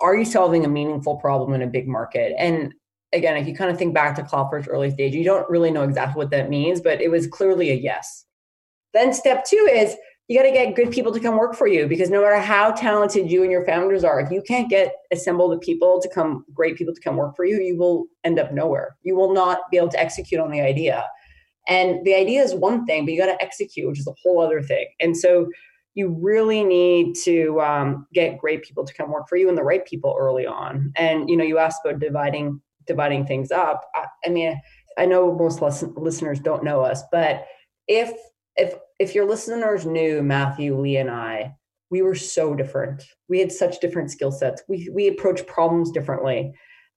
are 0.00 0.16
you 0.16 0.24
solving 0.24 0.64
a 0.64 0.68
meaningful 0.68 1.16
problem 1.16 1.52
in 1.52 1.62
a 1.62 1.66
big 1.66 1.86
market? 1.86 2.34
And 2.38 2.74
again, 3.12 3.36
if 3.36 3.46
you 3.46 3.54
kind 3.54 3.70
of 3.70 3.78
think 3.78 3.94
back 3.94 4.16
to 4.16 4.22
Cloudflare's 4.22 4.68
early 4.68 4.90
stage, 4.90 5.14
you 5.14 5.24
don't 5.24 5.48
really 5.48 5.70
know 5.70 5.84
exactly 5.84 6.18
what 6.18 6.30
that 6.30 6.50
means, 6.50 6.80
but 6.80 7.00
it 7.00 7.10
was 7.10 7.26
clearly 7.26 7.70
a 7.70 7.74
yes. 7.74 8.24
Then 8.92 9.12
step 9.12 9.44
two 9.44 9.68
is 9.70 9.96
you 10.28 10.38
got 10.38 10.44
to 10.44 10.52
get 10.52 10.74
good 10.74 10.90
people 10.90 11.12
to 11.12 11.20
come 11.20 11.36
work 11.36 11.54
for 11.54 11.66
you 11.66 11.86
because 11.86 12.08
no 12.08 12.22
matter 12.22 12.40
how 12.40 12.70
talented 12.70 13.30
you 13.30 13.42
and 13.42 13.52
your 13.52 13.66
founders 13.66 14.04
are, 14.04 14.20
if 14.20 14.30
you 14.30 14.42
can't 14.42 14.70
get 14.70 14.94
assemble 15.12 15.48
the 15.48 15.58
people 15.58 16.00
to 16.00 16.08
come, 16.08 16.44
great 16.54 16.76
people 16.76 16.94
to 16.94 17.00
come 17.00 17.16
work 17.16 17.36
for 17.36 17.44
you, 17.44 17.60
you 17.60 17.76
will 17.76 18.06
end 18.24 18.38
up 18.38 18.52
nowhere. 18.52 18.96
You 19.02 19.16
will 19.16 19.34
not 19.34 19.58
be 19.70 19.76
able 19.76 19.90
to 19.90 20.00
execute 20.00 20.40
on 20.40 20.50
the 20.50 20.62
idea. 20.62 21.04
And 21.68 22.04
the 22.04 22.14
idea 22.14 22.42
is 22.42 22.54
one 22.54 22.86
thing, 22.86 23.04
but 23.04 23.12
you 23.12 23.20
got 23.20 23.26
to 23.26 23.42
execute, 23.42 23.86
which 23.86 23.98
is 23.98 24.06
a 24.06 24.14
whole 24.22 24.40
other 24.40 24.62
thing. 24.62 24.86
And 25.00 25.16
so 25.16 25.48
you 25.94 26.16
really 26.20 26.64
need 26.64 27.14
to 27.24 27.60
um, 27.60 28.06
get 28.12 28.38
great 28.38 28.62
people 28.62 28.84
to 28.84 28.94
come 28.94 29.10
work 29.10 29.28
for 29.28 29.36
you 29.36 29.48
and 29.48 29.56
the 29.56 29.62
right 29.62 29.86
people 29.86 30.16
early 30.18 30.46
on. 30.46 30.92
And 30.96 31.28
you 31.28 31.36
know, 31.36 31.44
you 31.44 31.58
asked 31.58 31.80
about 31.84 32.00
dividing 32.00 32.60
dividing 32.86 33.26
things 33.26 33.50
up. 33.50 33.82
I, 33.94 34.06
I 34.26 34.28
mean, 34.28 34.60
I 34.98 35.06
know 35.06 35.34
most 35.34 35.62
listeners 35.62 36.40
don't 36.40 36.64
know 36.64 36.80
us, 36.80 37.02
but 37.12 37.46
if 37.88 38.12
if 38.56 38.74
if 38.98 39.14
your 39.14 39.26
listeners 39.26 39.86
knew 39.86 40.22
Matthew, 40.22 40.78
Lee, 40.78 40.96
and 40.96 41.10
I, 41.10 41.54
we 41.90 42.02
were 42.02 42.14
so 42.14 42.54
different. 42.54 43.04
We 43.28 43.38
had 43.38 43.52
such 43.52 43.80
different 43.80 44.10
skill 44.10 44.32
sets. 44.32 44.62
We 44.68 44.88
we 44.92 45.08
approach 45.08 45.46
problems 45.46 45.90
differently. 45.90 46.52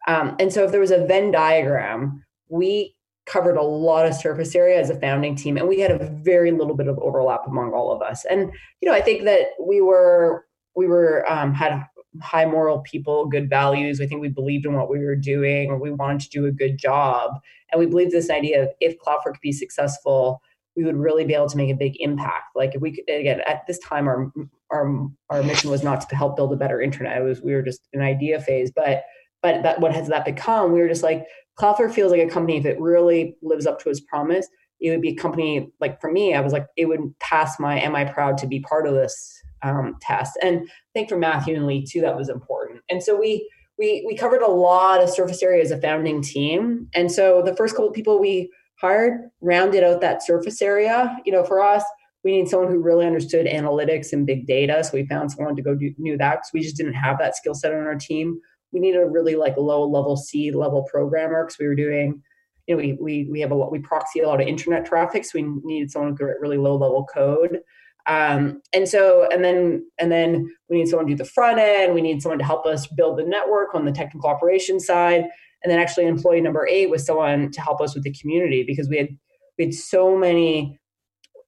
Um, 0.07 0.35
and 0.39 0.51
so 0.51 0.63
if 0.63 0.71
there 0.71 0.79
was 0.79 0.91
a 0.91 1.05
Venn 1.05 1.31
diagram, 1.31 2.23
we 2.49 2.95
covered 3.25 3.57
a 3.57 3.61
lot 3.61 4.05
of 4.05 4.15
surface 4.15 4.55
area 4.55 4.79
as 4.79 4.89
a 4.89 4.99
founding 4.99 5.35
team, 5.35 5.57
and 5.57 5.67
we 5.67 5.79
had 5.79 5.91
a 5.91 6.09
very 6.23 6.51
little 6.51 6.75
bit 6.75 6.87
of 6.87 6.97
overlap 6.99 7.41
among 7.45 7.73
all 7.73 7.91
of 7.91 8.01
us. 8.01 8.25
And 8.25 8.51
you 8.81 8.89
know, 8.89 8.95
I 8.95 9.01
think 9.01 9.25
that 9.25 9.47
we 9.59 9.81
were 9.81 10.45
we 10.75 10.87
were 10.87 11.29
um, 11.29 11.53
had 11.53 11.85
high 12.21 12.45
moral 12.45 12.79
people, 12.79 13.27
good 13.27 13.49
values. 13.49 14.01
I 14.01 14.07
think 14.07 14.21
we 14.21 14.29
believed 14.29 14.65
in 14.65 14.73
what 14.73 14.89
we 14.89 14.99
were 14.99 15.15
doing, 15.15 15.79
we 15.79 15.91
wanted 15.91 16.21
to 16.21 16.29
do 16.29 16.45
a 16.45 16.51
good 16.51 16.77
job, 16.79 17.31
and 17.71 17.79
we 17.79 17.85
believed 17.85 18.11
this 18.11 18.29
idea 18.29 18.63
of 18.63 18.69
if 18.79 18.97
Cloudflare 18.99 19.33
could 19.33 19.41
be 19.41 19.51
successful, 19.51 20.41
we 20.77 20.83
would 20.83 20.95
really 20.95 21.25
be 21.25 21.33
able 21.33 21.49
to 21.49 21.57
make 21.57 21.71
a 21.71 21.75
big 21.75 21.95
impact. 21.99 22.55
Like 22.55 22.75
if 22.75 22.81
we 22.81 22.91
could, 22.95 23.09
again, 23.09 23.41
at 23.47 23.65
this 23.67 23.79
time, 23.79 24.07
our 24.07 24.31
our 24.71 25.09
our 25.29 25.43
mission 25.43 25.71
was 25.71 25.83
not 25.83 26.07
to 26.07 26.15
help 26.15 26.37
build 26.37 26.53
a 26.53 26.57
better 26.57 26.79
internet. 26.79 27.17
It 27.17 27.23
was 27.23 27.41
we 27.41 27.53
were 27.53 27.63
just 27.63 27.81
an 27.93 28.01
idea 28.01 28.39
phase, 28.39 28.71
but 28.73 29.03
but 29.41 29.63
that 29.63 29.81
what 29.81 29.93
has 29.93 30.07
that 30.07 30.23
become? 30.23 30.71
We 30.71 30.79
were 30.79 30.87
just 30.87 31.03
like 31.03 31.25
Cloudflare 31.59 31.91
feels 31.91 32.11
like 32.11 32.21
a 32.21 32.29
company 32.29 32.57
if 32.57 32.65
it 32.65 32.79
really 32.79 33.35
lives 33.41 33.65
up 33.65 33.81
to 33.81 33.89
its 33.89 33.99
promise. 33.99 34.47
It 34.79 34.91
would 34.91 35.01
be 35.01 35.09
a 35.09 35.15
company 35.15 35.71
like 35.79 35.99
for 35.99 36.11
me. 36.11 36.35
I 36.35 36.41
was 36.41 36.53
like 36.53 36.67
it 36.77 36.85
would 36.85 37.17
pass 37.19 37.59
my 37.59 37.79
"Am 37.79 37.95
I 37.95 38.05
proud 38.05 38.37
to 38.37 38.47
be 38.47 38.59
part 38.59 38.87
of 38.87 38.93
this?" 38.93 39.33
Um, 39.63 39.95
test, 40.01 40.37
and 40.43 40.61
I 40.69 40.71
think 40.93 41.09
for 41.09 41.17
Matthew 41.17 41.55
and 41.55 41.65
Lee 41.65 41.83
too, 41.83 42.01
that 42.01 42.15
was 42.15 42.29
important. 42.29 42.81
And 42.91 43.01
so 43.01 43.19
we 43.19 43.49
we 43.79 44.03
we 44.05 44.15
covered 44.15 44.43
a 44.43 44.51
lot 44.51 45.01
of 45.01 45.09
surface 45.09 45.41
area 45.41 45.63
as 45.63 45.71
a 45.71 45.81
founding 45.81 46.21
team. 46.21 46.89
And 46.93 47.11
so 47.11 47.41
the 47.41 47.55
first 47.55 47.73
couple 47.73 47.89
of 47.89 47.95
people 47.95 48.19
we 48.19 48.51
hired 48.79 49.29
rounded 49.41 49.83
out 49.83 50.01
that 50.01 50.23
surface 50.23 50.61
area. 50.61 51.17
You 51.25 51.31
know, 51.31 51.43
for 51.43 51.61
us, 51.61 51.83
we 52.23 52.31
need 52.31 52.49
someone 52.49 52.71
who 52.71 52.79
really 52.79 53.05
understood 53.05 53.45
analytics 53.45 54.11
and 54.13 54.25
big 54.25 54.47
data. 54.47 54.83
So 54.83 54.91
we 54.93 55.05
found 55.05 55.31
someone 55.31 55.55
to 55.55 55.61
go 55.61 55.75
do 55.75 55.93
knew 55.97 56.17
that 56.17 56.35
because 56.35 56.51
we 56.53 56.61
just 56.61 56.77
didn't 56.77 56.93
have 56.93 57.17
that 57.19 57.35
skill 57.35 57.53
set 57.53 57.73
on 57.73 57.85
our 57.85 57.95
team. 57.95 58.39
We 58.71 58.79
needed 58.79 59.01
a 59.01 59.05
really 59.05 59.35
like 59.35 59.55
low 59.57 59.83
level 59.87 60.17
C 60.17 60.51
level 60.51 60.83
programmer 60.91 61.45
because 61.45 61.57
we 61.59 61.67
were 61.67 61.75
doing, 61.75 62.21
you 62.67 62.75
know, 62.75 62.81
we 62.81 62.97
we 62.99 63.29
we 63.31 63.39
have 63.39 63.51
a 63.51 63.55
lot 63.55 63.71
we 63.71 63.79
proxy 63.79 64.19
a 64.19 64.27
lot 64.27 64.41
of 64.41 64.47
internet 64.47 64.85
traffic, 64.85 65.25
so 65.25 65.31
we 65.35 65.43
needed 65.63 65.91
someone 65.91 66.11
who 66.11 66.17
could 66.17 66.25
write 66.25 66.41
really 66.41 66.57
low 66.57 66.75
level 66.75 67.05
code. 67.05 67.61
Um, 68.07 68.61
and 68.73 68.87
so 68.87 69.27
and 69.31 69.43
then 69.43 69.85
and 69.97 70.11
then 70.11 70.53
we 70.69 70.77
need 70.77 70.87
someone 70.87 71.07
to 71.07 71.13
do 71.13 71.17
the 71.17 71.29
front 71.29 71.59
end. 71.59 71.93
We 71.93 72.01
need 72.01 72.21
someone 72.21 72.39
to 72.39 72.45
help 72.45 72.65
us 72.65 72.87
build 72.87 73.19
the 73.19 73.23
network 73.23 73.73
on 73.73 73.85
the 73.85 73.91
technical 73.91 74.29
operations 74.29 74.85
side. 74.85 75.25
And 75.63 75.71
then 75.71 75.79
actually 75.79 76.05
employee 76.05 76.41
number 76.41 76.67
eight 76.67 76.89
was 76.89 77.05
someone 77.05 77.51
to 77.51 77.61
help 77.61 77.81
us 77.81 77.95
with 77.95 78.03
the 78.03 78.13
community 78.13 78.63
because 78.65 78.89
we 78.89 78.97
had 78.97 79.09
we 79.57 79.65
had 79.65 79.73
so 79.73 80.15
many 80.15 80.79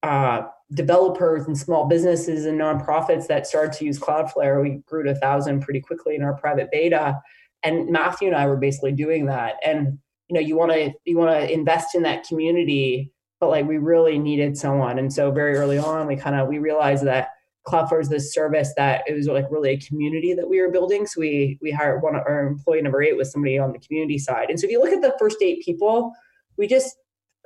uh, 0.02 0.42
developers 0.72 1.46
and 1.46 1.56
small 1.56 1.86
businesses 1.86 2.44
and 2.44 2.60
nonprofits 2.60 3.26
that 3.28 3.46
started 3.46 3.72
to 3.78 3.84
use 3.84 3.98
Cloudflare. 3.98 4.62
We 4.62 4.82
grew 4.86 5.04
to 5.04 5.10
a 5.10 5.14
thousand 5.14 5.60
pretty 5.60 5.80
quickly 5.80 6.14
in 6.14 6.22
our 6.22 6.34
private 6.34 6.70
beta. 6.70 7.20
And 7.62 7.90
Matthew 7.90 8.28
and 8.28 8.36
I 8.36 8.46
were 8.46 8.56
basically 8.56 8.92
doing 8.92 9.26
that. 9.26 9.54
And 9.64 9.98
you 10.28 10.34
know, 10.34 10.40
you 10.40 10.56
want 10.56 10.72
to 10.72 10.92
you 11.04 11.18
want 11.18 11.30
to 11.30 11.52
invest 11.52 11.94
in 11.94 12.02
that 12.02 12.24
community, 12.24 13.12
but 13.40 13.50
like 13.50 13.66
we 13.66 13.78
really 13.78 14.18
needed 14.18 14.56
someone. 14.56 14.98
And 14.98 15.12
so 15.12 15.30
very 15.30 15.56
early 15.56 15.78
on, 15.78 16.06
we 16.06 16.16
kind 16.16 16.36
of 16.36 16.48
we 16.48 16.58
realized 16.58 17.04
that 17.04 17.30
Cloudflare 17.66 18.00
is 18.00 18.08
this 18.08 18.32
service 18.32 18.72
that 18.76 19.02
it 19.06 19.14
was 19.14 19.26
like 19.26 19.46
really 19.50 19.70
a 19.70 19.80
community 19.80 20.34
that 20.34 20.48
we 20.48 20.60
were 20.60 20.70
building. 20.70 21.06
So 21.06 21.20
we 21.20 21.58
we 21.60 21.70
hired 21.70 22.02
one 22.02 22.14
of 22.14 22.22
our 22.26 22.46
employee 22.46 22.82
number 22.82 23.02
eight 23.02 23.16
was 23.16 23.30
somebody 23.30 23.58
on 23.58 23.72
the 23.72 23.78
community 23.78 24.18
side. 24.18 24.50
And 24.50 24.58
so 24.58 24.66
if 24.66 24.70
you 24.70 24.80
look 24.80 24.92
at 24.92 25.02
the 25.02 25.14
first 25.18 25.36
eight 25.42 25.62
people, 25.64 26.12
we 26.56 26.66
just 26.66 26.96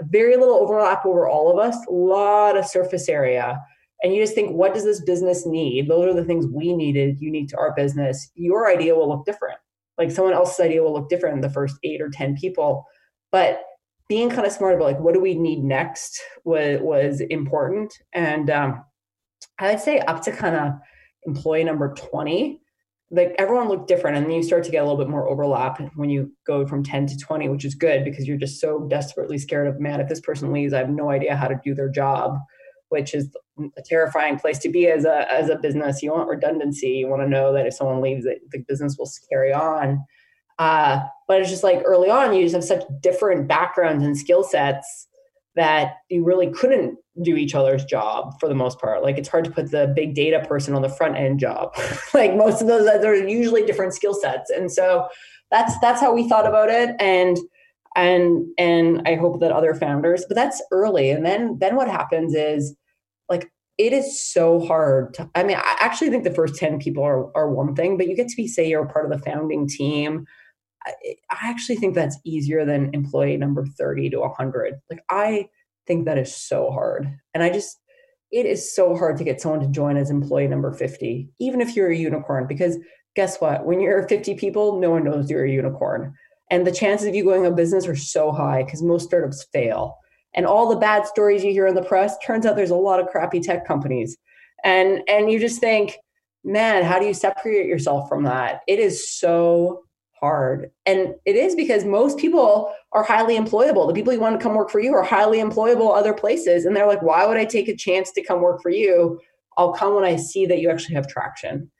very 0.02 0.36
little 0.36 0.56
overlap 0.56 1.06
over 1.06 1.28
all 1.28 1.50
of 1.50 1.58
us, 1.58 1.76
a 1.88 1.92
lot 1.92 2.56
of 2.56 2.66
surface 2.66 3.08
area. 3.08 3.60
And 4.02 4.14
you 4.14 4.22
just 4.22 4.34
think, 4.34 4.52
what 4.52 4.74
does 4.74 4.84
this 4.84 5.00
business 5.00 5.46
need? 5.46 5.88
Those 5.88 6.06
are 6.06 6.14
the 6.14 6.24
things 6.24 6.46
we 6.46 6.74
needed 6.74 7.20
unique 7.20 7.48
to 7.50 7.58
our 7.58 7.74
business. 7.74 8.30
Your 8.34 8.68
idea 8.68 8.94
will 8.94 9.08
look 9.08 9.24
different. 9.24 9.58
Like 9.96 10.10
someone 10.10 10.34
else's 10.34 10.60
idea 10.60 10.82
will 10.82 10.92
look 10.92 11.08
different 11.08 11.36
in 11.36 11.40
the 11.40 11.50
first 11.50 11.76
eight 11.84 12.02
or 12.02 12.10
10 12.10 12.36
people. 12.36 12.84
But 13.30 13.62
being 14.08 14.28
kind 14.28 14.46
of 14.46 14.52
smart 14.52 14.74
about 14.74 14.84
like 14.84 15.00
what 15.00 15.14
do 15.14 15.20
we 15.20 15.34
need 15.34 15.64
next 15.64 16.20
was 16.44 16.80
was 16.82 17.20
important. 17.20 17.94
And 18.12 18.50
um, 18.50 18.84
I'd 19.58 19.80
say 19.80 19.98
up 20.00 20.22
to 20.22 20.32
kind 20.32 20.56
of 20.56 20.72
employee 21.26 21.64
number 21.64 21.94
20, 21.94 22.60
like 23.10 23.34
everyone 23.38 23.68
looked 23.68 23.88
different. 23.88 24.16
And 24.16 24.26
then 24.26 24.32
you 24.32 24.42
start 24.42 24.64
to 24.64 24.70
get 24.70 24.82
a 24.82 24.86
little 24.86 24.98
bit 24.98 25.08
more 25.08 25.28
overlap 25.28 25.80
when 25.94 26.10
you 26.10 26.32
go 26.46 26.66
from 26.66 26.82
10 26.82 27.06
to 27.08 27.18
20, 27.18 27.48
which 27.48 27.64
is 27.64 27.74
good 27.74 28.04
because 28.04 28.26
you're 28.26 28.36
just 28.36 28.60
so 28.60 28.86
desperately 28.88 29.38
scared 29.38 29.68
of, 29.68 29.80
man, 29.80 30.00
if 30.00 30.08
this 30.08 30.20
person 30.20 30.52
leaves, 30.52 30.72
I 30.72 30.78
have 30.78 30.90
no 30.90 31.10
idea 31.10 31.36
how 31.36 31.48
to 31.48 31.60
do 31.64 31.74
their 31.74 31.88
job, 31.88 32.38
which 32.88 33.14
is 33.14 33.34
a 33.76 33.82
terrifying 33.82 34.38
place 34.38 34.58
to 34.58 34.68
be 34.68 34.88
as 34.88 35.04
a, 35.04 35.30
as 35.32 35.48
a 35.48 35.56
business. 35.56 36.02
You 36.02 36.12
want 36.12 36.28
redundancy. 36.28 36.88
You 36.88 37.08
want 37.08 37.22
to 37.22 37.28
know 37.28 37.52
that 37.52 37.66
if 37.66 37.74
someone 37.74 38.00
leaves, 38.00 38.24
that 38.24 38.38
the 38.50 38.64
business 38.66 38.96
will 38.98 39.10
carry 39.30 39.52
on. 39.52 40.04
Uh, 40.58 41.00
but 41.28 41.40
it's 41.40 41.50
just 41.50 41.64
like 41.64 41.82
early 41.84 42.10
on, 42.10 42.34
you 42.34 42.42
just 42.42 42.54
have 42.54 42.64
such 42.64 42.84
different 43.00 43.48
backgrounds 43.48 44.04
and 44.04 44.16
skill 44.16 44.42
sets 44.42 45.08
that 45.56 45.96
you 46.08 46.24
really 46.24 46.50
couldn't 46.50 46.98
do 47.22 47.36
each 47.36 47.54
other's 47.54 47.84
job 47.84 48.38
for 48.40 48.48
the 48.48 48.54
most 48.54 48.80
part. 48.80 49.02
Like 49.02 49.18
it's 49.18 49.28
hard 49.28 49.44
to 49.44 49.50
put 49.50 49.70
the 49.70 49.92
big 49.94 50.14
data 50.14 50.44
person 50.46 50.74
on 50.74 50.82
the 50.82 50.88
front 50.88 51.16
end 51.16 51.38
job. 51.38 51.74
like 52.14 52.34
most 52.34 52.60
of 52.60 52.68
those 52.68 52.88
are 52.88 53.14
usually 53.14 53.64
different 53.64 53.94
skill 53.94 54.14
sets. 54.14 54.50
And 54.50 54.70
so 54.70 55.08
that's 55.50 55.78
that's 55.80 56.00
how 56.00 56.12
we 56.12 56.28
thought 56.28 56.46
about 56.46 56.70
it. 56.70 56.96
And 56.98 57.38
and 57.96 58.46
and 58.58 59.02
I 59.06 59.14
hope 59.14 59.40
that 59.40 59.52
other 59.52 59.74
founders, 59.74 60.24
but 60.26 60.34
that's 60.34 60.62
early. 60.72 61.10
And 61.10 61.24
then 61.24 61.58
then 61.60 61.76
what 61.76 61.88
happens 61.88 62.34
is 62.34 62.76
like 63.28 63.48
it 63.78 63.92
is 63.92 64.22
so 64.22 64.60
hard 64.60 65.14
to, 65.14 65.28
I 65.34 65.42
mean, 65.42 65.56
I 65.56 65.76
actually 65.80 66.10
think 66.10 66.24
the 66.24 66.30
first 66.30 66.54
10 66.56 66.78
people 66.78 67.02
are, 67.02 67.36
are 67.36 67.50
one 67.50 67.74
thing, 67.74 67.96
but 67.96 68.06
you 68.06 68.14
get 68.14 68.28
to 68.28 68.36
be, 68.36 68.46
say, 68.46 68.68
you're 68.68 68.86
part 68.86 69.04
of 69.04 69.10
the 69.10 69.24
founding 69.24 69.66
team 69.66 70.26
I, 70.86 71.16
actually 71.30 71.76
think 71.76 71.94
that's 71.94 72.18
easier 72.24 72.64
than 72.64 72.94
employee 72.94 73.36
number 73.36 73.64
30 73.64 74.10
to 74.10 74.20
100. 74.20 74.74
Like, 74.90 75.02
I 75.10 75.48
think 75.86 76.04
that 76.04 76.18
is 76.18 76.34
so 76.34 76.70
hard. 76.70 77.08
And 77.32 77.42
I 77.42 77.50
just, 77.50 77.78
it 78.30 78.46
is 78.46 78.74
so 78.74 78.96
hard 78.96 79.16
to 79.18 79.24
get 79.24 79.40
someone 79.40 79.60
to 79.60 79.68
join 79.68 79.96
as 79.96 80.10
employee 80.10 80.48
number 80.48 80.72
50, 80.72 81.28
even 81.38 81.60
if 81.60 81.76
you're 81.76 81.90
a 81.90 81.96
unicorn, 81.96 82.46
because 82.46 82.78
guess 83.14 83.40
what? 83.40 83.64
When 83.64 83.80
you're 83.80 84.08
50 84.08 84.34
people, 84.34 84.80
no 84.80 84.90
one 84.90 85.04
knows 85.04 85.30
you're 85.30 85.44
a 85.44 85.50
unicorn. 85.50 86.14
And 86.50 86.66
the 86.66 86.72
chances 86.72 87.06
of 87.06 87.14
you 87.14 87.24
going 87.24 87.46
of 87.46 87.56
business 87.56 87.86
are 87.86 87.96
so 87.96 88.32
high 88.32 88.62
because 88.62 88.82
most 88.82 89.06
startups 89.06 89.46
fail. 89.52 89.96
And 90.34 90.46
all 90.46 90.68
the 90.68 90.76
bad 90.76 91.06
stories 91.06 91.44
you 91.44 91.52
hear 91.52 91.66
in 91.66 91.74
the 91.74 91.82
press, 91.82 92.16
turns 92.24 92.44
out 92.44 92.56
there's 92.56 92.70
a 92.70 92.76
lot 92.76 93.00
of 93.00 93.06
crappy 93.06 93.40
tech 93.40 93.66
companies. 93.66 94.16
And 94.64 95.02
and 95.08 95.30
you 95.30 95.38
just 95.38 95.60
think, 95.60 95.96
man, 96.42 96.82
how 96.82 96.98
do 96.98 97.06
you 97.06 97.14
separate 97.14 97.66
yourself 97.66 98.08
from 98.08 98.24
that? 98.24 98.60
It 98.66 98.78
is 98.78 99.08
so 99.08 99.84
hard. 100.20 100.70
And 100.86 101.14
it 101.24 101.36
is 101.36 101.54
because 101.54 101.84
most 101.84 102.18
people 102.18 102.72
are 102.92 103.02
highly 103.02 103.36
employable. 103.36 103.86
The 103.86 103.94
people 103.94 104.12
who 104.12 104.20
want 104.20 104.38
to 104.38 104.42
come 104.42 104.54
work 104.54 104.70
for 104.70 104.80
you 104.80 104.94
are 104.94 105.02
highly 105.02 105.38
employable 105.38 105.96
other 105.96 106.14
places. 106.14 106.64
And 106.64 106.74
they're 106.74 106.86
like, 106.86 107.02
why 107.02 107.26
would 107.26 107.36
I 107.36 107.44
take 107.44 107.68
a 107.68 107.76
chance 107.76 108.10
to 108.12 108.22
come 108.22 108.40
work 108.40 108.62
for 108.62 108.70
you? 108.70 109.20
I'll 109.56 109.72
come 109.72 109.94
when 109.94 110.04
I 110.04 110.16
see 110.16 110.46
that 110.46 110.60
you 110.60 110.70
actually 110.70 110.94
have 110.94 111.08
traction. 111.08 111.70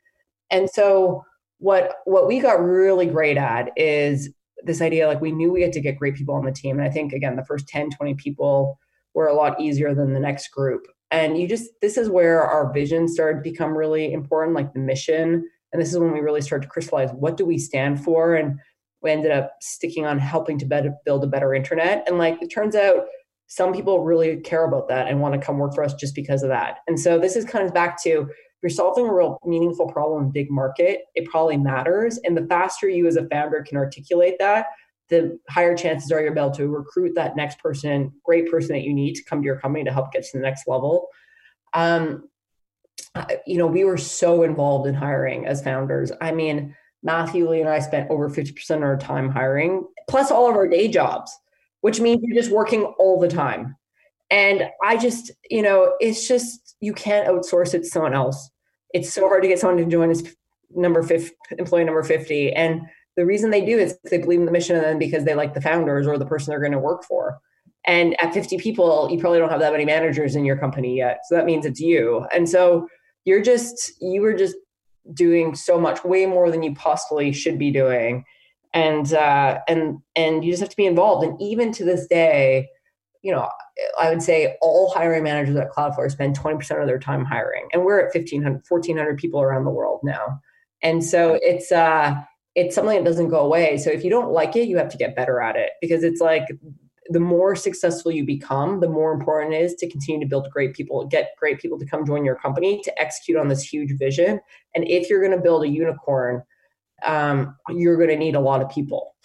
And 0.51 0.69
so 0.71 1.25
what 1.59 1.97
what 2.05 2.29
we 2.29 2.41
got 2.41 2.63
really 2.63 3.07
great 3.07 3.37
at 3.37 3.71
is 3.77 4.31
this 4.63 4.81
idea 4.81 5.07
like 5.07 5.21
we 5.21 5.33
knew 5.33 5.53
we 5.53 5.63
had 5.63 5.73
to 5.73 5.81
get 5.81 5.99
great 5.99 6.15
people 6.15 6.35
on 6.35 6.45
the 6.45 6.53
team. 6.53 6.79
And 6.79 6.87
I 6.87 6.91
think 6.91 7.13
again, 7.13 7.37
the 7.37 7.45
first 7.45 7.69
10, 7.69 7.91
20 7.91 8.15
people 8.15 8.79
were 9.15 9.29
a 9.29 9.35
lot 9.35 9.61
easier 9.61 9.95
than 9.95 10.13
the 10.13 10.21
next 10.21 10.49
group. 10.49 10.87
And 11.11 11.39
you 11.39 11.47
just 11.47 11.71
this 11.81 11.97
is 11.97 12.09
where 12.09 12.43
our 12.43 12.73
vision 12.73 13.09
started 13.09 13.39
to 13.39 13.51
become 13.51 13.77
really 13.77 14.13
important, 14.13 14.55
like 14.55 14.73
the 14.73 14.81
mission 14.81 15.49
and 15.75 15.83
this 15.83 15.93
is 15.93 15.99
when 15.99 16.13
we 16.13 16.21
really 16.21 16.41
start 16.41 16.63
to 16.63 16.69
crystallize 16.69 17.11
what 17.11 17.37
do 17.37 17.45
we 17.45 17.59
stand 17.59 18.03
for 18.03 18.37
and 18.37 18.61
we 19.03 19.11
ended 19.11 19.33
up 19.33 19.57
sticking 19.61 20.07
on 20.07 20.21
helping 20.21 20.57
to 20.61 20.65
better, 20.65 20.95
build 21.05 21.25
a 21.25 21.27
better 21.27 21.53
internet. 21.53 22.05
And 22.07 22.17
like 22.17 22.41
it 22.41 22.47
turns 22.47 22.77
out 22.77 23.07
some 23.49 23.73
people 23.73 24.05
really 24.05 24.37
care 24.39 24.65
about 24.65 24.89
that 24.89 25.09
and 25.09 25.21
want 25.21 25.35
to 25.35 25.41
come 25.45 25.59
work 25.59 25.75
for 25.75 25.83
us 25.83 25.93
just 25.93 26.15
because 26.15 26.45
of 26.45 26.49
that. 26.49 26.79
And 26.87 26.99
so 26.99 27.19
this 27.19 27.35
is 27.35 27.45
kind 27.45 27.67
of 27.67 27.75
back 27.75 28.01
to 28.05 28.11
if 28.11 28.29
you're 28.63 28.71
solving 28.71 29.07
a 29.07 29.13
real 29.13 29.39
meaningful 29.45 29.89
problem 29.89 30.25
in 30.25 30.31
big 30.31 30.49
market 30.49 31.01
it 31.17 31.29
probably 31.29 31.57
matters. 31.57 32.21
And 32.23 32.37
the 32.37 32.47
faster 32.47 32.89
you 32.89 33.09
as 33.09 33.17
a 33.17 33.29
founder 33.29 33.65
can 33.69 33.77
articulate 33.77 34.37
that 34.39 34.67
the 35.09 35.37
higher 35.51 35.77
chances 35.77 36.13
are 36.13 36.21
you're 36.21 36.33
able 36.33 36.53
to 36.53 36.69
recruit 36.69 37.17
that 37.17 37.35
next 37.35 37.59
person 37.59 38.13
great 38.25 38.49
person 38.49 38.75
that 38.75 38.85
you 38.85 38.95
need 38.95 39.15
to 39.15 39.25
come 39.25 39.43
to 39.43 39.47
your 39.47 39.59
company 39.59 39.85
to 39.85 39.93
help 39.93 40.13
get 40.13 40.23
to 40.23 40.39
the 40.39 40.43
next 40.43 40.69
level. 40.69 41.09
Um, 41.73 42.29
you 43.47 43.59
know, 43.59 43.67
we 43.67 43.85
were 43.85 43.99
so 43.99 44.43
involved 44.43 44.87
in 44.87 44.95
hiring 44.95 45.47
as 45.47 45.63
founders. 45.63 46.11
I 46.21 46.33
mean, 46.33 46.75
Matthew 47.03 47.49
Lee 47.49 47.61
and 47.61 47.69
I 47.69 47.79
spent 47.79 48.11
over 48.11 48.29
50% 48.29 48.77
of 48.77 48.83
our 48.83 48.97
time 48.97 49.29
hiring, 49.29 49.87
plus 50.09 50.31
all 50.31 50.49
of 50.49 50.57
our 50.57 50.67
day 50.67 50.89
jobs, 50.89 51.37
which 51.83 52.01
means 52.01 52.23
you're 52.23 52.41
just 52.41 52.53
working 52.53 52.85
all 52.99 53.21
the 53.21 53.29
time. 53.29 53.77
And 54.31 54.69
I 54.83 54.97
just, 54.97 55.31
you 55.51 55.63
know, 55.63 55.95
it's 56.01 56.27
just, 56.27 56.77
you 56.81 56.93
can't 56.93 57.29
outsource 57.29 57.75
it 57.75 57.81
to 57.81 57.85
someone 57.85 58.15
else. 58.15 58.51
It's 58.95 59.13
so 59.13 59.29
hard 59.29 59.43
to 59.43 59.49
get 59.49 59.59
someone 59.59 59.85
to 59.85 59.91
join 59.91 60.11
as 60.11 60.35
number 60.75 61.03
50, 61.03 61.31
employee 61.59 61.85
number 61.85 62.03
50. 62.03 62.53
And 62.53 62.83
the 63.17 63.27
reason 63.27 63.51
they 63.51 63.65
do 63.65 63.79
is 63.79 63.97
they 64.11 64.19
believe 64.19 64.41
in 64.41 64.47
the 64.47 64.53
mission 64.53 64.77
and 64.77 64.85
then 64.85 64.99
because 64.99 65.25
they 65.25 65.35
like 65.35 65.55
the 65.55 65.61
founders 65.61 66.07
or 66.07 66.19
the 66.19 66.27
person 66.27 66.51
they're 66.51 66.59
going 66.59 66.73
to 66.73 66.79
work 66.79 67.05
for. 67.05 67.39
And 67.87 68.21
at 68.21 68.33
50 68.33 68.59
people, 68.59 69.09
you 69.11 69.19
probably 69.19 69.39
don't 69.39 69.51
have 69.51 69.61
that 69.61 69.73
many 69.73 69.85
managers 69.85 70.37
in 70.37 70.45
your 70.45 70.57
company 70.57 70.97
yet. 70.97 71.21
So 71.29 71.35
that 71.35 71.45
means 71.45 71.67
it's 71.67 71.81
you. 71.81 72.27
And 72.35 72.49
so 72.49 72.89
you're 73.25 73.43
just, 73.43 73.93
you 74.01 74.23
were 74.23 74.35
just 74.35 74.57
doing 75.13 75.55
so 75.55 75.79
much, 75.79 76.05
way 76.05 76.27
more 76.27 76.51
than 76.51 76.63
you 76.63 76.75
possibly 76.75 77.33
should 77.33 77.59
be 77.59 77.71
doing. 77.71 78.25
And, 78.73 79.13
uh, 79.13 79.61
and, 79.69 79.99
and 80.17 80.45
you 80.45 80.53
just 80.53 80.61
have 80.61 80.71
to 80.71 80.77
be 80.77 80.87
involved. 80.87 81.25
And 81.25 81.41
even 81.41 81.73
to 81.73 81.85
this 81.85 82.07
day, 82.07 82.69
you 83.23 83.33
know, 83.33 83.49
I 83.99 84.11
would 84.11 84.23
say 84.23 84.57
all 84.61 84.91
hiring 84.91 85.25
managers 85.25 85.57
at 85.57 85.71
Cloudflare 85.71 86.11
spend 86.11 86.39
20% 86.39 86.81
of 86.81 86.87
their 86.87 86.99
time 86.99 87.25
hiring. 87.25 87.69
And 87.73 87.85
we're 87.85 88.01
at 88.01 88.15
1,500, 88.15 88.63
1,400 88.69 89.19
people 89.19 89.41
around 89.41 89.65
the 89.65 89.71
world 89.71 90.01
now. 90.03 90.41
And 90.83 91.03
so 91.03 91.39
it's, 91.41 91.73
uh, 91.73 92.15
it's 92.55 92.75
something 92.75 92.97
that 92.97 93.09
doesn't 93.09 93.31
go 93.31 93.41
away. 93.41 93.79
So 93.79 93.91
if 93.91 94.05
you 94.05 94.11
don't 94.11 94.31
like 94.31 94.57
it, 94.57 94.69
you 94.69 94.77
have 94.77 94.91
to 94.91 94.99
get 94.99 95.17
better 95.17 95.41
at 95.41 95.57
it 95.57 95.71
because 95.81 96.05
it's 96.05 96.21
like 96.21 96.47
the 97.11 97.21
more 97.21 97.55
successful 97.55 98.11
you 98.11 98.25
become, 98.25 98.81
the 98.81 98.89
more 98.89 99.13
important 99.13 99.55
it 99.55 99.63
is 99.63 99.75
to 99.75 99.91
continue 99.91 100.21
to 100.21 100.29
build 100.29 100.49
great 100.51 100.75
people, 100.75 101.07
get 101.07 101.33
great 101.39 101.61
people 101.61 101.79
to 101.79 101.87
come 101.87 102.07
join 102.07 102.25
your 102.25 102.37
company 102.37 102.81
to 102.83 103.01
execute 103.01 103.39
on 103.39 103.49
this 103.49 103.63
huge 103.63 103.93
vision. 103.99 104.41
And 104.75 104.89
if 104.89 105.11
you're 105.11 105.21
going 105.21 105.37
to 105.37 105.43
build 105.43 105.65
a 105.65 105.69
unicorn, 105.69 106.43
um, 107.05 107.57
you're 107.69 107.97
going 107.97 108.09
to 108.09 108.17
need 108.17 108.35
a 108.35 108.41
lot 108.41 108.63
of 108.63 108.71
people. 108.71 109.15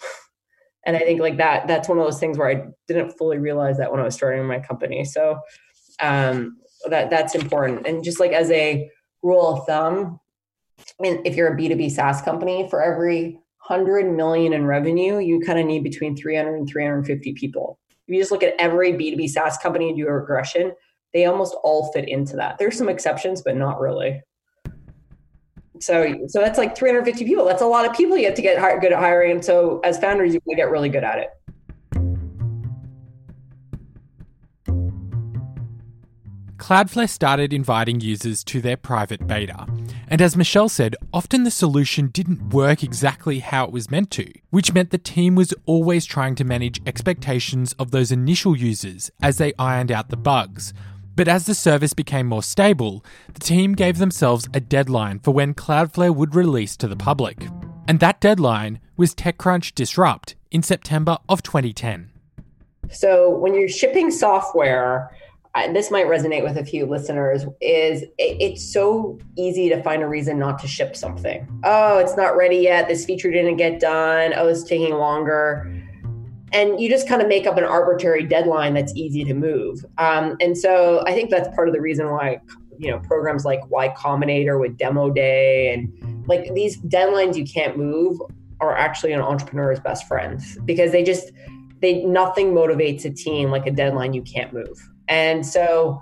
And 0.86 0.96
I 0.96 1.00
think 1.00 1.20
like 1.20 1.36
that, 1.36 1.68
that's 1.68 1.90
one 1.90 1.98
of 1.98 2.04
those 2.04 2.18
things 2.18 2.38
where 2.38 2.48
I 2.48 2.64
didn't 2.88 3.10
fully 3.18 3.36
realize 3.36 3.76
that 3.76 3.90
when 3.92 4.00
I 4.00 4.04
was 4.04 4.14
starting 4.14 4.46
my 4.46 4.60
company. 4.60 5.04
So 5.04 5.38
um, 6.00 6.56
that 6.88 7.10
that's 7.10 7.34
important. 7.34 7.86
And 7.86 8.02
just 8.02 8.18
like 8.18 8.32
as 8.32 8.50
a 8.50 8.88
rule 9.22 9.46
of 9.46 9.66
thumb, 9.66 10.18
if 11.00 11.36
you're 11.36 11.52
a 11.52 11.56
B2B 11.56 11.90
SaaS 11.90 12.22
company, 12.22 12.68
for 12.70 12.82
every 12.82 13.39
100 13.70 14.10
million 14.10 14.52
in 14.52 14.66
revenue, 14.66 15.18
you 15.18 15.40
kind 15.40 15.58
of 15.58 15.64
need 15.64 15.84
between 15.84 16.16
300 16.16 16.56
and 16.56 16.68
350 16.68 17.32
people. 17.34 17.78
If 18.08 18.14
you 18.14 18.20
just 18.20 18.32
look 18.32 18.42
at 18.42 18.54
every 18.58 18.92
B2B 18.92 19.28
SaaS 19.28 19.56
company 19.58 19.88
and 19.88 19.96
do 19.96 20.08
a 20.08 20.12
regression, 20.12 20.72
they 21.14 21.26
almost 21.26 21.54
all 21.62 21.92
fit 21.92 22.08
into 22.08 22.34
that. 22.36 22.58
There's 22.58 22.76
some 22.76 22.88
exceptions, 22.88 23.42
but 23.42 23.56
not 23.56 23.80
really. 23.80 24.22
So, 25.78 26.26
so 26.26 26.40
that's 26.40 26.58
like 26.58 26.76
350 26.76 27.24
people. 27.24 27.44
That's 27.44 27.62
a 27.62 27.66
lot 27.66 27.86
of 27.88 27.96
people 27.96 28.16
you 28.16 28.26
have 28.26 28.34
to 28.34 28.42
get 28.42 28.60
good 28.80 28.92
at 28.92 28.98
hiring. 28.98 29.30
And 29.30 29.44
so, 29.44 29.80
as 29.84 29.98
founders, 29.98 30.34
you 30.34 30.40
get 30.56 30.70
really 30.70 30.88
good 30.88 31.04
at 31.04 31.18
it. 31.18 31.30
Cloudflare 36.60 37.08
started 37.08 37.54
inviting 37.54 38.00
users 38.00 38.44
to 38.44 38.60
their 38.60 38.76
private 38.76 39.26
beta. 39.26 39.66
And 40.08 40.20
as 40.20 40.36
Michelle 40.36 40.68
said, 40.68 40.94
often 41.10 41.44
the 41.44 41.50
solution 41.50 42.08
didn't 42.08 42.50
work 42.50 42.84
exactly 42.84 43.38
how 43.38 43.64
it 43.64 43.72
was 43.72 43.90
meant 43.90 44.10
to, 44.12 44.30
which 44.50 44.74
meant 44.74 44.90
the 44.90 44.98
team 44.98 45.34
was 45.34 45.54
always 45.64 46.04
trying 46.04 46.34
to 46.34 46.44
manage 46.44 46.82
expectations 46.84 47.72
of 47.78 47.92
those 47.92 48.12
initial 48.12 48.54
users 48.54 49.10
as 49.22 49.38
they 49.38 49.54
ironed 49.58 49.90
out 49.90 50.10
the 50.10 50.18
bugs. 50.18 50.74
But 51.16 51.28
as 51.28 51.46
the 51.46 51.54
service 51.54 51.94
became 51.94 52.26
more 52.26 52.42
stable, 52.42 53.02
the 53.32 53.40
team 53.40 53.72
gave 53.74 53.96
themselves 53.96 54.46
a 54.52 54.60
deadline 54.60 55.20
for 55.20 55.32
when 55.32 55.54
Cloudflare 55.54 56.14
would 56.14 56.34
release 56.34 56.76
to 56.76 56.88
the 56.88 56.94
public. 56.94 57.48
And 57.88 58.00
that 58.00 58.20
deadline 58.20 58.80
was 58.98 59.14
TechCrunch 59.14 59.74
Disrupt 59.74 60.36
in 60.50 60.62
September 60.62 61.16
of 61.26 61.42
2010. 61.42 62.10
So 62.90 63.30
when 63.30 63.54
you're 63.54 63.68
shipping 63.68 64.10
software, 64.10 65.10
this 65.72 65.90
might 65.90 66.06
resonate 66.06 66.42
with 66.42 66.56
a 66.56 66.64
few 66.64 66.86
listeners 66.86 67.44
is 67.60 68.02
it, 68.02 68.12
it's 68.18 68.72
so 68.72 69.18
easy 69.36 69.68
to 69.68 69.82
find 69.82 70.02
a 70.02 70.08
reason 70.08 70.38
not 70.38 70.58
to 70.60 70.68
ship 70.68 70.96
something. 70.96 71.46
Oh 71.64 71.98
it's 71.98 72.16
not 72.16 72.36
ready 72.36 72.58
yet. 72.58 72.88
This 72.88 73.04
feature 73.04 73.30
didn't 73.30 73.56
get 73.56 73.80
done. 73.80 74.32
Oh 74.36 74.48
it's 74.48 74.62
taking 74.62 74.94
longer. 74.94 75.76
And 76.52 76.80
you 76.80 76.88
just 76.88 77.08
kind 77.08 77.22
of 77.22 77.28
make 77.28 77.46
up 77.46 77.56
an 77.56 77.64
arbitrary 77.64 78.24
deadline 78.24 78.74
that's 78.74 78.94
easy 78.96 79.24
to 79.24 79.34
move. 79.34 79.84
Um, 79.98 80.36
and 80.40 80.56
so 80.56 81.02
i 81.06 81.12
think 81.12 81.30
that's 81.30 81.48
part 81.54 81.68
of 81.68 81.74
the 81.74 81.80
reason 81.80 82.10
why 82.10 82.40
you 82.80 82.90
know 82.90 82.98
programs 83.00 83.44
like 83.44 83.60
y 83.70 83.88
combinator 83.90 84.58
with 84.58 84.76
demo 84.78 85.10
day 85.10 85.72
and 85.72 86.26
like 86.26 86.52
these 86.54 86.80
deadlines 86.80 87.36
you 87.36 87.44
can't 87.44 87.76
move 87.76 88.18
are 88.60 88.76
actually 88.76 89.12
an 89.12 89.20
entrepreneur's 89.20 89.78
best 89.80 90.08
friends 90.08 90.58
because 90.64 90.90
they 90.90 91.02
just 91.02 91.30
they 91.80 92.02
nothing 92.04 92.52
motivates 92.52 93.04
a 93.04 93.10
team 93.10 93.50
like 93.50 93.66
a 93.66 93.70
deadline 93.70 94.14
you 94.14 94.22
can't 94.22 94.52
move 94.52 94.90
and 95.10 95.44
so 95.44 96.00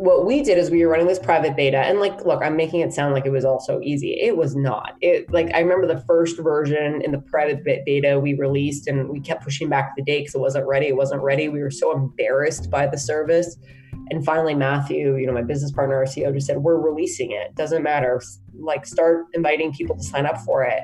what 0.00 0.24
we 0.24 0.42
did 0.42 0.56
is 0.56 0.70
we 0.70 0.84
were 0.84 0.90
running 0.90 1.06
this 1.06 1.18
private 1.18 1.54
beta 1.56 1.78
and 1.78 2.00
like 2.00 2.24
look 2.24 2.42
i'm 2.42 2.56
making 2.56 2.80
it 2.80 2.92
sound 2.92 3.12
like 3.12 3.26
it 3.26 3.30
was 3.30 3.44
all 3.44 3.60
so 3.60 3.80
easy. 3.82 4.18
It 4.20 4.36
was 4.36 4.56
not. 4.56 4.94
It 5.00 5.30
like 5.30 5.52
i 5.54 5.60
remember 5.60 5.86
the 5.86 6.00
first 6.06 6.38
version 6.38 7.02
in 7.02 7.12
the 7.12 7.20
private 7.20 7.64
beta 7.64 8.18
we 8.18 8.34
released 8.34 8.86
and 8.86 9.08
we 9.08 9.20
kept 9.20 9.44
pushing 9.44 9.68
back 9.68 9.92
the 9.96 10.02
date 10.02 10.20
because 10.20 10.34
it 10.34 10.40
wasn't 10.40 10.66
ready 10.66 10.88
it 10.88 10.96
wasn't 10.96 11.22
ready. 11.22 11.48
We 11.48 11.60
were 11.60 11.70
so 11.70 11.92
embarrassed 11.92 12.70
by 12.70 12.86
the 12.86 12.98
service. 12.98 13.56
And 14.10 14.24
finally 14.24 14.54
matthew 14.54 15.16
you 15.16 15.26
know 15.26 15.32
my 15.32 15.42
business 15.42 15.70
partner 15.70 15.96
our 15.96 16.04
ceo 16.04 16.32
just 16.32 16.46
said 16.46 16.58
we're 16.58 16.80
releasing 16.80 17.32
it. 17.32 17.54
Doesn't 17.54 17.82
matter. 17.82 18.20
Like 18.58 18.86
start 18.86 19.26
inviting 19.34 19.72
people 19.72 19.96
to 19.96 20.02
sign 20.02 20.26
up 20.26 20.38
for 20.38 20.64
it. 20.64 20.82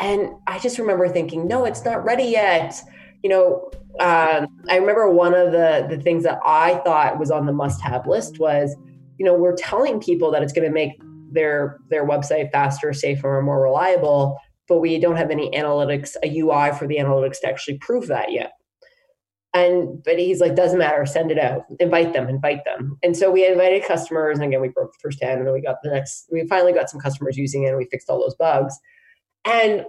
And 0.00 0.28
i 0.46 0.58
just 0.58 0.78
remember 0.78 1.08
thinking 1.08 1.48
no 1.48 1.64
it's 1.64 1.84
not 1.84 2.04
ready 2.04 2.24
yet 2.24 2.80
you 3.24 3.30
know 3.30 3.70
um, 4.00 4.48
I 4.68 4.76
remember 4.76 5.08
one 5.10 5.34
of 5.34 5.52
the 5.52 5.86
the 5.88 6.02
things 6.02 6.24
that 6.24 6.40
I 6.44 6.76
thought 6.84 7.18
was 7.18 7.30
on 7.30 7.46
the 7.46 7.52
must 7.52 7.80
have 7.80 8.06
list 8.06 8.40
was, 8.40 8.74
you 9.18 9.24
know, 9.24 9.34
we're 9.34 9.54
telling 9.54 10.00
people 10.00 10.32
that 10.32 10.42
it's 10.42 10.52
going 10.52 10.66
to 10.66 10.72
make 10.72 11.00
their 11.30 11.78
their 11.90 12.06
website 12.06 12.50
faster, 12.50 12.92
safer, 12.92 13.36
and 13.36 13.46
more 13.46 13.62
reliable, 13.62 14.36
but 14.66 14.80
we 14.80 14.98
don't 14.98 15.16
have 15.16 15.30
any 15.30 15.48
analytics, 15.50 16.16
a 16.24 16.38
UI 16.38 16.76
for 16.76 16.88
the 16.88 16.96
analytics 16.96 17.40
to 17.40 17.48
actually 17.48 17.78
prove 17.78 18.08
that 18.08 18.32
yet. 18.32 18.52
And 19.52 20.02
but 20.02 20.18
he's 20.18 20.40
like, 20.40 20.56
doesn't 20.56 20.80
matter, 20.80 21.06
send 21.06 21.30
it 21.30 21.38
out, 21.38 21.62
invite 21.78 22.12
them, 22.14 22.28
invite 22.28 22.64
them. 22.64 22.98
And 23.04 23.16
so 23.16 23.30
we 23.30 23.46
invited 23.46 23.84
customers, 23.84 24.38
and 24.38 24.48
again, 24.48 24.60
we 24.60 24.68
broke 24.70 24.92
the 24.92 24.98
first 25.00 25.20
ten, 25.20 25.38
and 25.38 25.46
then 25.46 25.54
we 25.54 25.62
got 25.62 25.76
the 25.84 25.90
next. 25.90 26.28
We 26.32 26.48
finally 26.48 26.72
got 26.72 26.90
some 26.90 27.00
customers 27.00 27.36
using 27.36 27.62
it, 27.62 27.68
and 27.68 27.78
we 27.78 27.84
fixed 27.84 28.10
all 28.10 28.18
those 28.18 28.34
bugs. 28.34 28.76
And 29.44 29.84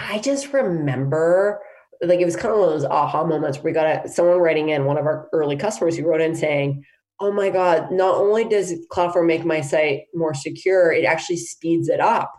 I 0.00 0.18
just 0.18 0.52
remember 0.52 1.60
like 2.02 2.20
it 2.20 2.24
was 2.24 2.36
kind 2.36 2.52
of 2.52 2.60
one 2.60 2.68
of 2.68 2.74
those 2.74 2.90
aha 2.90 3.24
moments 3.24 3.62
we 3.62 3.72
got 3.72 4.06
a, 4.06 4.08
someone 4.08 4.38
writing 4.38 4.70
in 4.70 4.84
one 4.84 4.98
of 4.98 5.06
our 5.06 5.28
early 5.32 5.56
customers 5.56 5.96
who 5.96 6.06
wrote 6.06 6.20
in 6.20 6.34
saying 6.34 6.84
oh 7.20 7.32
my 7.32 7.50
god 7.50 7.90
not 7.90 8.16
only 8.16 8.44
does 8.44 8.74
cloudflare 8.92 9.26
make 9.26 9.44
my 9.44 9.60
site 9.60 10.02
more 10.14 10.34
secure 10.34 10.92
it 10.92 11.04
actually 11.04 11.36
speeds 11.36 11.88
it 11.88 12.00
up. 12.00 12.32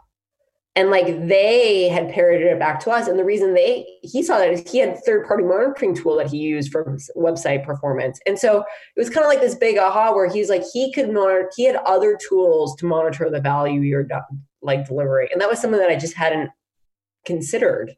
And 0.78 0.90
like 0.90 1.06
they 1.30 1.88
had 1.88 2.12
parroted 2.12 2.48
it 2.48 2.60
back 2.60 2.82
to 2.82 2.92
us 2.92 3.08
and 3.08 3.18
the 3.18 3.24
reason 3.24 3.54
they 3.54 3.86
he 4.02 4.22
saw 4.22 4.38
that 4.38 4.52
is 4.52 4.70
he 4.70 4.80
had 4.80 5.02
third 5.06 5.26
party 5.26 5.46
monitoring 5.46 5.96
tool 5.96 6.18
that 6.18 6.30
he 6.30 6.38
used 6.38 6.70
for 6.70 6.98
website 7.16 7.66
performance. 7.66 8.20
And 8.26 8.38
so 8.38 8.60
it 8.60 9.00
was 9.00 9.10
kind 9.10 9.26
of 9.26 9.30
like 9.30 9.40
this 9.40 9.56
big 9.56 9.78
aha 9.78 10.14
where 10.14 10.30
he's 10.30 10.50
like 10.50 10.64
he 10.74 10.92
could 10.92 11.14
monitor 11.14 11.50
he 11.56 11.64
had 11.64 11.78
other 11.86 12.18
tools 12.28 12.76
to 12.78 12.86
monitor 12.86 13.30
the 13.30 13.40
value 13.40 13.80
you're 13.80 14.06
like 14.62 14.86
delivering. 14.86 15.30
And 15.32 15.40
that 15.40 15.50
was 15.50 15.62
something 15.62 15.80
that 15.80 15.90
i 15.90 15.96
just 15.96 16.16
hadn't 16.16 16.50
considered 17.26 17.96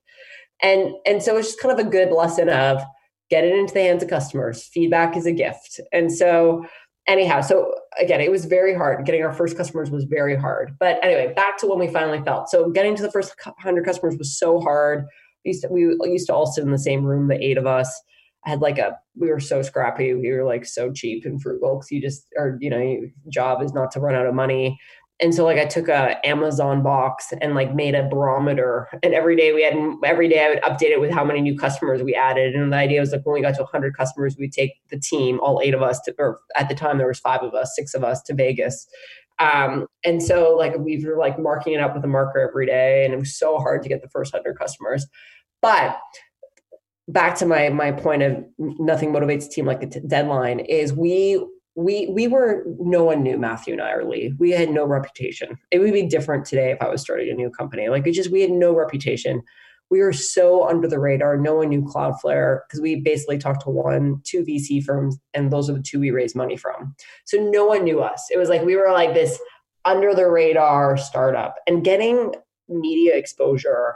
and 0.61 0.93
and 1.05 1.21
so 1.21 1.37
it's 1.37 1.49
just 1.49 1.61
kind 1.61 1.77
of 1.77 1.85
a 1.85 1.89
good 1.89 2.11
lesson 2.11 2.49
of 2.49 2.81
get 3.29 3.43
it 3.43 3.53
into 3.53 3.73
the 3.73 3.81
hands 3.81 4.03
of 4.03 4.09
customers. 4.09 4.63
Feedback 4.63 5.17
is 5.17 5.25
a 5.25 5.31
gift. 5.31 5.79
And 5.91 6.11
so 6.11 6.65
anyhow 7.07 7.41
so 7.41 7.73
again 7.99 8.21
it 8.21 8.31
was 8.31 8.45
very 8.45 8.73
hard. 8.73 9.05
Getting 9.05 9.23
our 9.23 9.33
first 9.33 9.57
customers 9.57 9.91
was 9.91 10.05
very 10.05 10.35
hard. 10.35 10.75
But 10.79 11.03
anyway 11.03 11.33
back 11.35 11.57
to 11.59 11.67
when 11.67 11.79
we 11.79 11.87
finally 11.87 12.21
felt. 12.23 12.49
So 12.49 12.69
getting 12.69 12.95
to 12.95 13.03
the 13.03 13.11
first 13.11 13.33
100 13.43 13.85
customers 13.85 14.17
was 14.17 14.37
so 14.37 14.59
hard. 14.59 15.05
We 15.45 15.51
used 15.51 15.63
to, 15.63 15.69
we 15.69 16.09
used 16.09 16.27
to 16.27 16.33
all 16.33 16.47
sit 16.47 16.63
in 16.63 16.71
the 16.71 16.79
same 16.79 17.03
room 17.03 17.27
the 17.27 17.43
eight 17.43 17.57
of 17.57 17.65
us. 17.65 18.01
I 18.45 18.51
had 18.51 18.61
like 18.61 18.77
a 18.77 18.97
we 19.15 19.29
were 19.29 19.39
so 19.39 19.61
scrappy. 19.61 20.13
We 20.13 20.31
were 20.31 20.45
like 20.45 20.65
so 20.65 20.91
cheap 20.91 21.25
and 21.25 21.41
frugal 21.41 21.75
because 21.75 21.91
you 21.91 22.01
just 22.01 22.27
or 22.37 22.57
you 22.61 22.69
know 22.69 22.79
your 22.79 23.09
job 23.29 23.61
is 23.61 23.73
not 23.73 23.91
to 23.91 23.99
run 23.99 24.15
out 24.15 24.25
of 24.25 24.33
money 24.33 24.79
and 25.19 25.33
so 25.33 25.43
like 25.43 25.57
I 25.57 25.65
took 25.65 25.87
a 25.87 26.25
Amazon 26.25 26.83
box 26.83 27.33
and 27.41 27.55
like 27.55 27.73
made 27.73 27.95
a 27.95 28.07
barometer 28.07 28.87
and 29.01 29.13
every 29.13 29.35
day 29.35 29.51
we 29.51 29.63
had 29.63 29.75
every 30.03 30.29
day 30.29 30.45
I 30.45 30.49
would 30.49 30.61
update 30.61 30.91
it 30.91 31.01
with 31.01 31.11
how 31.11 31.23
many 31.23 31.41
new 31.41 31.57
customers 31.57 32.03
we 32.03 32.13
added 32.13 32.55
and 32.55 32.71
the 32.71 32.77
idea 32.77 32.99
was 32.99 33.11
like 33.11 33.25
when 33.25 33.33
we 33.33 33.41
got 33.41 33.55
to 33.55 33.63
100 33.63 33.95
customers 33.95 34.35
we'd 34.37 34.53
take 34.53 34.73
the 34.89 34.99
team 34.99 35.39
all 35.41 35.61
eight 35.63 35.73
of 35.73 35.81
us 35.81 35.99
to 36.01 36.13
or 36.19 36.39
at 36.55 36.69
the 36.69 36.75
time 36.75 36.97
there 36.97 37.07
was 37.07 37.19
five 37.19 37.41
of 37.41 37.53
us 37.53 37.75
six 37.75 37.93
of 37.93 38.03
us 38.03 38.21
to 38.23 38.33
Vegas. 38.33 38.87
Um, 39.39 39.85
and 40.03 40.21
so 40.21 40.55
like 40.57 40.77
we 40.77 41.03
were 41.05 41.17
like 41.17 41.39
marking 41.39 41.73
it 41.73 41.79
up 41.79 41.95
with 41.95 42.03
a 42.03 42.07
marker 42.07 42.39
every 42.39 42.65
day 42.65 43.05
and 43.05 43.13
it 43.13 43.19
was 43.19 43.37
so 43.37 43.57
hard 43.57 43.83
to 43.83 43.89
get 43.89 44.01
the 44.01 44.09
first 44.09 44.33
100 44.33 44.57
customers. 44.57 45.05
But 45.61 45.99
back 47.07 47.35
to 47.37 47.45
my 47.45 47.69
my 47.69 47.91
point 47.91 48.21
of 48.21 48.43
nothing 48.59 49.13
motivates 49.13 49.45
a 49.45 49.49
team 49.49 49.65
like 49.65 49.81
a 49.81 49.87
t- 49.87 50.01
deadline 50.05 50.59
is 50.59 50.91
we 50.91 51.43
we 51.77 52.07
we 52.07 52.27
were 52.27 52.63
no 52.79 53.03
one 53.03 53.21
knew 53.21 53.37
Matthew 53.37 53.73
and 53.73 53.81
I 53.81 53.91
or 53.91 54.03
Lee. 54.03 54.33
We 54.39 54.49
had 54.49 54.71
no 54.71 54.83
reputation. 54.83 55.59
It 55.69 55.77
would 55.77 55.93
be 55.93 56.07
different 56.07 56.43
today 56.43 56.71
if 56.71 56.81
I 56.81 56.89
was 56.89 57.01
starting 57.01 57.29
a 57.29 57.35
new 57.35 57.51
company. 57.51 57.87
Like 57.87 58.07
it 58.07 58.13
just 58.13 58.31
we 58.31 58.41
had 58.41 58.49
no 58.49 58.75
reputation. 58.75 59.43
We 59.91 60.01
were 60.01 60.11
so 60.11 60.67
under 60.67 60.87
the 60.87 60.99
radar. 60.99 61.37
No 61.37 61.53
one 61.55 61.69
knew 61.69 61.83
Cloudflare 61.83 62.61
because 62.67 62.81
we 62.81 63.01
basically 63.01 63.37
talked 63.37 63.61
to 63.61 63.69
one, 63.69 64.21
two 64.23 64.43
VC 64.43 64.83
firms, 64.83 65.19
and 65.35 65.51
those 65.51 65.69
are 65.69 65.73
the 65.73 65.81
two 65.81 65.99
we 65.99 66.09
raised 66.09 66.35
money 66.35 66.57
from. 66.57 66.95
So 67.25 67.37
no 67.37 67.67
one 67.67 67.83
knew 67.83 68.01
us. 68.01 68.25
It 68.31 68.39
was 68.39 68.49
like 68.49 68.63
we 68.63 68.75
were 68.75 68.91
like 68.91 69.13
this 69.13 69.39
under 69.85 70.15
the 70.15 70.27
radar 70.27 70.97
startup 70.97 71.55
and 71.67 71.85
getting 71.85 72.33
media 72.67 73.15
exposure 73.15 73.95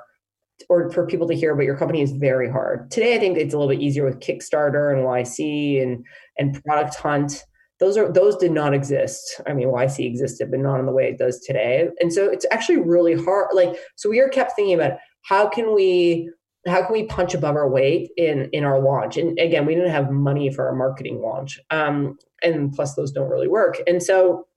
or 0.70 0.92
for 0.92 1.08
people 1.08 1.28
to 1.28 1.34
hear 1.34 1.54
about 1.54 1.64
your 1.64 1.76
company 1.76 2.04
is 2.04 2.12
very 2.12 2.50
hard. 2.50 2.92
Today, 2.92 3.16
I 3.16 3.20
think 3.20 3.40
it's 3.40 3.56
a 3.56 3.58
little 3.58 3.74
bit 3.74 3.82
easier 3.82 4.06
with 4.06 4.20
Kickstarter 4.20 4.94
and 4.96 5.04
YC 5.04 5.82
and 5.82 6.06
and 6.38 6.64
Product 6.64 6.94
Hunt. 6.94 7.44
Those 7.82 7.98
are 7.98 8.10
those 8.10 8.38
did 8.38 8.54
not 8.54 8.74
exist. 8.74 9.42
I 9.46 9.54
mean, 9.54 9.68
YC 9.68 10.06
existed, 10.06 10.50
but 10.50 10.62
not 10.62 10.80
in 10.80 10.86
the 10.86 10.94
way 10.94 11.10
it 11.10 11.18
does 11.18 11.40
today. 11.40 11.90
And 12.00 12.14
so 12.14 12.30
it's 12.30 12.46
actually 12.52 12.78
really 12.78 13.22
hard. 13.22 13.48
Like, 13.54 13.76
so 13.98 14.10
we 14.10 14.22
are 14.22 14.30
kept 14.30 14.54
thinking 14.56 14.76
about 14.76 15.00
how 15.24 15.50
can 15.50 15.76
we 15.76 16.32
how 16.68 16.84
can 16.84 16.94
we 16.94 17.06
punch 17.06 17.34
above 17.34 17.56
our 17.56 17.70
weight 17.70 18.12
in 18.16 18.50
in 18.54 18.64
our 18.64 18.80
launch? 18.80 19.18
And 19.18 19.38
again, 19.38 19.66
we 19.66 19.76
didn't 19.76 19.92
have 19.92 20.12
money 20.12 20.54
for 20.54 20.68
our 20.68 20.76
marketing 20.76 21.22
launch, 21.22 21.60
um, 21.72 22.18
and 22.42 22.72
plus 22.72 22.96
those 22.96 23.12
don't 23.12 23.30
really 23.30 23.50
work. 23.50 23.82
And 23.86 24.02
so 24.02 24.48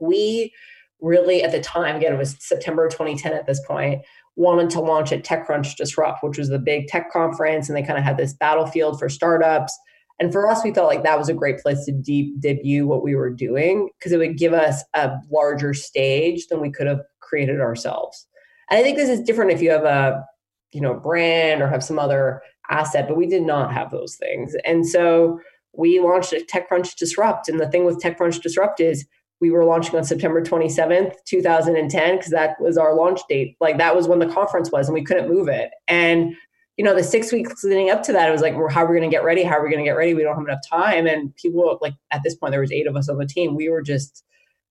we 0.00 0.54
really 1.00 1.42
at 1.42 1.52
the 1.52 1.60
time 1.60 1.96
again 1.96 2.14
it 2.14 2.18
was 2.18 2.36
september 2.40 2.88
2010 2.88 3.32
at 3.32 3.46
this 3.46 3.60
point 3.66 4.00
wanted 4.36 4.70
to 4.70 4.80
launch 4.80 5.12
at 5.12 5.24
TechCrunch 5.24 5.76
Disrupt, 5.76 6.22
which 6.22 6.38
was 6.38 6.48
the 6.48 6.58
big 6.58 6.88
tech 6.88 7.10
conference, 7.12 7.68
and 7.68 7.76
they 7.76 7.82
kind 7.82 7.98
of 7.98 8.04
had 8.04 8.16
this 8.16 8.34
battlefield 8.34 8.98
for 8.98 9.08
startups. 9.08 9.78
And 10.20 10.32
for 10.32 10.48
us, 10.48 10.62
we 10.62 10.72
felt 10.72 10.88
like 10.88 11.02
that 11.02 11.18
was 11.18 11.28
a 11.28 11.34
great 11.34 11.58
place 11.58 11.84
to 11.86 11.92
deep 11.92 12.40
debut 12.40 12.86
what 12.86 13.02
we 13.02 13.14
were 13.14 13.30
doing 13.30 13.90
because 13.98 14.12
it 14.12 14.18
would 14.18 14.38
give 14.38 14.52
us 14.52 14.82
a 14.94 15.12
larger 15.30 15.74
stage 15.74 16.46
than 16.46 16.60
we 16.60 16.70
could 16.70 16.86
have 16.86 17.00
created 17.20 17.60
ourselves. 17.60 18.26
And 18.70 18.78
I 18.78 18.82
think 18.82 18.96
this 18.96 19.08
is 19.08 19.20
different 19.20 19.50
if 19.50 19.60
you 19.60 19.70
have 19.70 19.84
a 19.84 20.24
you 20.72 20.80
know 20.80 20.94
brand 20.94 21.62
or 21.62 21.68
have 21.68 21.84
some 21.84 21.98
other 21.98 22.42
asset, 22.70 23.06
but 23.08 23.16
we 23.16 23.26
did 23.26 23.42
not 23.42 23.72
have 23.72 23.90
those 23.90 24.16
things. 24.16 24.54
And 24.64 24.86
so 24.86 25.40
we 25.76 26.00
launched 26.00 26.32
TechCrunch 26.32 26.96
Disrupt. 26.96 27.48
And 27.48 27.60
the 27.60 27.68
thing 27.68 27.84
with 27.84 28.00
TechCrunch 28.00 28.40
Disrupt 28.40 28.80
is 28.80 29.06
we 29.40 29.50
were 29.50 29.64
launching 29.64 29.96
on 29.96 30.04
September 30.04 30.42
27th, 30.42 31.14
2010, 31.26 32.16
because 32.16 32.30
that 32.30 32.60
was 32.60 32.78
our 32.78 32.94
launch 32.94 33.20
date. 33.28 33.56
Like 33.60 33.78
that 33.78 33.96
was 33.96 34.08
when 34.08 34.20
the 34.20 34.26
conference 34.26 34.70
was, 34.70 34.88
and 34.88 34.94
we 34.94 35.04
couldn't 35.04 35.28
move 35.28 35.48
it. 35.48 35.70
And 35.88 36.34
you 36.76 36.84
know, 36.84 36.94
the 36.94 37.04
six 37.04 37.32
weeks 37.32 37.62
leading 37.62 37.90
up 37.90 38.02
to 38.02 38.12
that, 38.12 38.28
it 38.28 38.32
was 38.32 38.42
like, 38.42 38.56
well, 38.56 38.68
how 38.68 38.84
are 38.84 38.90
we 38.90 38.98
going 38.98 39.08
to 39.08 39.14
get 39.14 39.24
ready? 39.24 39.44
How 39.44 39.58
are 39.58 39.62
we 39.62 39.70
going 39.70 39.84
to 39.84 39.88
get 39.88 39.96
ready? 39.96 40.14
We 40.14 40.22
don't 40.22 40.36
have 40.36 40.44
enough 40.44 40.62
time. 40.68 41.06
And 41.06 41.34
people 41.36 41.78
like 41.80 41.94
at 42.10 42.22
this 42.24 42.34
point, 42.34 42.50
there 42.50 42.60
was 42.60 42.72
eight 42.72 42.86
of 42.86 42.96
us 42.96 43.08
on 43.08 43.18
the 43.18 43.26
team. 43.26 43.54
We 43.54 43.68
were 43.68 43.82
just 43.82 44.24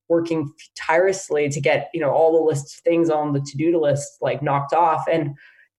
working 0.10 0.52
tirelessly 0.76 1.50
to 1.50 1.62
get 1.62 1.90
you 1.94 2.02
know 2.02 2.12
all 2.12 2.34
the 2.34 2.44
list 2.44 2.76
of 2.76 2.84
things 2.84 3.10
on 3.10 3.34
the 3.34 3.40
to-do 3.40 3.80
list 3.80 4.18
like 4.22 4.42
knocked 4.42 4.74
off. 4.74 5.06
And 5.12 5.36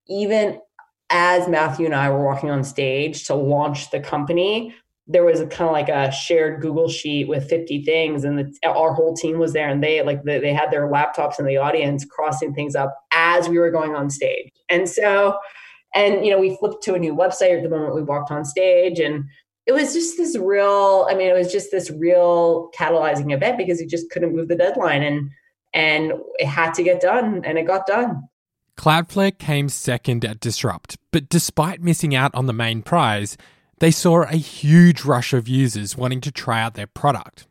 even 0.09 0.61
as 1.11 1.47
Matthew 1.49 1.87
and 1.87 1.95
I 1.95 2.11
were 2.11 2.25
walking 2.25 2.51
on 2.51 2.65
stage 2.65 3.25
to 3.27 3.35
launch 3.35 3.91
the 3.91 4.01
company, 4.01 4.75
there 5.07 5.25
was 5.25 5.41
kind 5.41 5.69
of 5.69 5.73
like 5.73 5.89
a 5.89 6.11
shared 6.11 6.63
Google 6.63 6.89
sheet 6.89 7.29
with 7.29 7.49
50 7.49 7.85
things, 7.85 8.25
and 8.25 8.39
the, 8.39 8.69
our 8.69 8.95
whole 8.95 9.15
team 9.15 9.39
was 9.39 9.53
there, 9.53 9.69
and 9.69 9.83
they 9.83 10.03
like 10.03 10.23
the, 10.25 10.39
they 10.39 10.55
had 10.55 10.71
their 10.71 10.89
laptops 10.89 11.39
in 11.39 11.45
the 11.45 11.59
audience 11.59 12.05
crossing 12.05 12.55
things 12.55 12.75
up 12.75 12.95
as 13.13 13.49
we 13.49 13.59
were 13.59 13.71
going 13.71 13.95
on 13.95 14.09
stage, 14.09 14.51
and 14.71 14.89
so, 14.89 15.39
and 15.95 16.25
you 16.25 16.31
know, 16.31 16.39
we 16.39 16.57
flipped 16.57 16.83
to 16.85 16.95
a 16.95 16.99
new 16.99 17.15
website 17.15 17.57
at 17.57 17.63
the 17.63 17.69
moment 17.69 17.95
we 17.95 18.03
walked 18.03 18.31
on 18.31 18.45
stage, 18.45 19.01
and 19.01 19.25
it 19.67 19.73
was 19.73 19.93
just 19.95 20.17
this 20.17 20.37
real. 20.37 21.07
I 21.09 21.15
mean, 21.15 21.29
it 21.29 21.35
was 21.35 21.53
just 21.53 21.71
this 21.71 21.91
real 21.91 22.71
catalyzing 22.77 23.33
event 23.33 23.59
because 23.59 23.81
you 23.81 23.87
just 23.87 24.11
couldn't 24.11 24.35
move 24.35 24.49
the 24.49 24.57
deadline, 24.57 25.03
and 25.03 25.31
and 25.73 26.13
it 26.39 26.47
had 26.47 26.75
to 26.75 26.83
get 26.83 27.01
done, 27.01 27.43
and 27.45 27.59
it 27.59 27.67
got 27.67 27.87
done. 27.87 28.29
Cloudflare 28.77 29.39
came 29.39 29.69
second 29.69 30.25
at 30.25 30.41
Disrupt, 30.41 30.99
but 31.13 31.29
despite 31.29 31.81
missing 31.81 32.15
out 32.15 32.35
on 32.35 32.47
the 32.47 32.53
main 32.53 32.83
prize, 32.83 33.37
they 33.79 33.93
saw 33.93 34.23
a 34.23 34.37
huge 34.37 35.05
rush 35.05 35.33
of 35.33 35.49
users 35.49 35.97
wanting 35.97 36.21
to 36.23 36.33
try 36.33 36.61
out 36.61 36.75
their 36.75 36.89
product. 36.89 37.47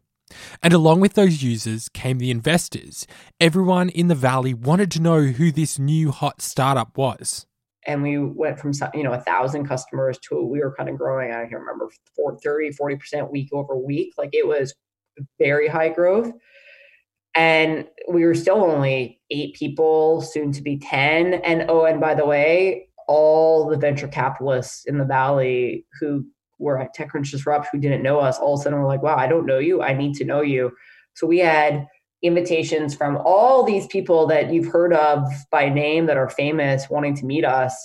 And 0.62 0.74
along 0.74 1.00
with 1.00 1.14
those 1.14 1.44
users 1.44 1.89
came 1.89 2.18
the 2.18 2.32
investors. 2.32 3.08
Everyone 3.39 3.89
in 3.89 4.08
the 4.08 4.16
valley 4.16 4.54
wanted 4.54 4.91
to 4.91 5.02
know 5.02 5.22
who 5.22 5.52
this 5.52 5.78
new 5.78 6.12
hot 6.12 6.41
startup 6.41 6.98
was. 6.98 7.46
And 7.86 8.01
we 8.01 8.17
went 8.17 8.59
from 8.59 8.71
you 8.93 9.03
know 9.03 9.13
a 9.13 9.21
thousand 9.21 9.67
customers 9.67 10.17
to 10.29 10.41
we 10.41 10.59
were 10.59 10.75
kind 10.75 10.89
of 10.89 10.97
growing. 10.97 11.31
I 11.31 11.41
can't 11.41 11.53
remember 11.53 11.89
30, 12.43 12.71
40 12.71 12.95
percent 12.95 13.31
week 13.31 13.49
over 13.51 13.77
week. 13.77 14.13
Like 14.17 14.29
it 14.34 14.47
was 14.47 14.73
very 15.39 15.67
high 15.67 15.89
growth. 15.89 16.31
And 17.36 17.88
we 18.07 18.25
were 18.25 18.36
still 18.36 18.63
only 18.63 19.19
eight 19.31 19.55
people, 19.55 20.21
soon 20.21 20.51
to 20.51 20.61
be 20.61 20.77
10. 20.77 21.34
And 21.36 21.65
oh, 21.67 21.86
and 21.86 21.99
by 21.99 22.13
the 22.13 22.25
way, 22.25 22.89
all 23.07 23.67
the 23.67 23.77
venture 23.77 24.07
capitalists 24.07 24.86
in 24.86 24.97
the 24.97 25.05
valley 25.05 25.86
who 25.99 26.25
were 26.59 26.79
at 26.79 26.95
TechCrunch 26.95 27.31
Disrupt 27.31 27.67
who 27.71 27.79
didn't 27.79 28.03
know 28.03 28.19
us 28.19 28.38
all 28.38 28.53
of 28.53 28.59
a 28.59 28.63
sudden 28.63 28.79
were 28.79 28.88
like, 28.88 29.01
wow, 29.01 29.15
I 29.15 29.27
don't 29.27 29.45
know 29.45 29.59
you. 29.59 29.81
I 29.81 29.93
need 29.93 30.15
to 30.15 30.25
know 30.25 30.41
you. 30.41 30.71
So 31.15 31.27
we 31.27 31.39
had 31.39 31.88
invitations 32.24 32.95
from 32.95 33.17
all 33.17 33.63
these 33.63 33.86
people 33.88 34.26
that 34.28 34.51
you've 34.51 34.71
heard 34.71 34.93
of 34.93 35.28
by 35.51 35.69
name 35.69 36.05
that 36.07 36.17
are 36.17 36.30
famous 36.30 36.89
wanting 36.89 37.15
to 37.17 37.26
meet 37.26 37.45
us. 37.45 37.76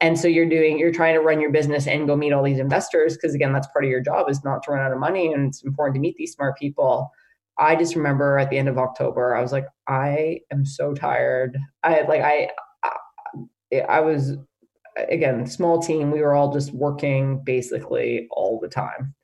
And 0.00 0.18
so 0.18 0.28
you're 0.28 0.48
doing, 0.48 0.78
you're 0.78 0.92
trying 0.92 1.14
to 1.14 1.20
run 1.20 1.40
your 1.40 1.50
business 1.50 1.86
and 1.86 2.06
go 2.06 2.16
meet 2.16 2.32
all 2.32 2.42
these 2.42 2.58
investors 2.58 3.16
because 3.16 3.34
again, 3.34 3.52
that's 3.52 3.68
part 3.68 3.84
of 3.84 3.90
your 3.90 4.00
job 4.00 4.28
is 4.28 4.44
not 4.44 4.62
to 4.64 4.72
run 4.72 4.84
out 4.84 4.92
of 4.92 4.98
money 4.98 5.32
and 5.32 5.48
it's 5.48 5.64
important 5.64 5.94
to 5.94 6.00
meet 6.00 6.16
these 6.16 6.34
smart 6.34 6.58
people. 6.58 7.10
I 7.58 7.76
just 7.76 7.96
remember 7.96 8.38
at 8.38 8.50
the 8.50 8.58
end 8.58 8.68
of 8.68 8.78
October, 8.78 9.34
I 9.34 9.42
was 9.42 9.52
like, 9.52 9.66
I 9.88 10.40
am 10.50 10.64
so 10.64 10.94
tired. 10.94 11.56
I 11.82 12.02
like 12.02 12.22
I 12.22 12.50
I 13.88 14.00
was 14.00 14.36
again 14.96 15.46
small 15.46 15.80
team. 15.80 16.10
We 16.10 16.22
were 16.22 16.34
all 16.34 16.52
just 16.52 16.72
working 16.72 17.42
basically 17.44 18.26
all 18.30 18.58
the 18.60 18.68
time, 18.68 19.14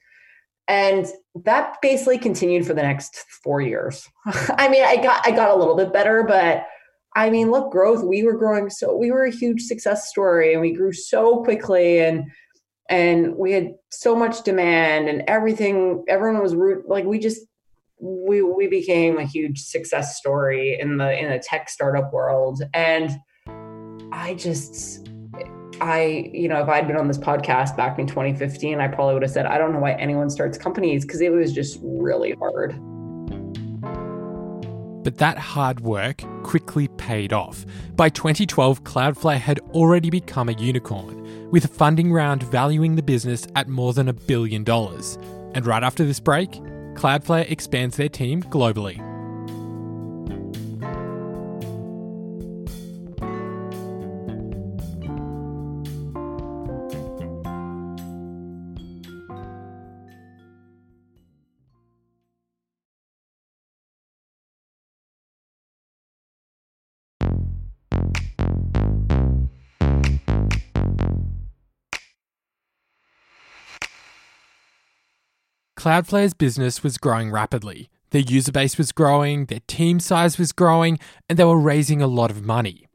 and 0.68 1.06
that 1.44 1.76
basically 1.80 2.18
continued 2.18 2.66
for 2.66 2.74
the 2.74 2.82
next 2.82 3.24
four 3.42 3.60
years. 3.60 4.06
I 4.26 4.68
mean, 4.68 4.84
I 4.84 4.96
got 4.96 5.26
I 5.26 5.30
got 5.30 5.50
a 5.50 5.56
little 5.56 5.76
bit 5.76 5.92
better, 5.92 6.22
but 6.22 6.66
I 7.16 7.30
mean, 7.30 7.50
look, 7.50 7.72
growth. 7.72 8.04
We 8.04 8.22
were 8.22 8.36
growing 8.36 8.70
so 8.70 8.96
we 8.96 9.10
were 9.10 9.24
a 9.24 9.34
huge 9.34 9.62
success 9.62 10.08
story, 10.08 10.52
and 10.52 10.60
we 10.60 10.72
grew 10.72 10.92
so 10.92 11.42
quickly, 11.42 12.00
and 12.00 12.24
and 12.90 13.36
we 13.36 13.52
had 13.52 13.74
so 13.90 14.14
much 14.14 14.42
demand, 14.42 15.08
and 15.08 15.22
everything. 15.26 16.04
Everyone 16.08 16.42
was 16.42 16.54
root 16.54 16.88
like 16.88 17.04
we 17.04 17.18
just 17.18 17.40
we 18.00 18.42
we 18.42 18.68
became 18.68 19.18
a 19.18 19.24
huge 19.24 19.60
success 19.60 20.16
story 20.16 20.78
in 20.78 20.98
the 20.98 21.18
in 21.18 21.30
the 21.30 21.38
tech 21.38 21.68
startup 21.68 22.12
world 22.12 22.62
and 22.72 23.18
I 24.12 24.34
just, 24.34 25.08
I, 25.80 26.30
you 26.32 26.48
know, 26.48 26.60
if 26.62 26.68
I'd 26.68 26.86
been 26.86 26.96
on 26.96 27.08
this 27.08 27.18
podcast 27.18 27.76
back 27.76 27.98
in 27.98 28.06
2015, 28.06 28.80
I 28.80 28.88
probably 28.88 29.14
would 29.14 29.22
have 29.22 29.30
said, 29.30 29.46
I 29.46 29.58
don't 29.58 29.72
know 29.72 29.78
why 29.78 29.92
anyone 29.92 30.30
starts 30.30 30.58
companies 30.58 31.04
because 31.04 31.20
it 31.20 31.30
was 31.30 31.52
just 31.52 31.78
really 31.82 32.32
hard. 32.32 32.72
But 35.04 35.18
that 35.18 35.38
hard 35.38 35.80
work 35.80 36.22
quickly 36.42 36.88
paid 36.88 37.32
off. 37.32 37.64
By 37.96 38.08
2012, 38.08 38.84
Cloudflare 38.84 39.38
had 39.38 39.60
already 39.70 40.10
become 40.10 40.48
a 40.48 40.52
unicorn, 40.52 41.50
with 41.50 41.64
a 41.64 41.68
funding 41.68 42.12
round 42.12 42.42
valuing 42.42 42.96
the 42.96 43.02
business 43.02 43.46
at 43.54 43.68
more 43.68 43.92
than 43.92 44.08
a 44.08 44.12
billion 44.12 44.64
dollars. 44.64 45.18
And 45.54 45.64
right 45.64 45.82
after 45.82 46.04
this 46.04 46.20
break, 46.20 46.50
Cloudflare 46.94 47.50
expands 47.50 47.96
their 47.96 48.08
team 48.08 48.42
globally. 48.42 49.07
Cloudflare's 75.88 76.34
business 76.34 76.82
was 76.82 76.98
growing 76.98 77.30
rapidly. 77.30 77.88
Their 78.10 78.20
user 78.20 78.52
base 78.52 78.76
was 78.76 78.92
growing, 78.92 79.46
their 79.46 79.62
team 79.66 80.00
size 80.00 80.36
was 80.36 80.52
growing, 80.52 80.98
and 81.30 81.38
they 81.38 81.44
were 81.44 81.58
raising 81.58 82.02
a 82.02 82.06
lot 82.06 82.30
of 82.30 82.44
money. 82.44 82.86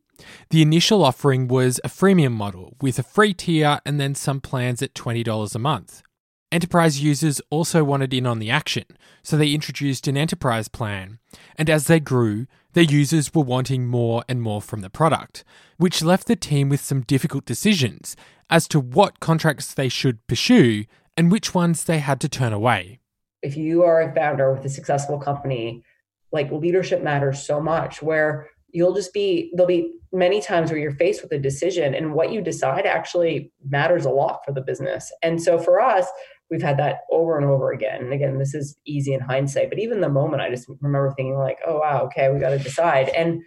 The 0.52 0.62
initial 0.62 1.04
offering 1.04 1.48
was 1.48 1.82
a 1.84 1.88
freemium 1.90 2.34
model 2.34 2.76
with 2.82 3.00
a 3.00 3.02
free 3.02 3.34
tier 3.34 3.80
and 3.84 4.00
then 4.00 4.14
some 4.14 4.40
plans 4.40 4.84
at 4.84 4.94
$20 4.94 5.56
a 5.56 5.58
month. 5.58 6.04
Enterprise 6.52 7.02
users 7.02 7.42
also 7.50 7.84
wanted 7.84 8.14
in 8.14 8.28
on 8.28 8.38
the 8.38 8.52
action, 8.52 8.86
so 9.24 9.38
they 9.38 9.56
introduced 9.56 10.08
an 10.08 10.16
enterprise 10.16 10.68
plan. 10.68 11.18
And 11.56 11.72
as 11.72 11.88
they 11.88 12.00
grew, 12.00 12.46
their 12.74 12.84
users 12.84 13.34
were 13.34 13.42
wanting 13.42 13.88
more 13.88 14.24
and 14.30 14.40
more 14.40 14.62
from 14.62 14.82
the 14.82 14.92
product, 14.92 15.44
which 15.78 16.04
left 16.04 16.28
the 16.28 16.36
team 16.36 16.70
with 16.70 16.82
some 16.82 17.02
difficult 17.02 17.46
decisions 17.46 18.16
as 18.52 18.68
to 18.68 18.80
what 18.80 19.20
contracts 19.20 19.74
they 19.74 19.90
should 19.90 20.28
pursue 20.28 20.86
and 21.18 21.32
which 21.32 21.54
ones 21.54 21.84
they 21.84 22.00
had 22.00 22.20
to 22.22 22.30
turn 22.30 22.54
away. 22.54 23.00
if 23.44 23.58
you 23.58 23.84
are 23.84 24.02
a 24.02 24.16
founder 24.16 24.54
with 24.54 24.66
a 24.66 24.70
successful 24.70 25.20
company, 25.20 25.84
like 26.32 26.52
leadership 26.52 27.04
matters 27.04 27.46
so 27.46 27.60
much 27.60 28.02
where 28.02 28.50
you'll 28.70 28.94
just 28.96 29.14
be 29.14 29.52
there'll 29.54 29.68
be 29.68 29.92
many 30.12 30.42
times 30.42 30.72
where 30.72 30.80
you're 30.80 30.92
faced 30.96 31.22
with 31.22 31.32
a 31.32 31.40
decision 31.40 31.94
and 31.94 32.14
what 32.14 32.32
you 32.32 32.42
decide 32.42 32.86
actually 32.86 33.52
matters 33.70 34.06
a 34.06 34.10
lot 34.10 34.40
for 34.46 34.52
the 34.52 34.62
business. 34.62 35.12
And 35.22 35.42
so 35.42 35.60
for 35.60 35.80
us, 35.80 36.08
we've 36.50 36.62
had 36.62 36.78
that 36.78 37.00
over 37.12 37.38
and 37.38 37.46
over 37.46 37.72
again. 37.72 38.02
And 38.02 38.14
again, 38.14 38.38
this 38.38 38.54
is 38.54 38.78
easy 38.86 39.14
in 39.14 39.20
hindsight, 39.20 39.70
but 39.70 39.80
even 39.80 40.02
the 40.02 40.10
moment 40.10 40.42
I 40.42 40.50
just 40.50 40.68
remember 40.82 41.12
thinking 41.12 41.36
like, 41.36 41.58
oh 41.68 41.80
wow, 41.80 42.04
okay, 42.06 42.32
we 42.32 42.40
got 42.40 42.52
to 42.52 42.60
decide. 42.60 43.10
And 43.10 43.42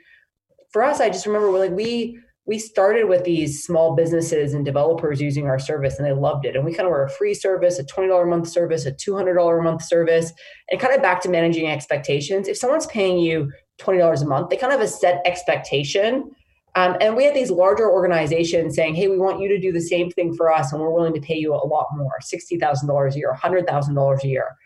for 0.71 0.83
us, 0.83 1.01
I 1.01 1.09
just 1.09 1.27
remember 1.27 1.51
we're 1.51 1.61
like 1.61 1.71
we 1.71 2.19
we 2.47 2.61
started 2.61 3.09
with 3.09 3.25
these 3.25 3.65
small 3.65 3.97
businesses 3.97 4.55
and 4.55 4.65
developers 4.65 5.21
using 5.21 5.47
our 5.47 5.59
service 5.59 5.99
and 5.99 6.07
they 6.07 6.13
loved 6.13 6.47
it. 6.47 6.55
And 6.55 6.65
we 6.65 6.73
kind 6.73 6.87
of 6.87 6.93
were 6.93 7.05
a 7.05 7.11
free 7.11 7.35
service, 7.35 7.79
a 7.81 7.85
$20 7.85 8.23
a 8.23 8.27
month 8.27 8.49
service, 8.49 8.87
a 8.87 8.93
$200 8.93 9.59
a 9.59 9.63
month 9.63 9.83
service, 9.83 10.33
and 10.71 10.81
kind 10.81 10.95
of 10.95 11.03
back 11.03 11.21
to 11.23 11.29
managing 11.29 11.67
expectations. 11.67 12.47
If 12.47 12.57
someone's 12.57 12.87
paying 12.87 13.19
you 13.19 13.53
$20 13.81 14.23
a 14.23 14.27
month, 14.27 14.51
they 14.51 14.57
kind 14.57 14.73
of 14.73 14.79
have 14.79 14.89
a 14.89 14.91
set 14.91 15.23
expectation. 15.27 16.31
Um, 16.77 16.97
and 17.01 17.17
we 17.17 17.25
had 17.25 17.35
these 17.35 17.51
larger 17.51 17.91
organizations 17.91 18.77
saying, 18.77 18.95
hey, 18.95 19.09
we 19.09 19.19
want 19.19 19.41
you 19.41 19.49
to 19.49 19.59
do 19.59 19.73
the 19.73 19.81
same 19.81 20.11
thing 20.11 20.35
for 20.35 20.53
us, 20.53 20.73
and 20.73 20.81
we're 20.81 20.91
willing 20.91 21.15
to 21.15 21.21
pay 21.21 21.37
you 21.37 21.55
a 21.55 21.67
lot 21.67 21.87
more 21.97 22.19
$60,000 22.23 23.15
a 23.15 23.19
year, 23.19 23.35
$100,000 23.35 24.25
a 24.25 24.29
year. 24.29 24.57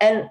And 0.00 0.24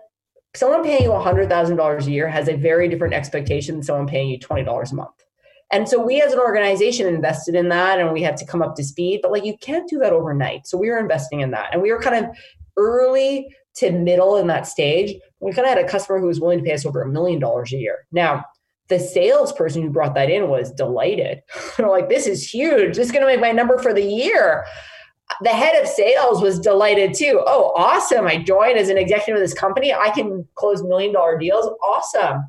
someone 0.55 0.83
paying 0.83 1.03
you 1.03 1.11
$100,000 1.11 2.07
a 2.07 2.11
year 2.11 2.27
has 2.27 2.49
a 2.49 2.55
very 2.55 2.89
different 2.89 3.13
expectation 3.13 3.75
than 3.75 3.83
someone 3.83 4.07
paying 4.07 4.29
you 4.29 4.39
$20 4.39 4.91
a 4.91 4.95
month. 4.95 5.23
And 5.71 5.87
so 5.87 6.03
we 6.03 6.21
as 6.21 6.33
an 6.33 6.39
organization 6.39 7.07
invested 7.07 7.55
in 7.55 7.69
that 7.69 7.99
and 7.99 8.11
we 8.11 8.23
had 8.23 8.37
to 8.37 8.45
come 8.45 8.61
up 8.61 8.75
to 8.75 8.83
speed, 8.83 9.19
but 9.21 9.31
like 9.31 9.45
you 9.45 9.55
can't 9.57 9.87
do 9.87 9.99
that 9.99 10.13
overnight. 10.13 10.65
So 10.65 10.77
we 10.77 10.89
were 10.89 10.97
investing 10.97 11.41
in 11.41 11.51
that. 11.51 11.69
And 11.71 11.81
we 11.81 11.91
were 11.91 12.01
kind 12.01 12.25
of 12.25 12.35
early 12.77 13.47
to 13.75 13.91
middle 13.91 14.37
in 14.37 14.47
that 14.47 14.65
stage. 14.65 15.15
We 15.39 15.53
kind 15.53 15.67
of 15.67 15.73
had 15.73 15.83
a 15.83 15.87
customer 15.87 16.19
who 16.19 16.27
was 16.27 16.39
willing 16.39 16.59
to 16.59 16.65
pay 16.65 16.73
us 16.73 16.85
over 16.85 17.01
a 17.01 17.07
million 17.07 17.39
dollars 17.39 17.71
a 17.71 17.77
year. 17.77 18.07
Now, 18.11 18.45
the 18.87 18.99
salesperson 18.99 19.83
who 19.83 19.89
brought 19.91 20.15
that 20.15 20.31
in 20.31 20.49
was 20.49 20.71
delighted. 20.71 21.41
They're 21.77 21.87
like, 21.87 22.09
this 22.09 22.25
is 22.25 22.51
huge. 22.51 22.95
This 22.95 23.07
is 23.07 23.11
going 23.11 23.21
to 23.21 23.31
make 23.31 23.39
my 23.39 23.51
number 23.51 23.77
for 23.77 23.93
the 23.93 24.03
year. 24.03 24.65
The 25.41 25.49
head 25.49 25.79
of 25.79 25.87
sales 25.87 26.41
was 26.41 26.59
delighted 26.59 27.13
too. 27.13 27.43
Oh, 27.45 27.71
awesome. 27.77 28.25
I 28.25 28.37
joined 28.37 28.79
as 28.79 28.89
an 28.89 28.97
executive 28.97 29.35
of 29.35 29.47
this 29.47 29.53
company. 29.53 29.93
I 29.93 30.09
can 30.09 30.47
close 30.55 30.81
million 30.81 31.13
dollar 31.13 31.37
deals. 31.37 31.69
Awesome. 31.83 32.43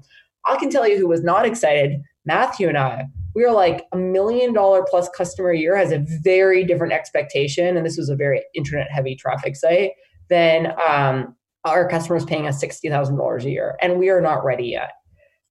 I 0.46 0.56
can 0.56 0.70
tell 0.70 0.88
you 0.88 0.96
who 0.96 1.06
was 1.06 1.22
not 1.22 1.44
excited 1.44 2.00
Matthew 2.24 2.68
and 2.68 2.78
I, 2.78 3.06
we 3.34 3.44
were 3.44 3.52
like 3.52 3.86
a 3.92 3.96
million 3.96 4.52
dollar 4.52 4.84
plus 4.88 5.08
customer 5.10 5.50
a 5.50 5.58
year 5.58 5.76
has 5.76 5.92
a 5.92 6.04
very 6.22 6.64
different 6.64 6.92
expectation. 6.92 7.76
And 7.76 7.86
this 7.86 7.96
was 7.96 8.08
a 8.08 8.16
very 8.16 8.42
internet 8.54 8.90
heavy 8.90 9.14
traffic 9.14 9.56
site 9.56 9.92
than 10.28 10.72
um, 10.88 11.36
our 11.64 11.88
customers 11.88 12.24
paying 12.24 12.46
us 12.46 12.62
$60,000 12.62 13.44
a 13.44 13.50
year. 13.50 13.76
And 13.80 13.98
we 13.98 14.10
are 14.10 14.20
not 14.20 14.44
ready 14.44 14.68
yet. 14.68 14.92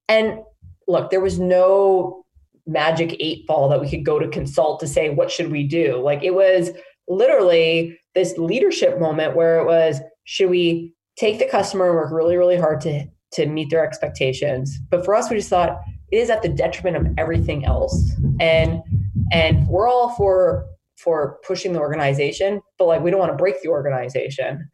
And 0.08 0.40
look, 0.88 1.10
there 1.12 1.22
was 1.22 1.40
no 1.40 2.26
magic 2.66 3.16
eight 3.20 3.48
ball 3.48 3.70
that 3.70 3.82
we 3.82 3.90
could 3.90 4.06
go 4.06 4.20
to 4.20 4.28
consult 4.28 4.80
to 4.80 4.88
say, 4.88 5.10
what 5.10 5.32
should 5.32 5.52
we 5.52 5.64
do? 5.64 6.02
Like 6.04 6.24
it 6.24 6.34
was 6.34 6.72
literally 7.08 7.98
this 8.16 8.38
leadership 8.38 9.00
moment 9.00 9.36
where 9.36 9.60
it 9.60 9.66
was, 9.66 10.02
should 10.26 10.50
we 10.50 10.94
take 11.18 11.40
the 11.40 11.48
customer 11.48 11.88
and 11.88 11.96
work 11.96 12.12
really, 12.12 12.38
really 12.38 12.58
hard 12.58 12.82
to, 12.82 13.06
to 13.34 13.46
meet 13.46 13.70
their 13.70 13.86
expectations? 13.86 14.78
But 14.90 15.06
for 15.06 15.16
us, 15.16 15.30
we 15.30 15.38
just 15.38 15.50
thought, 15.50 15.80
it 16.12 16.18
is 16.18 16.30
at 16.30 16.42
the 16.42 16.50
detriment 16.50 16.98
of 16.98 17.14
everything 17.18 17.66
else. 17.66 18.12
And 18.40 18.82
and 19.32 19.68
we're 19.68 19.90
all 19.90 20.10
for 20.16 20.66
for 20.98 21.40
pushing 21.46 21.74
the 21.74 21.80
organization, 21.80 22.62
but 22.78 22.86
like 22.86 23.02
we 23.02 23.12
don't 23.12 23.20
want 23.20 23.32
to 23.32 23.38
break 23.38 23.62
the 23.62 23.70
organization. 23.70 24.70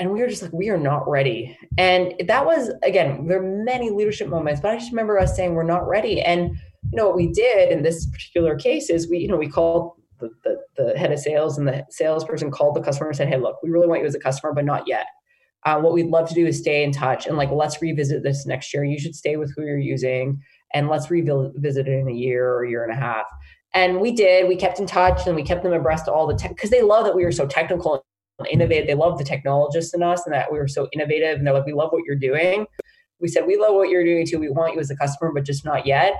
And 0.00 0.10
we 0.10 0.20
were 0.20 0.26
just 0.26 0.42
like, 0.42 0.52
we 0.52 0.70
are 0.70 0.76
not 0.76 1.08
ready. 1.08 1.56
And 1.78 2.14
that 2.26 2.44
was 2.44 2.70
again, 2.82 3.26
there 3.26 3.42
are 3.42 3.64
many 3.64 3.90
leadership 3.90 4.28
moments, 4.28 4.60
but 4.60 4.72
I 4.72 4.78
just 4.78 4.90
remember 4.90 5.18
us 5.18 5.36
saying 5.36 5.54
we're 5.54 5.62
not 5.62 5.88
ready. 5.88 6.20
And 6.20 6.56
you 6.90 6.96
know 6.96 7.06
what 7.06 7.16
we 7.16 7.32
did 7.32 7.70
in 7.70 7.82
this 7.82 8.06
particular 8.06 8.56
case 8.56 8.90
is 8.90 9.08
we, 9.08 9.18
you 9.18 9.28
know, 9.28 9.36
we 9.36 9.48
called 9.48 9.92
the, 10.20 10.30
the, 10.42 10.58
the 10.76 10.98
head 10.98 11.12
of 11.12 11.18
sales 11.18 11.58
and 11.58 11.66
the 11.66 11.84
salesperson 11.90 12.50
called 12.50 12.76
the 12.76 12.80
customer 12.80 13.08
and 13.08 13.16
said, 13.16 13.28
Hey, 13.28 13.38
look, 13.38 13.62
we 13.62 13.70
really 13.70 13.86
want 13.86 14.02
you 14.02 14.06
as 14.06 14.14
a 14.14 14.20
customer, 14.20 14.52
but 14.52 14.64
not 14.64 14.86
yet. 14.86 15.06
Uh, 15.64 15.80
what 15.80 15.94
we'd 15.94 16.08
love 16.08 16.28
to 16.28 16.34
do 16.34 16.46
is 16.46 16.58
stay 16.58 16.84
in 16.84 16.92
touch 16.92 17.26
and 17.26 17.38
like 17.38 17.50
let's 17.50 17.80
revisit 17.80 18.22
this 18.22 18.44
next 18.46 18.74
year. 18.74 18.84
You 18.84 18.98
should 18.98 19.14
stay 19.14 19.36
with 19.36 19.54
who 19.56 19.62
you're 19.62 19.78
using 19.78 20.40
and 20.74 20.88
let's 20.88 21.10
revisit 21.10 21.88
it 21.88 21.92
in 21.92 22.08
a 22.08 22.12
year 22.12 22.48
or 22.50 22.64
a 22.64 22.68
year 22.68 22.82
and 22.84 22.92
a 22.92 22.96
half. 22.96 23.26
And 23.72 24.00
we 24.00 24.12
did. 24.12 24.46
We 24.48 24.56
kept 24.56 24.78
in 24.78 24.86
touch 24.86 25.26
and 25.26 25.34
we 25.34 25.42
kept 25.42 25.62
them 25.62 25.72
abreast 25.72 26.08
of 26.08 26.14
all 26.14 26.26
the 26.26 26.34
tech 26.34 26.50
because 26.50 26.70
they 26.70 26.82
love 26.82 27.04
that 27.04 27.14
we 27.14 27.24
were 27.24 27.32
so 27.32 27.46
technical 27.46 28.04
and 28.38 28.48
innovative. 28.48 28.86
They 28.86 28.94
love 28.94 29.18
the 29.18 29.24
technologists 29.24 29.94
in 29.94 30.02
us 30.02 30.26
and 30.26 30.34
that 30.34 30.52
we 30.52 30.58
were 30.58 30.68
so 30.68 30.88
innovative. 30.92 31.38
And 31.38 31.46
they're 31.46 31.54
like, 31.54 31.66
we 31.66 31.72
love 31.72 31.90
what 31.92 32.02
you're 32.06 32.16
doing. 32.16 32.66
We 33.20 33.28
said, 33.28 33.46
we 33.46 33.56
love 33.56 33.74
what 33.74 33.88
you're 33.88 34.04
doing 34.04 34.26
too. 34.26 34.38
We 34.38 34.50
want 34.50 34.74
you 34.74 34.80
as 34.80 34.90
a 34.90 34.96
customer, 34.96 35.32
but 35.32 35.44
just 35.44 35.64
not 35.64 35.86
yet. 35.86 36.14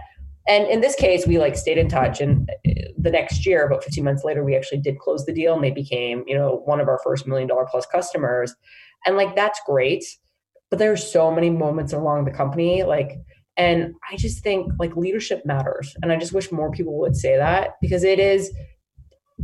And 0.46 0.66
in 0.68 0.80
this 0.80 0.94
case, 0.94 1.26
we 1.26 1.38
like 1.38 1.56
stayed 1.56 1.78
in 1.78 1.88
touch. 1.88 2.20
And 2.20 2.48
uh, 2.66 2.70
the 2.98 3.10
next 3.10 3.46
year, 3.46 3.66
about 3.66 3.84
15 3.84 4.04
months 4.04 4.24
later, 4.24 4.44
we 4.44 4.56
actually 4.56 4.80
did 4.80 4.98
close 4.98 5.24
the 5.24 5.32
deal 5.32 5.54
and 5.54 5.64
they 5.64 5.70
became, 5.70 6.24
you 6.26 6.36
know, 6.36 6.62
one 6.64 6.80
of 6.80 6.88
our 6.88 7.00
first 7.02 7.26
million 7.26 7.48
dollar 7.48 7.66
plus 7.70 7.86
customers. 7.86 8.54
And 9.06 9.16
like, 9.16 9.34
that's 9.34 9.60
great. 9.66 10.04
But 10.70 10.78
there's 10.78 11.10
so 11.10 11.30
many 11.30 11.50
moments 11.50 11.92
along 11.92 12.24
the 12.24 12.30
company, 12.30 12.82
like, 12.82 13.18
and 13.56 13.94
I 14.10 14.16
just 14.16 14.42
think 14.42 14.72
like 14.78 14.96
leadership 14.96 15.44
matters. 15.44 15.94
And 16.02 16.10
I 16.10 16.16
just 16.16 16.32
wish 16.32 16.50
more 16.50 16.70
people 16.70 16.98
would 16.98 17.16
say 17.16 17.36
that 17.36 17.76
because 17.80 18.02
it 18.02 18.18
is, 18.18 18.52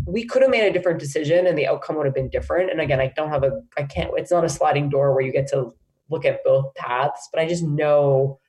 we 0.07 0.25
could 0.25 0.43
have 0.43 0.51
made 0.51 0.67
a 0.67 0.73
different 0.73 0.99
decision 0.99 1.47
and 1.47 1.57
the 1.57 1.67
outcome 1.67 1.97
would 1.97 2.07
have 2.07 2.15
been 2.15 2.31
different. 2.31 2.71
And 2.71 2.81
again, 2.81 3.01
I 3.01 3.13
don't 3.17 3.29
have 3.29 3.45
a, 3.45 3.63
I 3.77 3.85
can't, 3.85 4.11
it's 4.17 4.31
not 4.31 4.45
a 4.45 4.49
sliding 4.49 4.89
door 4.89 5.13
where 5.13 5.25
you 5.25 5.33
get 5.33 5.47
to 5.49 5.71
look 6.11 6.25
at 6.25 6.43
both 6.45 6.75
paths, 6.75 7.29
but 7.33 7.41
I 7.41 7.47
just 7.47 7.63
know 7.63 8.41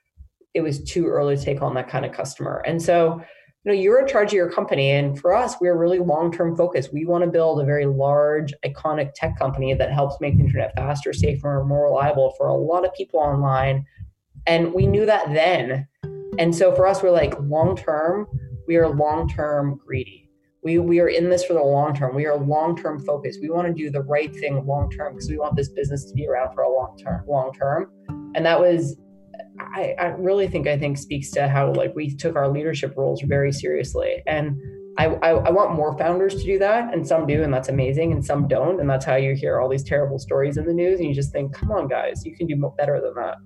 it 0.53 0.62
was 0.62 0.84
too 0.84 1.05
early 1.07 1.38
to 1.38 1.43
take 1.43 1.62
on 1.62 1.76
that 1.76 1.89
kind 1.89 2.05
of 2.05 2.12
customer. 2.12 2.64
And 2.66 2.82
so, 2.82 3.22
you 3.64 3.72
know, 3.72 3.80
you're 3.80 3.99
in 3.99 4.07
charge 4.07 4.30
of 4.30 4.34
your 4.34 4.51
company. 4.51 4.89
And 4.89 5.20
for 5.20 5.36
us, 5.36 5.55
we're 5.62 5.78
really 5.78 5.99
long 5.99 6.32
term 6.32 6.57
focused. 6.57 6.91
We 6.91 7.05
want 7.05 7.24
to 7.24 7.30
build 7.30 7.62
a 7.62 7.66
very 7.66 7.86
large, 7.86 8.53
iconic 8.66 9.14
tech 9.14 9.38
company 9.38 9.76
that 9.76 9.93
helps 9.93 10.20
make 10.20 10.36
the 10.36 10.43
internet 10.43 10.74
faster, 10.76 11.14
safer, 11.14 11.64
more 11.64 11.86
reliable 11.86 12.34
for 12.38 12.47
a 12.47 12.55
lot 12.55 12.86
of 12.86 12.93
people 12.95 13.20
online 13.20 13.86
and 14.48 14.74
we 14.74 14.88
knew 14.88 15.06
that 15.06 15.34
then. 15.34 15.88
And 16.39 16.56
so 16.56 16.74
for 16.74 16.88
us, 16.88 17.04
we're 17.04 17.12
like 17.12 17.39
long 17.42 17.76
term, 17.76 18.28
we 18.68 18.78
are 18.78 18.88
long 18.88 19.28
term 19.28 19.80
greedy. 19.86 20.30
We, 20.64 20.78
we 20.78 21.00
are 21.00 21.10
in 21.10 21.30
this 21.30 21.44
for 21.44 21.54
the 21.54 21.64
long 21.64 21.96
term. 21.96 22.16
We 22.16 22.26
are 22.28 22.38
long 22.38 22.78
term 22.78 23.04
focused. 23.04 23.39
We 23.42 23.50
want 23.50 23.68
to 23.68 23.74
do 23.74 23.89
the 23.89 24.04
right 24.04 24.34
thing 24.34 24.66
long 24.66 24.89
term 24.92 25.14
because 25.14 25.30
we 25.30 25.38
want 25.38 25.56
this 25.56 25.70
business 25.70 26.06
to 26.06 26.14
be 26.14 26.28
around 26.28 26.54
for 26.54 26.62
a 26.62 26.72
long 26.72 26.98
term. 26.98 27.24
Long 27.28 27.52
term, 27.54 27.92
and 28.36 28.46
that 28.46 28.60
was, 28.60 28.98
I, 29.60 29.96
I 30.00 30.06
really 30.10 30.48
think 30.48 30.68
I 30.68 30.78
think 30.78 30.98
speaks 30.98 31.32
to 31.32 31.48
how 31.48 31.74
like 31.74 31.96
we 31.96 32.16
took 32.16 32.36
our 32.36 32.48
leadership 32.48 32.94
roles 32.96 33.22
very 33.22 33.52
seriously. 33.52 34.22
And 34.28 34.56
I, 34.98 35.08
I, 35.08 35.30
I 35.30 35.50
want 35.50 35.74
more 35.74 35.98
founders 35.98 36.36
to 36.36 36.44
do 36.44 36.60
that, 36.60 36.94
and 36.94 37.08
some 37.08 37.26
do, 37.26 37.44
and 37.44 37.54
that's 37.54 37.70
amazing, 37.70 38.12
and 38.12 38.24
some 38.24 38.48
don't, 38.48 38.80
and 38.80 38.89
that's 38.89 39.06
how 39.06 39.16
you 39.16 39.34
hear 39.34 39.60
all 39.60 39.70
these 39.70 39.84
terrible 39.84 40.20
stories 40.20 40.58
in 40.58 40.66
the 40.66 40.74
news, 40.74 41.00
and 41.00 41.08
you 41.08 41.16
just 41.16 41.32
think, 41.32 41.54
come 41.54 41.72
on, 41.72 41.88
guys, 41.88 42.26
you 42.26 42.36
can 42.36 42.46
do 42.46 42.74
better 42.78 43.02
than 43.02 43.14
that. 43.16 43.38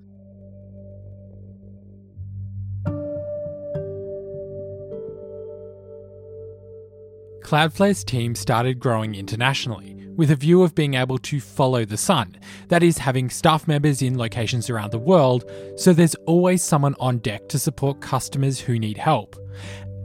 Cloudflare's 7.46 8.04
team 8.04 8.34
started 8.34 8.80
growing 8.80 9.14
internationally, 9.14 9.94
with 10.16 10.32
a 10.32 10.36
view 10.36 10.64
of 10.64 10.74
being 10.74 10.96
able 10.96 11.20
to 11.20 11.40
follow 11.40 11.86
the 11.86 11.96
sun, 11.96 12.36
that 12.70 12.82
is, 12.82 12.98
having 12.98 13.30
staff 13.30 13.68
members 13.68 14.02
in 14.02 14.18
locations 14.18 14.68
around 14.68 14.92
the 14.92 14.98
world, 14.98 15.48
so 15.78 15.94
there's 15.94 16.16
always 16.26 16.64
someone 16.64 16.96
on 17.00 17.20
deck 17.20 17.48
to 17.50 17.60
support 17.60 18.02
customers 18.02 18.60
who 18.60 18.80
need 18.80 18.98
help. 18.98 19.36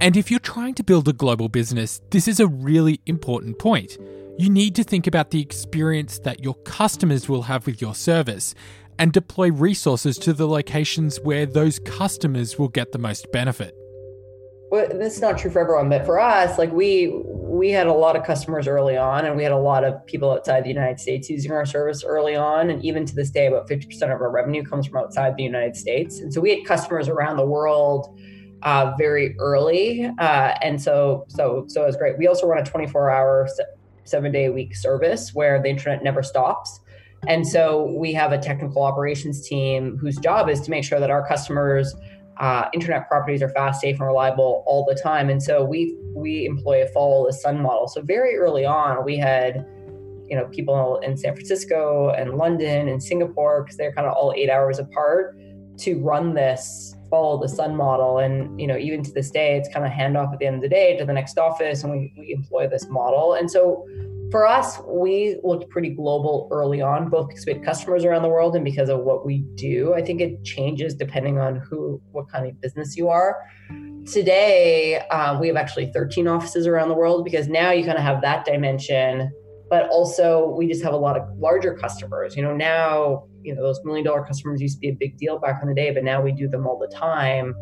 And 0.02 0.18
if 0.18 0.30
you're 0.30 0.38
trying 0.38 0.74
to 0.74 0.84
build 0.84 1.08
a 1.08 1.14
global 1.14 1.48
business, 1.48 2.02
this 2.10 2.28
is 2.28 2.40
a 2.40 2.46
really 2.46 3.00
important 3.06 3.58
point. 3.58 3.96
You 4.36 4.50
need 4.50 4.74
to 4.74 4.84
think 4.84 5.06
about 5.06 5.30
the 5.30 5.40
experience 5.40 6.18
that 6.18 6.44
your 6.44 6.56
customers 6.64 7.26
will 7.26 7.44
have 7.44 7.64
with 7.64 7.80
your 7.80 7.94
service 7.94 8.54
and 8.98 9.14
deploy 9.14 9.50
resources 9.50 10.18
to 10.18 10.34
the 10.34 10.46
locations 10.46 11.18
where 11.20 11.46
those 11.46 11.78
customers 11.78 12.58
will 12.58 12.68
get 12.68 12.92
the 12.92 12.98
most 12.98 13.32
benefit 13.32 13.74
well, 14.70 14.86
this 14.88 15.16
is 15.16 15.20
not 15.20 15.36
true 15.36 15.50
for 15.50 15.60
everyone, 15.60 15.88
but 15.88 16.06
for 16.06 16.20
us, 16.20 16.56
like 16.56 16.72
we 16.72 17.08
we 17.24 17.70
had 17.70 17.88
a 17.88 17.92
lot 17.92 18.14
of 18.14 18.24
customers 18.24 18.68
early 18.68 18.96
on, 18.96 19.24
and 19.24 19.36
we 19.36 19.42
had 19.42 19.50
a 19.50 19.58
lot 19.58 19.82
of 19.82 20.06
people 20.06 20.30
outside 20.30 20.62
the 20.62 20.68
United 20.68 21.00
States 21.00 21.28
using 21.28 21.50
our 21.50 21.66
service 21.66 22.04
early 22.04 22.36
on, 22.36 22.70
and 22.70 22.84
even 22.84 23.04
to 23.04 23.14
this 23.14 23.30
day, 23.30 23.46
about 23.46 23.66
fifty 23.66 23.86
percent 23.86 24.12
of 24.12 24.20
our 24.20 24.30
revenue 24.30 24.62
comes 24.62 24.86
from 24.86 24.98
outside 24.98 25.36
the 25.36 25.42
United 25.42 25.76
States, 25.76 26.20
and 26.20 26.32
so 26.32 26.40
we 26.40 26.50
had 26.50 26.64
customers 26.64 27.08
around 27.08 27.36
the 27.36 27.44
world 27.44 28.16
uh, 28.62 28.92
very 28.96 29.34
early, 29.40 30.06
uh, 30.20 30.54
and 30.62 30.80
so 30.80 31.24
so 31.28 31.64
so 31.66 31.82
it 31.82 31.86
was 31.86 31.96
great. 31.96 32.16
We 32.16 32.28
also 32.28 32.46
run 32.46 32.58
a 32.58 32.64
twenty 32.64 32.86
four 32.86 33.10
hour, 33.10 33.48
seven 34.04 34.30
day 34.30 34.44
a 34.44 34.52
week 34.52 34.76
service 34.76 35.34
where 35.34 35.60
the 35.60 35.68
internet 35.68 36.04
never 36.04 36.22
stops. 36.22 36.80
And 37.26 37.46
so 37.46 37.94
we 37.98 38.14
have 38.14 38.32
a 38.32 38.38
technical 38.38 38.82
operations 38.82 39.46
team 39.46 39.98
whose 39.98 40.16
job 40.16 40.48
is 40.48 40.58
to 40.62 40.70
make 40.70 40.84
sure 40.84 40.98
that 41.00 41.10
our 41.10 41.26
customers 41.28 41.94
uh, 42.38 42.68
internet 42.72 43.08
properties 43.08 43.42
are 43.42 43.50
fast, 43.50 43.80
safe, 43.80 43.98
and 43.98 44.06
reliable 44.06 44.62
all 44.66 44.84
the 44.86 44.94
time. 44.94 45.28
And 45.28 45.42
so 45.42 45.64
we 45.64 45.96
we 46.14 46.46
employ 46.46 46.82
a 46.82 46.88
follow 46.88 47.26
the 47.26 47.32
sun 47.32 47.60
model. 47.60 47.88
So 47.88 48.02
very 48.02 48.36
early 48.36 48.64
on, 48.64 49.04
we 49.04 49.16
had 49.16 49.66
you 50.28 50.36
know 50.36 50.46
people 50.46 50.98
in 51.02 51.16
San 51.16 51.34
Francisco 51.34 52.10
and 52.10 52.34
London 52.34 52.88
and 52.88 53.02
Singapore 53.02 53.62
because 53.62 53.76
they're 53.76 53.92
kind 53.92 54.06
of 54.06 54.14
all 54.14 54.32
eight 54.36 54.48
hours 54.48 54.78
apart 54.78 55.36
to 55.78 55.98
run 56.00 56.34
this 56.34 56.94
follow 57.10 57.40
the 57.40 57.48
sun 57.48 57.74
model 57.74 58.18
and 58.18 58.58
you 58.60 58.66
know 58.66 58.76
even 58.76 59.02
to 59.02 59.10
this 59.10 59.30
day 59.30 59.56
it's 59.56 59.68
kind 59.74 59.84
of 59.84 59.90
handoff 59.90 60.32
at 60.32 60.38
the 60.38 60.46
end 60.46 60.54
of 60.54 60.62
the 60.62 60.68
day 60.68 60.96
to 60.96 61.04
the 61.04 61.12
next 61.12 61.36
office 61.38 61.82
and 61.82 61.92
we, 61.92 62.12
we 62.16 62.32
employ 62.32 62.68
this 62.68 62.86
model 62.88 63.34
and 63.34 63.50
so 63.50 63.84
for 64.30 64.46
us 64.46 64.78
we 64.86 65.38
looked 65.42 65.68
pretty 65.70 65.90
global 65.90 66.48
early 66.50 66.80
on 66.80 67.08
both 67.08 67.28
because 67.28 67.44
we 67.46 67.52
had 67.54 67.64
customers 67.64 68.04
around 68.04 68.22
the 68.22 68.28
world 68.28 68.54
and 68.54 68.64
because 68.64 68.88
of 68.88 69.00
what 69.00 69.26
we 69.26 69.38
do. 69.54 69.94
I 69.94 70.02
think 70.02 70.20
it 70.20 70.44
changes 70.44 70.94
depending 70.94 71.38
on 71.38 71.56
who 71.56 72.00
what 72.12 72.30
kind 72.30 72.46
of 72.46 72.60
business 72.60 72.96
you 72.96 73.08
are. 73.08 73.36
Today 74.06 74.98
uh, 75.10 75.38
we 75.40 75.48
have 75.48 75.56
actually 75.56 75.90
13 75.92 76.28
offices 76.28 76.66
around 76.66 76.88
the 76.88 76.94
world 76.94 77.24
because 77.24 77.48
now 77.48 77.70
you 77.70 77.84
kind 77.84 77.98
of 77.98 78.04
have 78.04 78.22
that 78.22 78.44
dimension 78.44 79.32
but 79.68 79.88
also 79.90 80.48
we 80.48 80.66
just 80.66 80.82
have 80.82 80.92
a 80.92 80.98
lot 80.98 81.16
of 81.16 81.22
larger 81.38 81.74
customers. 81.74 82.36
You 82.36 82.42
know 82.42 82.54
now 82.54 83.24
you 83.42 83.54
know 83.54 83.62
those 83.62 83.80
million 83.84 84.04
dollar 84.04 84.24
customers 84.24 84.60
used 84.60 84.76
to 84.76 84.80
be 84.80 84.88
a 84.88 84.96
big 84.98 85.16
deal 85.16 85.38
back 85.38 85.60
in 85.62 85.68
the 85.68 85.74
day 85.74 85.90
but 85.92 86.04
now 86.04 86.20
we 86.22 86.32
do 86.32 86.48
them 86.48 86.66
all 86.66 86.78
the 86.78 86.94
time. 86.94 87.54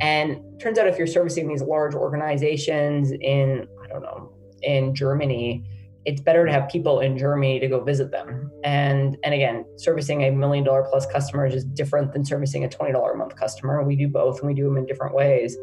And 0.00 0.40
turns 0.58 0.78
out 0.78 0.86
if 0.86 0.98
you're 0.98 1.06
servicing 1.06 1.48
these 1.48 1.62
large 1.62 1.94
organizations 1.94 3.12
in 3.12 3.66
i 3.82 3.86
don't 3.86 4.02
know 4.02 4.32
in 4.62 4.94
germany 4.94 5.62
it's 6.06 6.20
better 6.20 6.44
to 6.44 6.52
have 6.52 6.68
people 6.68 7.00
in 7.00 7.16
germany 7.16 7.58
to 7.60 7.68
go 7.68 7.82
visit 7.82 8.10
them. 8.10 8.50
And 8.62 9.16
and 9.24 9.34
again 9.34 9.64
servicing 9.76 10.22
a 10.22 10.30
million 10.30 10.64
dollar 10.64 10.86
plus 10.90 11.06
customers 11.06 11.54
is 11.54 11.64
different 11.64 12.12
than 12.12 12.24
servicing 12.24 12.64
a 12.64 12.68
$20 12.68 13.12
a 13.12 13.16
month 13.16 13.36
customer. 13.36 13.82
We 13.82 13.96
do 13.96 14.08
both 14.08 14.40
and 14.40 14.48
we 14.48 14.54
do 14.54 14.64
them 14.64 14.76
in 14.76 14.86
different 14.86 15.14
ways. 15.14 15.56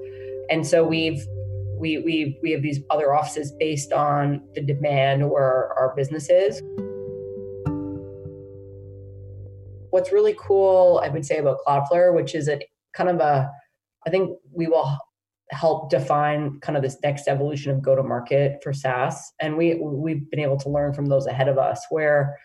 And 0.50 0.66
so 0.66 0.86
we've 0.86 1.26
we 1.82 1.98
we 2.00 2.40
we 2.42 2.52
have 2.52 2.62
these 2.62 2.80
other 2.90 3.14
offices 3.14 3.52
based 3.60 3.92
on 3.92 4.42
the 4.54 4.62
demand 4.62 5.30
where 5.30 5.74
our 5.74 5.94
business 5.96 6.30
is. 6.30 6.62
What's 9.90 10.14
really 10.14 10.36
cool, 10.40 11.02
I 11.04 11.10
would 11.10 11.26
say, 11.26 11.40
about 11.40 11.58
Cloudflare, 11.68 12.14
which 12.14 12.34
is 12.34 12.48
a 12.48 12.62
kind 12.94 13.10
of 13.10 13.20
a, 13.20 13.52
I 14.08 14.10
think 14.10 14.38
we 14.54 14.68
will 14.68 14.98
help 15.52 15.90
define 15.90 16.60
kind 16.62 16.78
of 16.78 16.84
this 16.84 16.98
next 17.04 17.28
evolution 17.28 17.72
of 17.72 17.82
go 17.82 17.96
to 17.96 18.04
market 18.04 18.60
for 18.64 18.74
SaaS, 18.74 19.34
and 19.40 19.58
we 19.58 19.76
we've 19.76 20.30
been 20.30 20.40
able 20.40 20.58
to 20.58 20.70
learn 20.70 20.94
from 20.94 21.08
those 21.08 21.28
ahead 21.28 21.48
of 21.48 21.58
us 21.58 21.86
where 21.90 22.38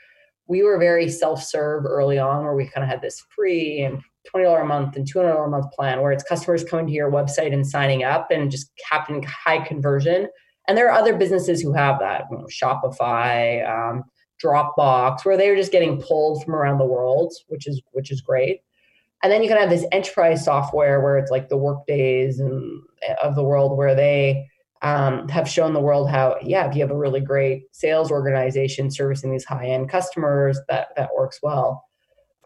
we 0.49 0.63
were 0.63 0.79
very 0.79 1.09
self-serve 1.09 1.85
early 1.85 2.19
on 2.19 2.45
where 2.45 2.55
we 2.55 2.67
kind 2.69 2.85
of 2.85 2.91
had 2.91 3.03
this 3.03 3.21
free 3.35 3.81
and 3.81 4.01
$20 4.33 4.61
a 4.61 4.65
month 4.65 4.97
and 4.97 5.11
$200 5.11 5.47
a 5.47 5.51
month 5.51 5.71
plan 5.73 6.01
where 6.01 6.13
it's 6.13 6.23
customers 6.23 6.65
coming 6.65 6.87
to 6.87 6.93
your 6.93 7.11
website 7.11 7.53
and 7.53 7.67
signing 7.67 8.05
up 8.05 8.31
and 8.31 8.51
just 8.51 8.71
having 8.89 9.23
high 9.23 9.59
conversion. 9.59 10.29
And 10.69 10.77
there 10.77 10.89
are 10.89 10.99
other 10.99 11.17
businesses 11.17 11.61
who 11.61 11.73
have 11.73 11.99
that, 12.01 12.25
you 12.31 12.39
know, 12.39 12.47
Shopify, 12.47 13.69
um, 13.69 14.05
Dropbox, 14.43 15.25
where 15.25 15.37
they're 15.37 15.57
just 15.57 15.73
getting 15.73 16.01
pulled 16.01 16.45
from 16.45 16.55
around 16.55 16.79
the 16.79 16.87
world, 16.87 17.33
which 17.49 17.67
is 17.67 17.81
which 17.93 18.11
is 18.11 18.21
great. 18.21 18.61
And 19.27 19.33
then 19.33 19.43
you 19.43 19.49
can 19.49 19.59
have 19.59 19.71
this 19.71 19.85
enterprise 19.91 20.45
software 20.45 21.01
where 21.01 21.19
it's 21.19 21.33
like 21.33 21.49
the 21.49 21.57
workdays 21.57 22.39
and 22.39 22.81
of 23.21 23.35
the 23.35 23.43
world 23.43 23.77
where 23.77 23.93
they 23.93 24.47
um, 24.83 25.29
have 25.31 25.49
shown 25.49 25.73
the 25.73 25.81
world 25.81 26.09
how, 26.09 26.37
yeah, 26.41 26.69
if 26.69 26.77
you 26.77 26.81
have 26.83 26.93
a 26.93 26.97
really 26.97 27.21
great 27.21 27.65
sales 27.73 28.13
organization 28.13 28.89
servicing 28.89 29.33
these 29.33 29.45
high 29.45 29.67
end 29.67 29.89
customers, 29.89 30.61
that 30.69 30.91
that 30.95 31.11
works 31.19 31.41
well. 31.43 31.83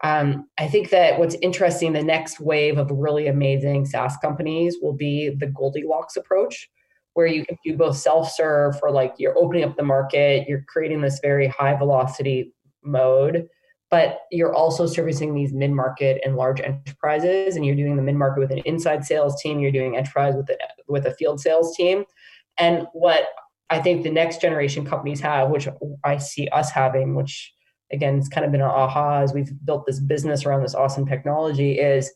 Um, 0.03 0.47
I 0.57 0.67
think 0.67 0.89
that 0.89 1.19
what's 1.19 1.35
interesting, 1.43 1.93
the 1.93 2.01
next 2.01 2.39
wave 2.39 2.79
of 2.79 2.89
really 2.89 3.27
amazing 3.27 3.85
SaaS 3.85 4.17
companies 4.17 4.77
will 4.81 4.95
be 4.95 5.29
the 5.37 5.53
Goldilocks 5.55 6.17
approach, 6.17 6.67
where 7.13 7.27
you 7.27 7.45
can 7.45 7.59
do 7.63 7.77
both 7.77 7.95
self 7.95 8.31
serve 8.31 8.79
for 8.79 8.89
like 8.89 9.13
you're 9.19 9.37
opening 9.37 9.65
up 9.65 9.77
the 9.77 9.83
market, 9.83 10.47
you're 10.47 10.65
creating 10.67 11.01
this 11.01 11.19
very 11.21 11.45
high 11.45 11.75
velocity 11.75 12.55
mode, 12.83 13.47
but 13.91 14.21
you're 14.31 14.55
also 14.55 14.87
servicing 14.87 15.35
these 15.35 15.53
mid 15.53 15.71
market 15.71 16.21
and 16.25 16.37
large 16.37 16.61
enterprises, 16.61 17.55
and 17.55 17.65
you're 17.65 17.75
doing 17.75 17.97
the 17.97 18.01
mid 18.01 18.15
market 18.15 18.39
with 18.39 18.51
an 18.51 18.59
inside 18.59 19.05
sales 19.05 19.39
team, 19.41 19.59
you're 19.59 19.71
doing 19.71 19.97
enterprise 19.97 20.33
with 20.35 20.49
a, 20.49 20.57
with 20.87 21.05
a 21.05 21.13
field 21.15 21.39
sales 21.39 21.75
team. 21.75 22.05
And 22.57 22.87
what 22.93 23.25
I 23.69 23.79
think 23.79 24.03
the 24.03 24.11
next 24.11 24.41
generation 24.41 24.85
companies 24.85 25.19
have, 25.19 25.49
which 25.49 25.67
I 26.03 26.17
see 26.17 26.47
us 26.49 26.71
having, 26.71 27.15
which 27.15 27.53
again, 27.91 28.17
it's 28.17 28.29
kind 28.29 28.45
of 28.45 28.51
been 28.51 28.61
an 28.61 28.67
aha 28.67 29.21
as 29.21 29.33
we've 29.33 29.51
built 29.65 29.85
this 29.85 29.99
business 29.99 30.45
around 30.45 30.61
this 30.61 30.75
awesome 30.75 31.05
technology 31.05 31.79
is 31.79 32.11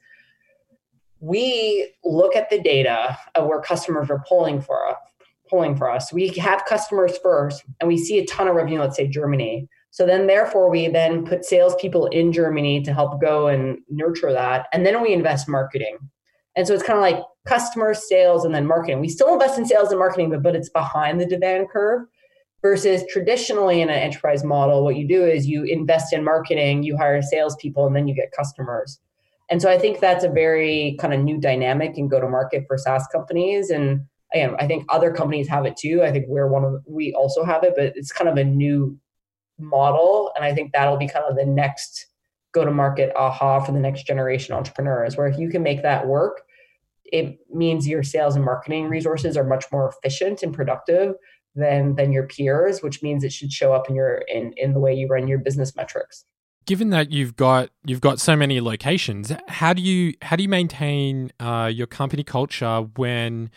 we 1.19 1.93
look 2.03 2.35
at 2.35 2.49
the 2.49 2.61
data 2.61 3.17
of 3.35 3.47
where 3.47 3.61
customers 3.61 4.09
are 4.09 4.23
pulling 4.27 4.61
for 4.61 4.87
us, 4.87 4.97
pulling 5.49 5.75
for 5.75 5.89
us. 5.89 6.13
We 6.13 6.29
have 6.29 6.65
customers 6.65 7.17
first 7.21 7.63
and 7.79 7.87
we 7.87 7.97
see 7.97 8.19
a 8.19 8.25
ton 8.25 8.47
of 8.47 8.55
revenue, 8.55 8.79
let's 8.79 8.95
say 8.95 9.07
Germany. 9.07 9.67
So 9.95 10.05
then 10.05 10.27
therefore 10.27 10.69
we 10.69 10.89
then 10.89 11.25
put 11.25 11.45
salespeople 11.45 12.07
in 12.07 12.33
Germany 12.33 12.83
to 12.83 12.93
help 12.93 13.21
go 13.21 13.47
and 13.47 13.77
nurture 13.89 14.33
that. 14.33 14.67
And 14.73 14.85
then 14.85 15.01
we 15.01 15.13
invest 15.13 15.47
marketing. 15.47 15.97
And 16.57 16.67
so 16.67 16.73
it's 16.73 16.83
kind 16.83 16.97
of 16.97 17.01
like 17.01 17.23
customer 17.45 17.93
sales 17.93 18.43
and 18.43 18.53
then 18.53 18.67
marketing. 18.67 18.99
We 18.99 19.07
still 19.07 19.31
invest 19.31 19.57
in 19.57 19.65
sales 19.65 19.91
and 19.91 19.99
marketing, 19.99 20.31
but, 20.31 20.43
but 20.43 20.53
it's 20.53 20.67
behind 20.67 21.21
the 21.21 21.25
demand 21.25 21.69
curve 21.69 22.01
versus 22.61 23.05
traditionally 23.09 23.79
in 23.79 23.89
an 23.89 23.95
enterprise 23.95 24.43
model 24.43 24.83
what 24.83 24.97
you 24.97 25.07
do 25.07 25.23
is 25.23 25.47
you 25.47 25.63
invest 25.63 26.11
in 26.11 26.23
marketing 26.23 26.81
you 26.81 26.97
hire 26.97 27.21
salespeople 27.21 27.85
and 27.85 27.95
then 27.95 28.07
you 28.07 28.15
get 28.15 28.31
customers 28.35 28.99
and 29.51 29.61
so 29.61 29.69
i 29.69 29.77
think 29.77 29.99
that's 29.99 30.23
a 30.23 30.29
very 30.29 30.97
kind 30.99 31.13
of 31.13 31.19
new 31.19 31.39
dynamic 31.39 31.95
in 31.95 32.07
go 32.07 32.19
to 32.19 32.27
market 32.27 32.63
for 32.67 32.75
saas 32.75 33.05
companies 33.11 33.69
and 33.69 34.01
again 34.33 34.55
i 34.57 34.65
think 34.65 34.83
other 34.89 35.11
companies 35.11 35.47
have 35.47 35.63
it 35.63 35.77
too 35.77 36.01
i 36.01 36.11
think 36.11 36.25
we're 36.27 36.47
one 36.47 36.65
of 36.65 36.81
we 36.87 37.13
also 37.13 37.43
have 37.43 37.63
it 37.63 37.73
but 37.75 37.93
it's 37.95 38.11
kind 38.11 38.27
of 38.27 38.35
a 38.35 38.43
new 38.43 38.97
model 39.59 40.31
and 40.35 40.43
i 40.43 40.53
think 40.53 40.71
that'll 40.71 40.97
be 40.97 41.07
kind 41.07 41.25
of 41.25 41.35
the 41.35 41.45
next 41.45 42.07
go 42.53 42.65
to 42.65 42.71
market 42.71 43.11
aha 43.15 43.59
for 43.59 43.71
the 43.71 43.79
next 43.79 44.05
generation 44.05 44.53
entrepreneurs 44.53 45.17
where 45.17 45.27
if 45.27 45.37
you 45.37 45.49
can 45.49 45.63
make 45.63 45.81
that 45.81 46.07
work 46.07 46.41
it 47.05 47.37
means 47.53 47.87
your 47.87 48.03
sales 48.03 48.35
and 48.35 48.43
marketing 48.43 48.89
resources 48.89 49.37
are 49.37 49.43
much 49.43 49.65
more 49.71 49.89
efficient 49.89 50.41
and 50.43 50.53
productive 50.53 51.15
than 51.55 51.95
than 51.95 52.11
your 52.11 52.27
peers, 52.27 52.81
which 52.81 53.01
means 53.01 53.23
it 53.23 53.31
should 53.31 53.51
show 53.51 53.73
up 53.73 53.89
in 53.89 53.95
your 53.95 54.23
in 54.27 54.53
in 54.57 54.73
the 54.73 54.79
way 54.79 54.93
you 54.93 55.07
run 55.07 55.27
your 55.27 55.39
business 55.39 55.75
metrics. 55.75 56.25
Given 56.65 56.89
that 56.89 57.11
you've 57.11 57.35
got 57.35 57.69
you've 57.85 58.01
got 58.01 58.19
so 58.19 58.35
many 58.35 58.59
locations, 58.59 59.31
how 59.47 59.73
do 59.73 59.81
you 59.81 60.13
how 60.21 60.35
do 60.35 60.43
you 60.43 60.49
maintain 60.49 61.31
uh, 61.39 61.71
your 61.73 61.87
company 61.87 62.23
culture 62.23 62.81
when 62.95 63.49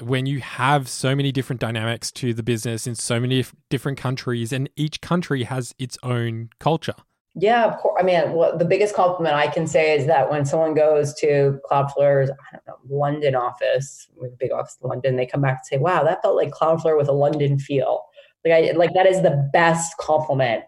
when 0.00 0.26
you 0.26 0.40
have 0.40 0.88
so 0.88 1.14
many 1.14 1.32
different 1.32 1.60
dynamics 1.60 2.10
to 2.12 2.34
the 2.34 2.42
business 2.42 2.86
in 2.86 2.94
so 2.94 3.20
many 3.20 3.44
different 3.68 3.98
countries 3.98 4.52
and 4.52 4.68
each 4.76 5.00
country 5.00 5.44
has 5.44 5.74
its 5.78 5.98
own 6.02 6.50
culture? 6.58 6.94
Yeah, 7.36 7.64
of 7.64 7.78
course. 7.78 7.96
I 8.00 8.02
mean, 8.02 8.32
well, 8.32 8.58
the 8.58 8.64
biggest 8.64 8.94
compliment 8.94 9.36
I 9.36 9.46
can 9.46 9.66
say 9.66 9.96
is 9.96 10.06
that 10.06 10.30
when 10.30 10.44
someone 10.44 10.74
goes 10.74 11.14
to 11.20 11.60
Cloudflare's, 11.70 12.30
I 12.30 12.56
don't 12.56 12.66
know, 12.66 12.76
London 12.88 13.36
office, 13.36 14.08
with 14.16 14.32
a 14.32 14.36
big 14.36 14.50
office 14.50 14.76
in 14.82 14.88
London, 14.88 15.16
they 15.16 15.26
come 15.26 15.40
back 15.40 15.58
and 15.58 15.66
say, 15.66 15.78
"Wow, 15.78 16.02
that 16.02 16.22
felt 16.22 16.34
like 16.34 16.50
Cloudflare 16.50 16.96
with 16.96 17.08
a 17.08 17.12
London 17.12 17.58
feel." 17.58 18.04
Like, 18.44 18.54
I 18.54 18.72
like 18.72 18.92
that 18.94 19.06
is 19.06 19.22
the 19.22 19.48
best 19.52 19.96
compliment. 19.98 20.64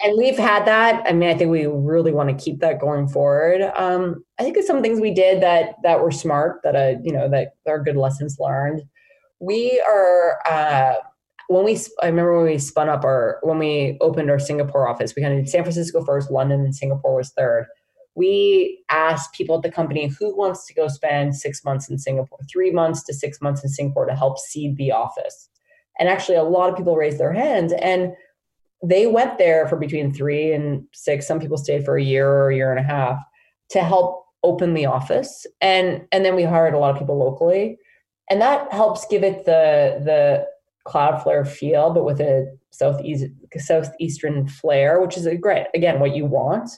And 0.00 0.16
we've 0.18 0.36
had 0.36 0.66
that. 0.66 1.02
I 1.06 1.12
mean, 1.12 1.30
I 1.30 1.34
think 1.34 1.50
we 1.50 1.66
really 1.66 2.12
want 2.12 2.28
to 2.28 2.44
keep 2.44 2.60
that 2.60 2.80
going 2.80 3.08
forward. 3.08 3.62
Um, 3.76 4.24
I 4.38 4.42
think 4.42 4.54
there's 4.54 4.66
some 4.66 4.82
things 4.82 5.00
we 5.00 5.14
did 5.14 5.42
that 5.42 5.76
that 5.82 6.00
were 6.00 6.10
smart, 6.10 6.60
that 6.64 6.76
uh, 6.76 7.00
you 7.02 7.12
know, 7.12 7.28
that 7.30 7.54
are 7.66 7.82
good 7.82 7.96
lessons 7.96 8.36
learned. 8.38 8.82
We 9.40 9.82
are. 9.86 10.38
Uh, 10.46 10.94
when 11.48 11.64
we 11.64 11.78
I 12.02 12.06
remember 12.06 12.36
when 12.36 12.46
we 12.52 12.58
spun 12.58 12.88
up 12.88 13.04
our 13.04 13.38
when 13.42 13.58
we 13.58 13.96
opened 14.00 14.30
our 14.30 14.38
Singapore 14.38 14.88
office, 14.88 15.14
we 15.14 15.22
kind 15.22 15.34
of 15.34 15.44
did 15.44 15.50
San 15.50 15.62
Francisco 15.62 16.04
first, 16.04 16.30
London, 16.30 16.60
and 16.60 16.74
Singapore 16.74 17.16
was 17.16 17.30
third. 17.30 17.66
We 18.14 18.82
asked 18.88 19.34
people 19.34 19.56
at 19.56 19.62
the 19.62 19.70
company 19.70 20.08
who 20.08 20.36
wants 20.36 20.66
to 20.66 20.74
go 20.74 20.88
spend 20.88 21.36
six 21.36 21.64
months 21.64 21.88
in 21.88 21.98
Singapore, 21.98 22.38
three 22.50 22.70
months 22.70 23.02
to 23.04 23.14
six 23.14 23.40
months 23.40 23.62
in 23.62 23.70
Singapore 23.70 24.06
to 24.06 24.14
help 24.14 24.38
seed 24.38 24.76
the 24.76 24.90
office. 24.90 25.48
And 25.98 26.08
actually, 26.08 26.36
a 26.36 26.42
lot 26.42 26.70
of 26.70 26.76
people 26.76 26.96
raised 26.96 27.18
their 27.18 27.32
hands, 27.32 27.72
and 27.80 28.12
they 28.84 29.06
went 29.06 29.38
there 29.38 29.66
for 29.68 29.76
between 29.76 30.12
three 30.12 30.52
and 30.52 30.86
six. 30.92 31.26
Some 31.26 31.40
people 31.40 31.56
stayed 31.56 31.84
for 31.84 31.96
a 31.96 32.02
year 32.02 32.28
or 32.28 32.50
a 32.50 32.56
year 32.56 32.70
and 32.70 32.80
a 32.80 32.88
half 32.88 33.18
to 33.70 33.80
help 33.82 34.24
open 34.42 34.74
the 34.74 34.86
office, 34.86 35.46
and 35.60 36.06
and 36.12 36.24
then 36.24 36.36
we 36.36 36.44
hired 36.44 36.74
a 36.74 36.78
lot 36.78 36.92
of 36.92 36.98
people 36.98 37.18
locally, 37.18 37.78
and 38.30 38.40
that 38.40 38.72
helps 38.72 39.06
give 39.06 39.24
it 39.24 39.44
the 39.44 40.00
the 40.04 40.46
Cloudflare 40.86 41.46
feel, 41.46 41.90
but 41.92 42.04
with 42.04 42.20
a 42.20 42.46
southeast 42.70 43.24
southeastern 43.56 44.46
flair, 44.46 45.00
which 45.00 45.16
is 45.16 45.26
a 45.26 45.36
great 45.36 45.66
again 45.74 45.98
what 46.00 46.14
you 46.14 46.26
want. 46.26 46.70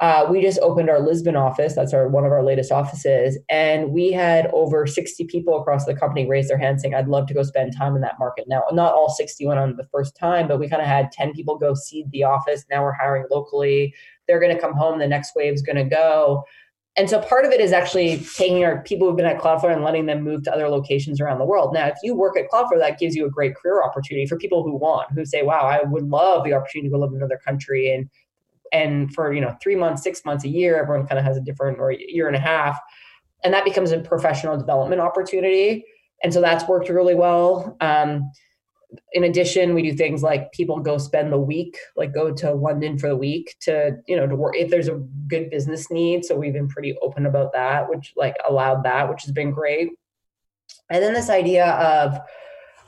Uh, 0.00 0.26
we 0.30 0.40
just 0.40 0.60
opened 0.60 0.88
our 0.88 1.00
Lisbon 1.00 1.34
office. 1.34 1.74
That's 1.74 1.92
our 1.92 2.08
one 2.08 2.24
of 2.24 2.30
our 2.30 2.44
latest 2.44 2.70
offices, 2.70 3.36
and 3.48 3.90
we 3.90 4.12
had 4.12 4.46
over 4.52 4.86
60 4.86 5.24
people 5.24 5.60
across 5.60 5.86
the 5.86 5.94
company 5.94 6.26
raise 6.28 6.46
their 6.48 6.58
hands 6.58 6.82
saying, 6.82 6.94
"I'd 6.94 7.08
love 7.08 7.26
to 7.26 7.34
go 7.34 7.42
spend 7.42 7.76
time 7.76 7.96
in 7.96 8.02
that 8.02 8.18
market." 8.18 8.46
Now, 8.46 8.62
not 8.70 8.94
all 8.94 9.08
60 9.08 9.44
went 9.46 9.58
on 9.58 9.76
the 9.76 9.88
first 9.90 10.16
time, 10.16 10.46
but 10.46 10.60
we 10.60 10.68
kind 10.68 10.82
of 10.82 10.86
had 10.86 11.10
10 11.10 11.32
people 11.32 11.58
go 11.58 11.74
seed 11.74 12.10
the 12.12 12.22
office. 12.22 12.64
Now 12.70 12.84
we're 12.84 12.92
hiring 12.92 13.24
locally. 13.28 13.92
They're 14.28 14.40
going 14.40 14.54
to 14.54 14.60
come 14.60 14.74
home. 14.74 15.00
The 15.00 15.08
next 15.08 15.34
wave 15.34 15.54
is 15.54 15.62
going 15.62 15.76
to 15.76 15.84
go, 15.84 16.44
and 16.98 17.08
so 17.08 17.20
part 17.20 17.44
of 17.44 17.52
it 17.52 17.60
is 17.60 17.72
actually 17.72 18.18
taking 18.36 18.64
our 18.64 18.82
people 18.82 19.06
who've 19.06 19.16
been 19.16 19.24
at 19.24 19.38
Cloudflare 19.38 19.72
and 19.72 19.84
letting 19.84 20.06
them 20.06 20.22
move 20.22 20.42
to 20.42 20.52
other 20.52 20.68
locations 20.68 21.20
around 21.20 21.38
the 21.38 21.44
world. 21.44 21.72
Now, 21.72 21.86
if 21.86 21.96
you 22.02 22.16
work 22.16 22.36
at 22.36 22.50
Cloudflare, 22.50 22.80
that 22.80 22.98
gives 22.98 23.14
you 23.14 23.24
a 23.24 23.30
great 23.30 23.54
career 23.54 23.84
opportunity 23.84 24.26
for 24.26 24.36
people 24.36 24.64
who 24.64 24.74
want, 24.76 25.12
who 25.12 25.24
say, 25.24 25.42
wow, 25.42 25.60
I 25.60 25.84
would 25.84 26.08
love 26.08 26.42
the 26.42 26.54
opportunity 26.54 26.88
to 26.88 26.92
go 26.92 26.98
live 26.98 27.10
in 27.10 27.18
another 27.18 27.38
country. 27.44 27.94
And 27.94 28.10
and 28.72 29.12
for 29.14 29.32
you 29.32 29.40
know 29.40 29.56
three 29.62 29.76
months, 29.76 30.02
six 30.02 30.24
months, 30.24 30.44
a 30.44 30.48
year, 30.48 30.80
everyone 30.80 31.06
kind 31.06 31.18
of 31.18 31.24
has 31.24 31.36
a 31.36 31.40
different 31.40 31.78
or 31.78 31.92
a 31.92 31.98
year 31.98 32.26
and 32.26 32.36
a 32.36 32.40
half. 32.40 32.78
And 33.44 33.54
that 33.54 33.64
becomes 33.64 33.92
a 33.92 34.00
professional 34.00 34.56
development 34.56 35.00
opportunity. 35.00 35.84
And 36.24 36.34
so 36.34 36.40
that's 36.40 36.66
worked 36.68 36.88
really 36.88 37.14
well. 37.14 37.76
Um, 37.80 38.30
in 39.12 39.24
addition, 39.24 39.74
we 39.74 39.82
do 39.82 39.92
things 39.92 40.22
like 40.22 40.50
people 40.52 40.80
go 40.80 40.98
spend 40.98 41.32
the 41.32 41.38
week, 41.38 41.76
like 41.96 42.14
go 42.14 42.32
to 42.32 42.52
London 42.52 42.98
for 42.98 43.08
the 43.08 43.16
week 43.16 43.54
to, 43.60 43.96
you 44.06 44.16
know, 44.16 44.26
to 44.26 44.34
work 44.34 44.56
if 44.56 44.70
there's 44.70 44.88
a 44.88 45.02
good 45.28 45.50
business 45.50 45.90
need. 45.90 46.24
So 46.24 46.36
we've 46.36 46.54
been 46.54 46.68
pretty 46.68 46.96
open 47.02 47.26
about 47.26 47.52
that, 47.52 47.88
which 47.88 48.12
like 48.16 48.34
allowed 48.48 48.82
that, 48.84 49.08
which 49.08 49.22
has 49.24 49.32
been 49.32 49.50
great. 49.50 49.90
And 50.90 51.02
then 51.02 51.12
this 51.12 51.30
idea 51.30 51.66
of, 51.66 52.18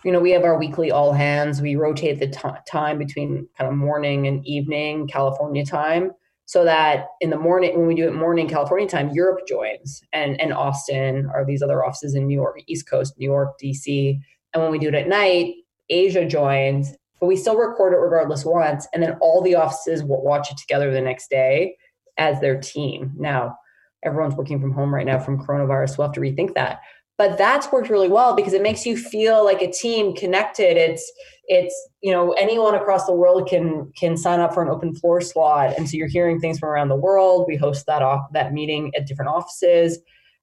you 0.04 0.12
know, 0.12 0.20
we 0.20 0.30
have 0.30 0.44
our 0.44 0.58
weekly 0.58 0.90
all 0.90 1.12
hands. 1.12 1.60
We 1.60 1.76
rotate 1.76 2.18
the 2.18 2.28
t- 2.28 2.58
time 2.70 2.98
between 2.98 3.48
kind 3.58 3.70
of 3.70 3.76
morning 3.76 4.26
and 4.26 4.46
evening 4.46 5.08
California 5.08 5.64
time 5.64 6.12
so 6.46 6.64
that 6.64 7.06
in 7.20 7.30
the 7.30 7.38
morning 7.38 7.78
when 7.78 7.86
we 7.86 7.94
do 7.94 8.08
it 8.08 8.12
morning 8.12 8.48
california 8.48 8.88
time 8.88 9.08
europe 9.10 9.38
joins 9.46 10.02
and 10.12 10.40
and 10.40 10.52
austin 10.52 11.30
or 11.32 11.44
these 11.44 11.62
other 11.62 11.84
offices 11.84 12.16
in 12.16 12.26
new 12.26 12.34
york 12.34 12.58
east 12.66 12.90
coast 12.90 13.14
new 13.18 13.30
york 13.30 13.50
dc 13.62 14.18
and 14.52 14.60
when 14.60 14.72
we 14.72 14.78
do 14.80 14.88
it 14.88 14.94
at 14.94 15.06
night 15.06 15.54
Asia 15.90 16.24
joins, 16.24 16.94
but 17.20 17.26
we 17.26 17.36
still 17.36 17.56
record 17.56 17.92
it 17.92 17.96
regardless 17.96 18.44
once. 18.44 18.86
And 18.94 19.02
then 19.02 19.18
all 19.20 19.42
the 19.42 19.56
offices 19.56 20.02
will 20.02 20.22
watch 20.22 20.50
it 20.50 20.56
together 20.56 20.90
the 20.90 21.00
next 21.00 21.28
day 21.28 21.76
as 22.16 22.40
their 22.40 22.58
team. 22.58 23.12
Now, 23.18 23.56
everyone's 24.02 24.36
working 24.36 24.60
from 24.60 24.72
home 24.72 24.94
right 24.94 25.04
now 25.04 25.18
from 25.18 25.44
coronavirus. 25.44 25.98
We'll 25.98 26.08
have 26.08 26.14
to 26.14 26.20
rethink 26.20 26.54
that. 26.54 26.80
But 27.20 27.36
that's 27.36 27.70
worked 27.70 27.90
really 27.90 28.08
well 28.08 28.34
because 28.34 28.54
it 28.54 28.62
makes 28.62 28.86
you 28.86 28.96
feel 28.96 29.44
like 29.44 29.60
a 29.60 29.70
team 29.70 30.14
connected. 30.14 30.78
It's 30.78 31.12
it's 31.48 31.74
you 32.00 32.10
know 32.10 32.32
anyone 32.32 32.74
across 32.74 33.04
the 33.04 33.12
world 33.12 33.46
can 33.46 33.92
can 33.94 34.16
sign 34.16 34.40
up 34.40 34.54
for 34.54 34.62
an 34.62 34.70
open 34.70 34.94
floor 34.94 35.20
slot, 35.20 35.76
and 35.76 35.86
so 35.86 35.98
you're 35.98 36.08
hearing 36.08 36.40
things 36.40 36.58
from 36.58 36.70
around 36.70 36.88
the 36.88 36.96
world. 36.96 37.44
We 37.46 37.56
host 37.56 37.84
that 37.84 38.00
off 38.00 38.22
that 38.32 38.54
meeting 38.54 38.90
at 38.96 39.06
different 39.06 39.32
offices, 39.32 39.98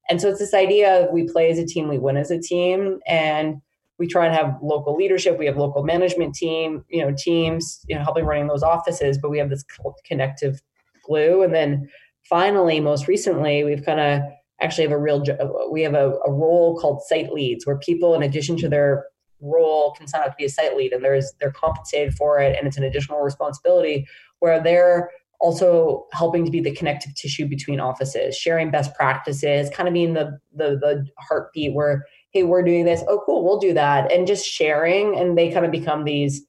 and 0.08 0.20
so 0.20 0.28
it's 0.28 0.38
this 0.38 0.54
idea 0.54 1.00
of 1.00 1.12
we 1.12 1.26
play 1.26 1.50
as 1.50 1.58
a 1.58 1.66
team, 1.66 1.88
we 1.88 1.98
win 1.98 2.16
as 2.16 2.30
a 2.30 2.38
team, 2.38 3.00
and 3.08 3.56
we 3.98 4.06
try 4.06 4.26
and 4.26 4.34
have 4.36 4.56
local 4.62 4.94
leadership 4.94 5.36
we 5.36 5.46
have 5.46 5.56
local 5.56 5.82
management 5.82 6.32
team 6.32 6.84
you 6.88 7.02
know 7.02 7.12
teams 7.18 7.80
you 7.88 7.96
know 7.96 8.04
helping 8.04 8.24
running 8.24 8.46
those 8.46 8.62
offices 8.62 9.18
but 9.18 9.28
we 9.28 9.38
have 9.38 9.50
this 9.50 9.64
connective 10.06 10.62
glue 11.04 11.42
and 11.42 11.52
then 11.52 11.88
finally 12.28 12.78
most 12.78 13.08
recently 13.08 13.64
we've 13.64 13.84
kind 13.84 13.98
of 13.98 14.22
actually 14.60 14.84
have 14.84 14.92
a 14.92 14.98
real 14.98 15.22
we 15.70 15.82
have 15.82 15.94
a, 15.94 16.12
a 16.26 16.32
role 16.32 16.78
called 16.78 17.02
site 17.06 17.32
leads 17.32 17.66
where 17.66 17.78
people 17.78 18.14
in 18.14 18.22
addition 18.22 18.56
to 18.56 18.68
their 18.68 19.06
role 19.40 19.92
can 19.92 20.06
sign 20.06 20.22
up 20.22 20.30
to 20.30 20.34
be 20.36 20.44
a 20.44 20.48
site 20.48 20.76
lead 20.76 20.92
and 20.92 21.04
there's 21.04 21.32
they're 21.40 21.52
compensated 21.52 22.14
for 22.14 22.40
it 22.40 22.56
and 22.56 22.66
it's 22.66 22.76
an 22.76 22.84
additional 22.84 23.20
responsibility 23.20 24.06
where 24.40 24.60
they're 24.60 25.10
also 25.40 26.06
helping 26.12 26.44
to 26.44 26.50
be 26.50 26.60
the 26.60 26.74
connective 26.74 27.14
tissue 27.14 27.46
between 27.46 27.78
offices 27.78 28.36
sharing 28.36 28.70
best 28.70 28.92
practices 28.94 29.70
kind 29.70 29.88
of 29.88 29.94
being 29.94 30.14
the 30.14 30.38
the, 30.54 30.76
the 30.80 31.06
heartbeat 31.18 31.72
where 31.72 32.04
hey, 32.32 32.42
we're 32.42 32.62
doing 32.62 32.84
this. 32.84 33.02
Oh, 33.08 33.22
cool, 33.24 33.44
we'll 33.44 33.58
do 33.58 33.72
that. 33.74 34.12
And 34.12 34.26
just 34.26 34.46
sharing. 34.46 35.18
And 35.18 35.36
they 35.36 35.50
kind 35.50 35.64
of 35.64 35.72
become 35.72 36.04
these 36.04 36.42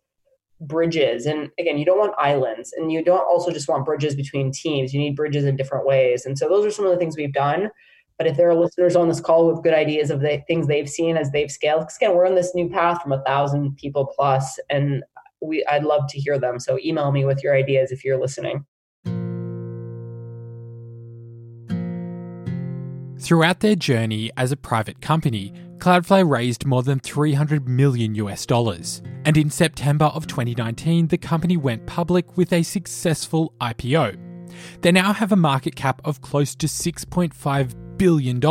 bridges. 0.62 1.26
And 1.26 1.50
again, 1.58 1.78
you 1.78 1.86
don't 1.86 2.00
want 2.00 2.14
islands 2.18 2.74
and 2.74 2.92
you 2.92 3.04
don't 3.04 3.26
also 3.28 3.52
just 3.52 3.70
want 3.70 3.86
bridges 3.86 4.16
between 4.16 4.52
teams. 4.52 4.94
You 4.94 5.00
need 5.00 5.16
bridges 5.16 5.46
in 5.46 5.56
different 5.56 5.86
ways. 5.86 6.26
And 6.26 6.38
so 6.38 6.50
those 6.50 6.66
are 6.66 6.72
some 6.72 6.86
of 6.86 6.92
the 6.92 6.98
things 6.98 7.16
we've 7.16 7.34
done. 7.34 7.70
But 8.20 8.28
if 8.28 8.36
there 8.36 8.50
are 8.50 8.56
listeners 8.56 8.98
on 8.98 9.08
this 9.08 9.22
call 9.22 9.48
with 9.48 9.64
good 9.64 9.74
ideas 9.74 10.12
of 10.12 10.20
the 10.20 10.44
things 10.46 10.68
they've 10.68 10.90
seen 10.90 11.16
as 11.16 11.32
they've 11.32 11.50
scaled, 11.50 11.84
because 11.84 11.96
again, 11.96 12.14
we're 12.14 12.28
on 12.28 12.36
this 12.36 12.54
new 12.54 12.70
path 12.70 13.02
from 13.02 13.14
a 13.14 13.24
thousand 13.24 13.78
people 13.78 14.12
plus, 14.14 14.60
and 14.70 15.04
we 15.42 15.66
I'd 15.72 15.86
love 15.86 16.04
to 16.10 16.20
hear 16.20 16.38
them. 16.38 16.60
So 16.60 16.78
email 16.84 17.14
me 17.14 17.24
with 17.24 17.42
your 17.42 17.56
ideas 17.56 17.94
if 17.94 18.04
you're 18.04 18.20
listening. 18.20 18.66
Throughout 23.22 23.62
their 23.62 23.76
journey 23.76 24.32
as 24.36 24.52
a 24.52 24.58
private 24.58 25.00
company, 25.00 25.54
Cloudflare 25.78 26.30
raised 26.30 26.66
more 26.66 26.84
than 26.84 27.00
300 27.00 27.70
million 27.70 28.16
US 28.16 28.46
dollars. 28.46 29.02
And 29.24 29.38
in 29.38 29.50
September 29.50 30.06
of 30.06 30.28
2019, 30.28 31.08
the 31.08 31.18
company 31.18 31.56
went 31.56 31.86
public 31.86 32.36
with 32.36 32.52
a 32.52 32.64
successful 32.64 33.54
IPO. 33.62 34.29
They 34.82 34.92
now 34.92 35.14
have 35.14 35.32
a 35.32 35.36
market 35.36 35.76
cap 35.76 36.02
of 36.06 36.22
close 36.22 36.56
to 36.56 36.68
$6.5 36.68 37.98
billion. 37.98 38.42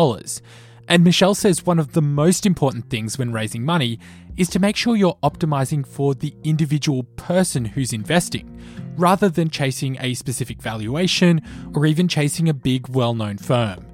And 0.89 1.05
Michelle 1.05 1.35
says 1.35 1.67
one 1.67 1.79
of 1.79 1.93
the 1.93 2.03
most 2.03 2.47
important 2.47 2.89
things 2.89 3.19
when 3.19 3.33
raising 3.33 3.65
money 3.65 3.99
is 4.37 4.49
to 4.51 4.59
make 4.59 4.77
sure 4.77 4.97
you're 4.97 5.19
optimizing 5.23 5.87
for 5.87 6.15
the 6.15 6.35
individual 6.45 7.03
person 7.03 7.65
who's 7.65 7.93
investing, 7.93 8.61
rather 8.97 9.29
than 9.29 9.51
chasing 9.51 9.97
a 10.01 10.15
specific 10.15 10.63
valuation 10.63 11.43
or 11.75 11.85
even 11.85 12.09
chasing 12.09 12.49
a 12.49 12.55
big 12.55 12.89
well 12.89 13.15
known 13.15 13.37
firm 13.37 13.85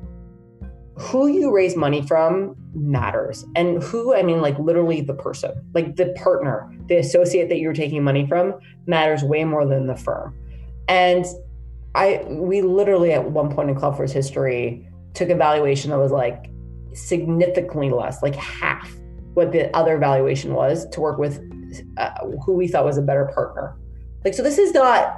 who 0.97 1.27
you 1.27 1.53
raise 1.53 1.77
money 1.77 2.03
from 2.03 2.57
matters. 2.75 3.45
And 3.57 3.83
who, 3.83 4.15
I 4.15 4.23
mean, 4.23 4.41
like 4.41 4.59
literally 4.59 5.01
the 5.01 5.15
person, 5.15 5.53
like 5.75 5.97
the 5.97 6.13
partner, 6.17 6.71
the 6.87 6.97
associate 6.97 7.49
that 7.49 7.59
you're 7.59 7.73
taking 7.73 8.05
money 8.05 8.27
from 8.27 8.55
matters 8.87 9.23
way 9.23 9.45
more 9.45 9.67
than 9.67 9.87
the 9.87 9.97
firm. 9.97 10.39
And 10.89 11.25
I, 11.95 12.25
we 12.29 12.63
literally 12.63 13.13
at 13.13 13.31
one 13.31 13.55
point 13.55 13.71
in 13.71 13.77
Cloudflare's 13.77 14.13
history 14.13 14.89
took 15.15 15.29
a 15.29 15.35
valuation 15.35 15.91
that 15.91 15.99
was 15.99 16.11
like 16.11 16.51
significantly 16.93 17.91
less, 17.91 18.23
like 18.23 18.35
half 18.35 18.91
what 19.35 19.53
the 19.53 19.75
other 19.77 19.99
valuation 19.99 20.55
was 20.55 20.89
to 20.91 21.01
work 21.01 21.19
with 21.19 21.41
uh, 21.97 22.11
who 22.45 22.55
we 22.55 22.69
thought 22.69 22.85
was 22.85 22.99
a 22.99 23.03
better 23.03 23.31
partner. 23.35 23.77
Like, 24.25 24.35
so 24.35 24.43
this 24.43 24.59
is 24.59 24.73
not 24.73 25.17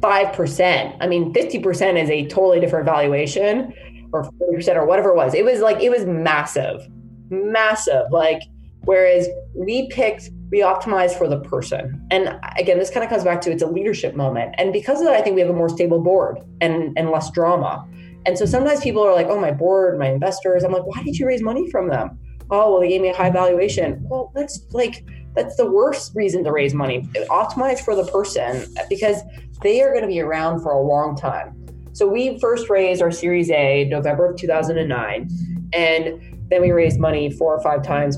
5%. 0.00 0.96
I 1.00 1.06
mean, 1.06 1.32
50% 1.32 2.02
is 2.02 2.10
a 2.10 2.26
totally 2.26 2.60
different 2.60 2.86
valuation 2.86 3.72
or 4.12 4.24
40% 4.24 4.76
or 4.76 4.86
whatever 4.86 5.10
it 5.10 5.16
was. 5.16 5.34
It 5.34 5.44
was 5.44 5.60
like, 5.60 5.82
it 5.82 5.90
was 5.90 6.06
massive, 6.06 6.88
massive. 7.28 8.10
Like, 8.10 8.42
whereas 8.82 9.28
we 9.54 9.88
picked, 9.88 10.30
we 10.50 10.60
optimized 10.60 11.16
for 11.16 11.28
the 11.28 11.40
person. 11.40 12.04
And 12.10 12.38
again, 12.58 12.78
this 12.78 12.90
kind 12.90 13.04
of 13.04 13.10
comes 13.10 13.24
back 13.24 13.40
to 13.42 13.52
it's 13.52 13.62
a 13.62 13.66
leadership 13.66 14.16
moment. 14.16 14.54
And 14.58 14.72
because 14.72 15.00
of 15.00 15.06
that, 15.06 15.14
I 15.14 15.22
think 15.22 15.34
we 15.34 15.40
have 15.40 15.50
a 15.50 15.54
more 15.54 15.68
stable 15.68 16.00
board 16.00 16.40
and, 16.60 16.96
and 16.98 17.10
less 17.10 17.30
drama. 17.30 17.86
And 18.26 18.36
so 18.36 18.44
sometimes 18.44 18.80
people 18.80 19.02
are 19.02 19.14
like, 19.14 19.28
oh, 19.28 19.40
my 19.40 19.50
board, 19.50 19.98
my 19.98 20.08
investors. 20.08 20.64
I'm 20.64 20.72
like, 20.72 20.84
why 20.84 21.02
did 21.02 21.18
you 21.18 21.26
raise 21.26 21.42
money 21.42 21.70
from 21.70 21.88
them? 21.88 22.18
Oh, 22.50 22.72
well, 22.72 22.80
they 22.80 22.88
gave 22.88 23.00
me 23.00 23.08
a 23.08 23.14
high 23.14 23.30
valuation. 23.30 24.04
Well, 24.08 24.32
that's 24.34 24.60
like, 24.72 25.04
that's 25.34 25.56
the 25.56 25.70
worst 25.70 26.12
reason 26.14 26.42
to 26.44 26.52
raise 26.52 26.74
money. 26.74 27.02
Optimize 27.30 27.80
for 27.80 27.94
the 27.94 28.04
person 28.06 28.66
because 28.88 29.22
they 29.62 29.80
are 29.82 29.90
going 29.90 30.02
to 30.02 30.08
be 30.08 30.20
around 30.20 30.60
for 30.60 30.72
a 30.72 30.80
long 30.80 31.16
time. 31.16 31.56
So 31.92 32.06
we 32.06 32.38
first 32.38 32.68
raised 32.68 33.02
our 33.02 33.10
Series 33.10 33.50
A 33.50 33.84
November 33.84 34.30
of 34.30 34.36
2009, 34.36 35.28
and 35.72 36.48
then 36.48 36.62
we 36.62 36.70
raised 36.72 36.98
money 36.98 37.30
four 37.30 37.56
or 37.56 37.62
five 37.62 37.82
times 37.82 38.16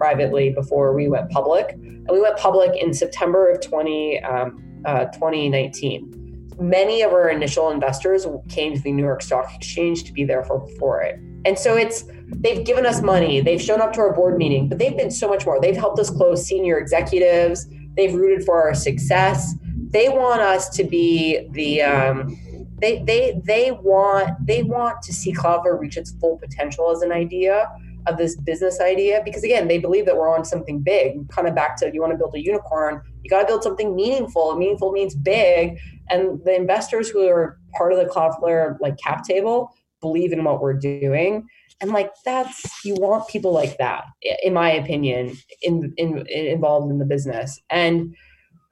privately 0.00 0.48
before 0.50 0.94
we 0.94 1.08
went 1.08 1.30
public. 1.30 1.72
And 1.72 2.08
we 2.10 2.20
went 2.22 2.38
public 2.38 2.74
in 2.82 2.94
September 2.94 3.50
of 3.50 3.60
20, 3.60 4.20
um, 4.22 4.82
uh, 4.86 5.04
2019. 5.06 6.48
Many 6.58 7.02
of 7.02 7.12
our 7.12 7.28
initial 7.28 7.70
investors 7.70 8.26
came 8.48 8.74
to 8.74 8.80
the 8.80 8.92
New 8.92 9.04
York 9.04 9.20
Stock 9.22 9.54
Exchange 9.54 10.04
to 10.04 10.12
be 10.12 10.24
there 10.24 10.42
for, 10.44 10.66
for 10.78 11.02
it. 11.02 11.20
And 11.44 11.58
so 11.58 11.76
it's 11.76 12.04
they've 12.28 12.64
given 12.64 12.86
us 12.86 13.02
money, 13.02 13.40
they've 13.40 13.60
shown 13.60 13.80
up 13.80 13.92
to 13.94 14.00
our 14.00 14.14
board 14.14 14.38
meeting, 14.38 14.68
but 14.68 14.78
they've 14.78 14.96
been 14.96 15.10
so 15.10 15.28
much 15.28 15.44
more. 15.44 15.60
They've 15.60 15.76
helped 15.76 15.98
us 15.98 16.10
close 16.10 16.46
senior 16.46 16.78
executives, 16.78 17.66
they've 17.96 18.14
rooted 18.14 18.44
for 18.44 18.62
our 18.62 18.74
success. 18.74 19.54
They 19.90 20.08
want 20.08 20.40
us 20.40 20.68
to 20.76 20.84
be 20.84 21.48
the 21.50 21.82
um, 21.82 22.38
they 22.80 23.02
they 23.02 23.40
they 23.44 23.72
want 23.72 24.46
they 24.46 24.62
want 24.62 25.02
to 25.02 25.12
see 25.12 25.32
Cloudflare 25.32 25.78
reach 25.78 25.96
its 25.96 26.12
full 26.12 26.36
potential 26.38 26.90
as 26.90 27.02
an 27.02 27.12
idea 27.12 27.68
of 28.06 28.16
this 28.16 28.36
business 28.36 28.80
idea 28.80 29.20
because 29.24 29.44
again 29.44 29.68
they 29.68 29.78
believe 29.78 30.06
that 30.06 30.16
we're 30.16 30.34
on 30.34 30.44
something 30.44 30.80
big. 30.80 31.28
Kind 31.30 31.48
of 31.48 31.54
back 31.54 31.76
to 31.78 31.90
you 31.92 32.00
want 32.00 32.12
to 32.12 32.18
build 32.18 32.34
a 32.34 32.40
unicorn 32.40 33.02
you 33.22 33.30
got 33.30 33.40
to 33.40 33.46
build 33.46 33.62
something 33.62 33.94
meaningful. 33.94 34.56
Meaningful 34.56 34.92
means 34.92 35.14
big. 35.14 35.78
And 36.08 36.42
the 36.44 36.54
investors 36.54 37.08
who 37.08 37.26
are 37.28 37.58
part 37.76 37.92
of 37.92 37.98
the 37.98 38.06
cloudflare 38.06 38.78
like 38.80 38.98
cap 38.98 39.24
table 39.24 39.70
believe 40.00 40.32
in 40.32 40.42
what 40.44 40.60
we're 40.60 40.74
doing. 40.74 41.46
And 41.80 41.92
like 41.92 42.10
that's 42.24 42.84
you 42.84 42.94
want 42.94 43.28
people 43.28 43.52
like 43.52 43.78
that 43.78 44.04
in 44.42 44.52
my 44.52 44.70
opinion 44.70 45.36
in, 45.62 45.94
in, 45.96 46.24
in 46.26 46.46
involved 46.46 46.90
in 46.90 46.98
the 46.98 47.04
business. 47.04 47.60
And 47.70 48.14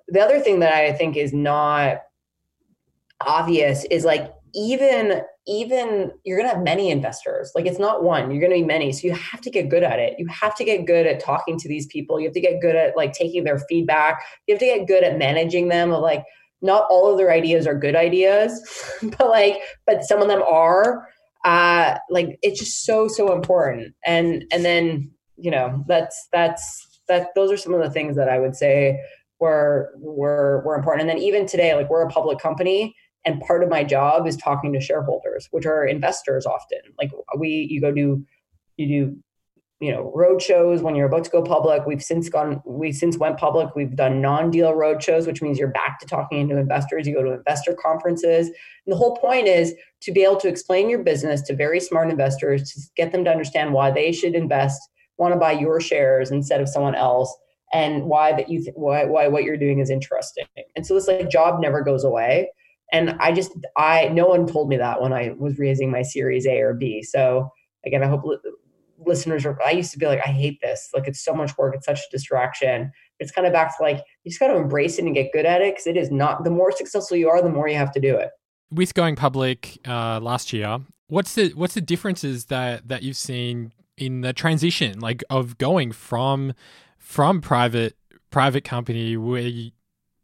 the 0.08 0.20
other 0.20 0.40
thing 0.40 0.60
that 0.60 0.72
i 0.72 0.90
think 0.92 1.16
is 1.16 1.34
not 1.34 1.98
obvious 3.20 3.84
is 3.90 4.04
like 4.04 4.32
even 4.58 5.22
even 5.46 6.10
you're 6.24 6.36
going 6.36 6.48
to 6.48 6.54
have 6.54 6.64
many 6.64 6.90
investors. 6.90 7.52
Like 7.54 7.64
it's 7.64 7.78
not 7.78 8.02
one 8.02 8.30
you're 8.30 8.40
going 8.40 8.50
to 8.50 8.58
be 8.58 8.66
many. 8.66 8.92
So 8.92 9.06
you 9.06 9.14
have 9.14 9.40
to 9.42 9.50
get 9.50 9.68
good 9.68 9.84
at 9.84 10.00
it. 10.00 10.16
You 10.18 10.26
have 10.26 10.54
to 10.56 10.64
get 10.64 10.84
good 10.84 11.06
at 11.06 11.20
talking 11.20 11.58
to 11.58 11.68
these 11.68 11.86
people. 11.86 12.18
You 12.18 12.26
have 12.26 12.34
to 12.34 12.40
get 12.40 12.60
good 12.60 12.74
at 12.74 12.96
like 12.96 13.12
taking 13.12 13.44
their 13.44 13.60
feedback. 13.68 14.20
You 14.46 14.54
have 14.54 14.60
to 14.60 14.66
get 14.66 14.88
good 14.88 15.04
at 15.04 15.16
managing 15.16 15.68
them 15.68 15.92
of 15.92 16.02
like 16.02 16.24
not 16.60 16.86
all 16.90 17.10
of 17.10 17.18
their 17.18 17.30
ideas 17.30 17.68
are 17.68 17.78
good 17.78 17.94
ideas 17.94 18.60
but 19.16 19.28
like 19.28 19.60
but 19.86 20.02
some 20.02 20.20
of 20.20 20.28
them 20.28 20.42
are. 20.42 21.06
Uh 21.44 21.96
like 22.10 22.36
it's 22.42 22.58
just 22.58 22.84
so 22.84 23.06
so 23.06 23.32
important. 23.32 23.94
And 24.04 24.44
and 24.52 24.64
then 24.64 25.10
you 25.36 25.52
know 25.52 25.84
that's 25.86 26.28
that's 26.32 27.00
that 27.06 27.28
those 27.36 27.52
are 27.52 27.56
some 27.56 27.72
of 27.72 27.80
the 27.80 27.88
things 27.88 28.16
that 28.16 28.28
i 28.28 28.38
would 28.38 28.54
say 28.54 28.98
were 29.38 29.92
were 29.98 30.62
were 30.66 30.74
important. 30.74 31.02
And 31.02 31.10
then 31.10 31.24
even 31.24 31.46
today 31.46 31.76
like 31.76 31.88
we're 31.88 32.02
a 32.02 32.10
public 32.10 32.40
company 32.40 32.96
and 33.28 33.42
part 33.42 33.62
of 33.62 33.68
my 33.68 33.84
job 33.84 34.26
is 34.26 34.38
talking 34.38 34.72
to 34.72 34.80
shareholders 34.80 35.48
which 35.50 35.66
are 35.66 35.84
investors 35.84 36.46
often. 36.46 36.78
Like 36.98 37.10
we 37.36 37.68
you 37.70 37.80
go 37.80 37.92
do 37.92 38.24
you 38.78 38.86
do 38.86 39.16
you 39.80 39.92
know 39.92 40.10
road 40.14 40.40
shows 40.40 40.80
when 40.80 40.96
you're 40.96 41.06
about 41.06 41.24
to 41.24 41.30
go 41.30 41.42
public. 41.42 41.84
We've 41.86 42.02
since 42.02 42.30
gone 42.30 42.62
we 42.64 42.90
since 42.90 43.18
went 43.18 43.36
public. 43.36 43.76
We've 43.76 43.94
done 43.94 44.22
non-deal 44.22 44.72
road 44.74 45.02
shows 45.02 45.26
which 45.26 45.42
means 45.42 45.58
you're 45.58 45.68
back 45.68 46.00
to 46.00 46.06
talking 46.06 46.48
to 46.48 46.56
investors. 46.56 47.06
You 47.06 47.14
go 47.14 47.22
to 47.22 47.34
investor 47.34 47.74
conferences. 47.74 48.46
And 48.46 48.92
the 48.92 48.96
whole 48.96 49.16
point 49.16 49.46
is 49.46 49.74
to 50.02 50.12
be 50.12 50.24
able 50.24 50.36
to 50.36 50.48
explain 50.48 50.88
your 50.88 51.02
business 51.02 51.42
to 51.42 51.54
very 51.54 51.80
smart 51.80 52.08
investors 52.08 52.72
to 52.72 52.80
get 52.96 53.12
them 53.12 53.24
to 53.24 53.30
understand 53.30 53.74
why 53.74 53.90
they 53.90 54.10
should 54.10 54.34
invest 54.34 54.80
want 55.18 55.34
to 55.34 55.38
buy 55.38 55.52
your 55.52 55.80
shares 55.80 56.30
instead 56.30 56.60
of 56.62 56.68
someone 56.68 56.94
else 56.94 57.36
and 57.74 58.04
why 58.04 58.32
that 58.32 58.48
you 58.48 58.62
th- 58.62 58.74
why 58.74 59.04
why 59.04 59.28
what 59.28 59.44
you're 59.44 59.58
doing 59.58 59.80
is 59.80 59.90
interesting. 59.90 60.46
And 60.74 60.86
so 60.86 60.94
this 60.94 61.08
like 61.08 61.28
job 61.28 61.60
never 61.60 61.82
goes 61.82 62.04
away 62.04 62.48
and 62.92 63.10
i 63.20 63.32
just 63.32 63.52
i 63.76 64.08
no 64.08 64.26
one 64.26 64.46
told 64.46 64.68
me 64.68 64.76
that 64.76 65.00
when 65.00 65.12
i 65.12 65.34
was 65.38 65.58
raising 65.58 65.90
my 65.90 66.02
series 66.02 66.46
a 66.46 66.60
or 66.60 66.74
b. 66.74 67.02
So 67.02 67.50
again 67.86 68.02
i 68.02 68.06
hope 68.06 68.24
listeners 69.06 69.46
are 69.46 69.58
i 69.64 69.70
used 69.70 69.92
to 69.92 69.98
be 69.98 70.06
like 70.06 70.20
i 70.24 70.30
hate 70.30 70.60
this. 70.60 70.90
Like 70.94 71.06
it's 71.06 71.24
so 71.24 71.34
much 71.34 71.56
work. 71.56 71.74
It's 71.74 71.86
such 71.86 72.00
a 72.00 72.10
distraction. 72.10 72.90
It's 73.20 73.30
kind 73.30 73.46
of 73.46 73.52
back 73.52 73.76
to 73.76 73.82
like 73.82 73.98
you 74.24 74.30
just 74.30 74.40
got 74.40 74.48
to 74.48 74.56
embrace 74.56 74.98
it 74.98 75.04
and 75.04 75.14
get 75.14 75.32
good 75.32 75.46
at 75.46 75.62
it 75.62 75.74
because 75.74 75.86
it 75.86 75.96
is 75.96 76.10
not 76.10 76.44
the 76.44 76.50
more 76.50 76.72
successful 76.72 77.16
you 77.16 77.28
are 77.28 77.42
the 77.42 77.48
more 77.48 77.68
you 77.68 77.76
have 77.76 77.92
to 77.92 78.00
do 78.00 78.16
it. 78.16 78.30
With 78.70 78.92
going 78.94 79.16
public 79.16 79.78
uh, 79.86 80.20
last 80.20 80.52
year 80.52 80.80
what's 81.08 81.34
the 81.34 81.50
what's 81.54 81.74
the 81.74 81.80
differences 81.80 82.46
that 82.46 82.86
that 82.88 83.02
you've 83.02 83.16
seen 83.16 83.72
in 83.96 84.20
the 84.20 84.32
transition 84.32 85.00
like 85.00 85.24
of 85.28 85.58
going 85.58 85.90
from 85.90 86.52
from 86.98 87.40
private 87.40 87.96
private 88.30 88.62
company 88.62 89.16
where 89.16 89.42
you, 89.42 89.70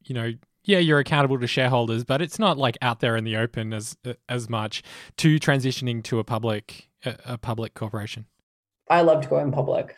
you 0.04 0.14
know 0.14 0.32
yeah 0.64 0.78
you're 0.78 0.98
accountable 0.98 1.38
to 1.38 1.46
shareholders 1.46 2.04
but 2.04 2.20
it's 2.20 2.38
not 2.38 2.58
like 2.58 2.76
out 2.82 3.00
there 3.00 3.16
in 3.16 3.24
the 3.24 3.36
open 3.36 3.72
as 3.72 3.96
as 4.28 4.48
much 4.48 4.82
to 5.16 5.38
transitioning 5.38 6.02
to 6.02 6.18
a 6.18 6.24
public 6.24 6.88
a, 7.04 7.38
public 7.38 7.74
corporation 7.74 8.26
I 8.90 9.02
loved 9.02 9.28
going 9.30 9.52
public. 9.52 9.96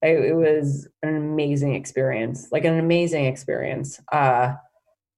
It, 0.00 0.24
it, 0.24 0.34
was 0.34 0.88
an 1.02 1.14
amazing 1.14 1.74
experience, 1.74 2.48
like 2.50 2.64
an 2.64 2.78
amazing 2.78 3.26
experience. 3.26 4.00
Uh, 4.10 4.54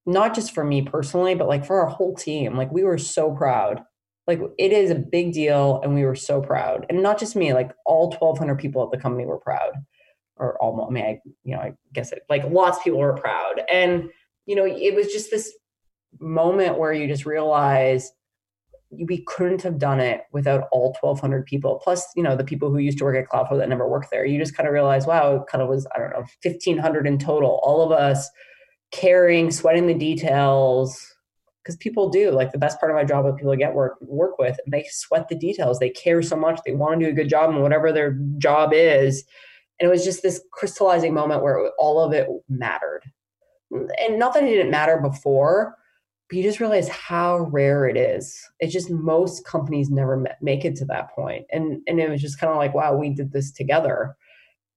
not 0.07 0.35
just 0.35 0.53
for 0.53 0.65
me 0.65 0.83
personally, 0.83 1.35
but 1.35 1.49
like 1.49 1.65
for 1.65 1.81
our 1.81 1.87
whole 1.87 2.15
team. 2.15 2.57
Like 2.57 2.71
we 2.71 2.85
were 2.85 2.99
so 2.99 3.31
proud. 3.35 3.83
Like 4.27 4.41
it 4.59 4.73
is 4.73 4.91
a 4.91 4.95
big 4.95 5.33
deal, 5.33 5.81
and 5.83 5.95
we 5.95 6.05
were 6.05 6.15
so 6.15 6.43
proud. 6.43 6.87
And 6.89 7.03
not 7.03 7.19
just 7.19 7.37
me, 7.37 7.55
like 7.55 7.73
all 7.87 8.11
1,200 8.11 8.57
people 8.57 8.83
at 8.85 8.91
the 8.91 8.99
company 8.99 9.27
were 9.27 9.39
proud, 9.39 9.73
or 10.37 10.61
almost. 10.63 10.91
I 10.91 10.93
mean, 10.93 11.05
I 11.05 11.21
you 11.45 11.57
know, 11.57 11.63
I 11.63 11.73
guess 11.93 12.13
it 12.13 12.23
like 12.29 12.45
lots 12.45 12.79
of 12.79 12.85
people 12.85 13.01
were 13.01 13.15
proud, 13.15 13.63
and 13.71 14.11
you 14.47 14.55
know, 14.55 14.67
it 14.67 14.95
was 14.95 15.09
just 15.09 15.31
this 15.31 15.53
moment 16.21 16.79
where 16.79 16.93
you 16.93 17.09
just 17.09 17.27
realize 17.27 18.13
we 18.91 19.25
couldn't 19.27 19.63
have 19.63 19.79
done 19.79 20.01
it 20.01 20.23
without 20.33 20.69
all 20.71 20.97
1200 21.01 21.45
people 21.47 21.81
plus 21.83 22.07
you 22.15 22.23
know 22.23 22.37
the 22.37 22.45
people 22.45 22.71
who 22.71 22.79
used 22.79 22.97
to 22.97 23.03
work 23.03 23.17
at 23.17 23.29
cloudflare 23.29 23.59
that 23.59 23.69
never 23.69 23.89
worked 23.89 24.11
there. 24.11 24.25
You 24.25 24.39
just 24.39 24.57
kind 24.57 24.69
of 24.69 24.73
realize 24.73 25.07
wow 25.07 25.37
it 25.37 25.43
kind 25.51 25.63
of 25.63 25.69
was 25.69 25.87
i 25.95 25.99
don't 25.99 26.11
know 26.11 26.25
1500 26.43 27.07
in 27.07 27.19
total. 27.19 27.61
All 27.63 27.83
of 27.83 27.93
us 27.93 28.29
caring 28.93 29.51
sweating 29.51 29.87
the 29.87 29.95
details 29.95 31.15
because 31.63 31.77
people 31.77 32.11
do. 32.11 32.31
Like 32.31 32.53
the 32.53 32.59
best 32.59 32.79
part 32.79 32.93
of 32.93 32.97
my 32.97 33.05
job 33.05 33.25
that 33.25 33.37
people 33.37 33.53
I 33.53 33.57
get 33.57 33.75
work 33.75 33.97
work 34.01 34.39
with 34.39 34.59
and 34.65 34.73
they 34.73 34.87
sweat 34.91 35.29
the 35.29 35.35
details. 35.35 35.79
They 35.79 35.91
care 35.91 36.23
so 36.23 36.37
much. 36.37 36.61
They 36.65 36.73
want 36.73 37.01
to 37.01 37.07
do 37.07 37.11
a 37.11 37.15
good 37.15 37.29
job 37.29 37.51
in 37.51 37.63
whatever 37.63 37.93
their 37.93 38.19
job 38.39 38.73
is. 38.73 39.25
And 39.81 39.89
it 39.89 39.91
was 39.91 40.05
just 40.05 40.23
this 40.23 40.41
crystallizing 40.53 41.13
moment 41.13 41.43
where 41.43 41.71
all 41.79 42.01
of 42.01 42.13
it 42.13 42.29
mattered 42.49 43.03
and 43.75 44.19
not 44.19 44.35
that 44.35 44.45
it 44.45 44.51
didn't 44.51 44.71
matter 44.71 44.99
before 44.99 45.77
but 46.29 46.37
you 46.37 46.43
just 46.43 46.61
realize 46.61 46.89
how 46.89 47.41
rare 47.53 47.87
it 47.87 47.97
is. 47.97 48.39
It's 48.59 48.73
just 48.73 48.91
most 48.91 49.45
companies 49.45 49.91
never 49.91 50.25
make 50.41 50.65
it 50.65 50.75
to 50.77 50.85
that 50.87 51.11
point, 51.15 51.47
and 51.51 51.83
and 51.87 52.01
it 52.01 52.09
was 52.09 52.23
just 52.23 52.39
kind 52.39 52.51
of 52.51 52.57
like, 52.57 52.75
wow, 52.75 52.97
we 52.97 53.11
did 53.11 53.33
this 53.33 53.53
together, 53.53 54.17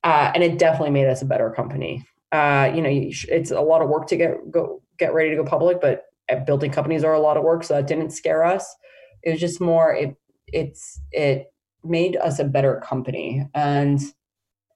uh, 0.04 0.32
and 0.36 0.44
it 0.44 0.60
definitely 0.60 0.92
made 0.92 1.08
us 1.08 1.22
a 1.22 1.26
better 1.26 1.50
company. 1.50 2.06
Uh, 2.32 2.72
you 2.76 2.82
know, 2.82 2.90
it's 2.92 3.52
a 3.52 3.62
lot 3.62 3.82
of 3.82 3.90
work 3.90 4.08
to 4.08 4.18
get 4.18 4.52
go 4.52 4.82
get 5.00 5.14
ready 5.14 5.30
to 5.30 5.38
go 5.38 5.46
public, 5.46 5.80
but 5.80 6.04
uh, 6.30 6.36
building 6.40 6.72
companies 6.72 7.04
are 7.04 7.14
a 7.14 7.20
lot 7.20 7.38
of 7.38 7.44
work, 7.44 7.64
so 7.64 7.76
that 7.76 7.88
didn't 7.88 8.12
scare 8.12 8.44
us. 8.44 8.76
It 9.24 9.32
was 9.32 9.40
just 9.40 9.62
more 9.62 9.94
it 9.94 10.16
it's 10.48 11.00
it 11.12 11.54
made 11.84 12.18
us 12.18 12.40
a 12.40 12.44
better 12.44 12.82
company, 12.86 13.48
and 13.54 14.02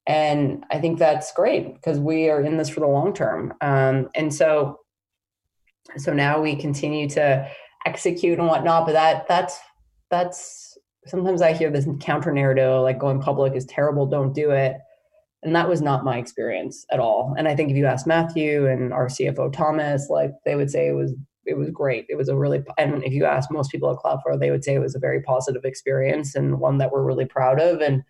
and 0.07 0.63
I 0.71 0.79
think 0.79 0.99
that's 0.99 1.31
great 1.33 1.75
because 1.75 1.99
we 1.99 2.29
are 2.29 2.41
in 2.41 2.57
this 2.57 2.69
for 2.69 2.79
the 2.79 2.87
long 2.87 3.13
term. 3.13 3.53
Um, 3.61 4.09
and 4.15 4.33
so 4.33 4.79
so 5.97 6.13
now 6.13 6.39
we 6.41 6.55
continue 6.55 7.09
to 7.09 7.47
execute 7.85 8.37
and 8.37 8.47
whatnot 8.47 8.85
but 8.85 8.93
that 8.93 9.27
that's 9.27 9.59
that's 10.11 10.77
sometimes 11.07 11.41
i 11.41 11.51
hear 11.51 11.71
this 11.71 11.87
counter 11.99 12.31
narrative 12.31 12.81
like 12.83 12.99
going 12.99 13.19
public 13.19 13.55
is 13.55 13.65
terrible 13.65 14.05
don't 14.05 14.33
do 14.33 14.51
it. 14.51 14.77
And 15.43 15.55
that 15.55 15.67
was 15.67 15.81
not 15.81 16.05
my 16.05 16.19
experience 16.19 16.85
at 16.91 16.99
all. 16.99 17.33
And 17.37 17.47
i 17.47 17.55
think 17.55 17.71
if 17.71 17.77
you 17.77 17.87
ask 17.87 18.05
matthew 18.05 18.67
and 18.67 18.93
our 18.93 19.07
cfo 19.07 19.51
thomas 19.51 20.07
like 20.09 20.31
they 20.45 20.55
would 20.55 20.69
say 20.69 20.87
it 20.87 20.93
was 20.93 21.13
it 21.45 21.57
was 21.57 21.71
great. 21.71 22.05
It 22.09 22.15
was 22.15 22.29
a 22.29 22.37
really 22.37 22.63
and 22.77 23.03
if 23.03 23.13
you 23.13 23.25
ask 23.25 23.51
most 23.51 23.71
people 23.71 23.89
at 23.91 23.97
cloudflare 23.97 24.39
they 24.39 24.51
would 24.51 24.63
say 24.63 24.75
it 24.75 24.79
was 24.79 24.95
a 24.95 24.99
very 24.99 25.21
positive 25.21 25.65
experience 25.65 26.35
and 26.35 26.59
one 26.59 26.77
that 26.77 26.91
we're 26.91 27.03
really 27.03 27.25
proud 27.25 27.59
of. 27.59 27.81
And 27.81 28.03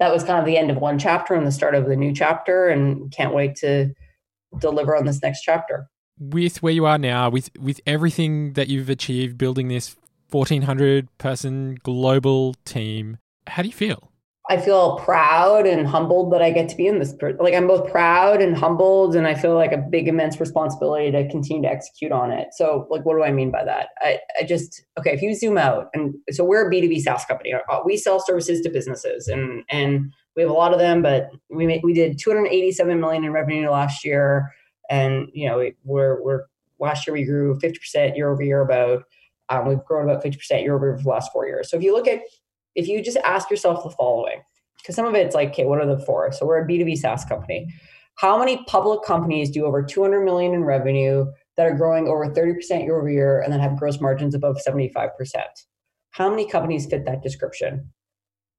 that 0.00 0.12
was 0.12 0.24
kind 0.24 0.38
of 0.38 0.44
the 0.44 0.56
end 0.56 0.70
of 0.70 0.78
one 0.78 0.98
chapter 0.98 1.34
and 1.34 1.46
the 1.46 1.52
start 1.52 1.74
of 1.74 1.86
the 1.86 1.96
new 1.96 2.12
chapter 2.12 2.68
and 2.68 3.10
can't 3.12 3.34
wait 3.34 3.56
to 3.56 3.92
deliver 4.58 4.96
on 4.96 5.04
this 5.04 5.22
next 5.22 5.42
chapter 5.42 5.88
with 6.18 6.62
where 6.62 6.72
you 6.72 6.86
are 6.86 6.98
now, 6.98 7.28
with 7.28 7.50
with 7.58 7.80
everything 7.86 8.52
that 8.54 8.68
you've 8.68 8.90
achieved, 8.90 9.38
building 9.38 9.68
this 9.68 9.96
fourteen 10.28 10.62
hundred 10.62 11.08
person 11.18 11.78
global 11.82 12.54
team, 12.64 13.18
how 13.46 13.62
do 13.62 13.68
you 13.68 13.74
feel? 13.74 14.10
I 14.50 14.58
feel 14.58 14.98
proud 14.98 15.66
and 15.66 15.86
humbled 15.86 16.32
that 16.34 16.42
I 16.42 16.50
get 16.50 16.68
to 16.68 16.76
be 16.76 16.86
in 16.86 16.98
this. 16.98 17.14
Like 17.38 17.54
I'm 17.54 17.66
both 17.66 17.90
proud 17.90 18.42
and 18.42 18.56
humbled, 18.56 19.16
and 19.16 19.26
I 19.26 19.34
feel 19.34 19.54
like 19.54 19.72
a 19.72 19.78
big, 19.78 20.06
immense 20.06 20.38
responsibility 20.38 21.10
to 21.12 21.26
continue 21.28 21.62
to 21.62 21.68
execute 21.68 22.12
on 22.12 22.30
it. 22.30 22.48
So, 22.52 22.86
like, 22.90 23.06
what 23.06 23.14
do 23.14 23.22
I 23.22 23.32
mean 23.32 23.50
by 23.50 23.64
that? 23.64 23.88
I, 24.00 24.18
I 24.38 24.44
just 24.44 24.84
okay. 24.98 25.12
If 25.12 25.22
you 25.22 25.34
zoom 25.34 25.56
out, 25.56 25.88
and 25.94 26.14
so 26.30 26.44
we're 26.44 26.66
a 26.66 26.70
B 26.70 26.82
two 26.82 26.88
B 26.88 27.00
SaaS 27.00 27.24
company. 27.24 27.54
Uh, 27.54 27.80
we 27.84 27.96
sell 27.96 28.20
services 28.20 28.60
to 28.62 28.68
businesses, 28.68 29.28
and 29.28 29.64
and 29.70 30.12
we 30.36 30.42
have 30.42 30.50
a 30.50 30.54
lot 30.54 30.74
of 30.74 30.78
them. 30.78 31.00
But 31.00 31.30
we 31.48 31.66
made, 31.66 31.80
we 31.82 31.94
did 31.94 32.18
287 32.18 33.00
million 33.00 33.24
in 33.24 33.32
revenue 33.32 33.70
last 33.70 34.04
year 34.04 34.52
and 34.90 35.28
you 35.32 35.48
know 35.48 35.70
we're 35.84 36.22
we're 36.22 36.44
last 36.78 37.06
year 37.06 37.14
we 37.14 37.24
grew 37.24 37.58
50% 37.58 38.16
year 38.16 38.30
over 38.30 38.42
year 38.42 38.60
about 38.60 39.04
um, 39.48 39.68
we've 39.68 39.84
grown 39.84 40.08
about 40.08 40.24
50% 40.24 40.62
year 40.62 40.74
over 40.74 40.88
year 40.88 40.96
for 40.96 41.04
the 41.04 41.08
last 41.08 41.32
four 41.32 41.46
years 41.46 41.70
so 41.70 41.76
if 41.76 41.82
you 41.82 41.92
look 41.92 42.08
at 42.08 42.20
if 42.74 42.88
you 42.88 43.02
just 43.02 43.16
ask 43.18 43.50
yourself 43.50 43.84
the 43.84 43.90
following 43.90 44.42
because 44.78 44.94
some 44.94 45.06
of 45.06 45.14
it's 45.14 45.34
like 45.34 45.50
okay 45.50 45.64
what 45.64 45.80
are 45.80 45.86
the 45.86 46.04
four? 46.04 46.32
So 46.32 46.46
we're 46.46 46.62
a 46.62 46.68
b2b 46.68 46.96
saas 46.96 47.24
company. 47.24 47.72
How 48.16 48.38
many 48.38 48.62
public 48.64 49.02
companies 49.04 49.50
do 49.50 49.64
over 49.64 49.82
200 49.82 50.24
million 50.24 50.54
in 50.54 50.64
revenue 50.64 51.26
that 51.56 51.66
are 51.66 51.74
growing 51.74 52.06
over 52.06 52.28
30% 52.28 52.84
year 52.84 52.96
over 52.96 53.10
year 53.10 53.40
and 53.40 53.52
then 53.52 53.58
have 53.58 53.76
gross 53.76 54.00
margins 54.00 54.34
above 54.34 54.56
75% 54.66 55.10
how 56.10 56.30
many 56.30 56.48
companies 56.48 56.86
fit 56.86 57.04
that 57.06 57.22
description? 57.22 57.90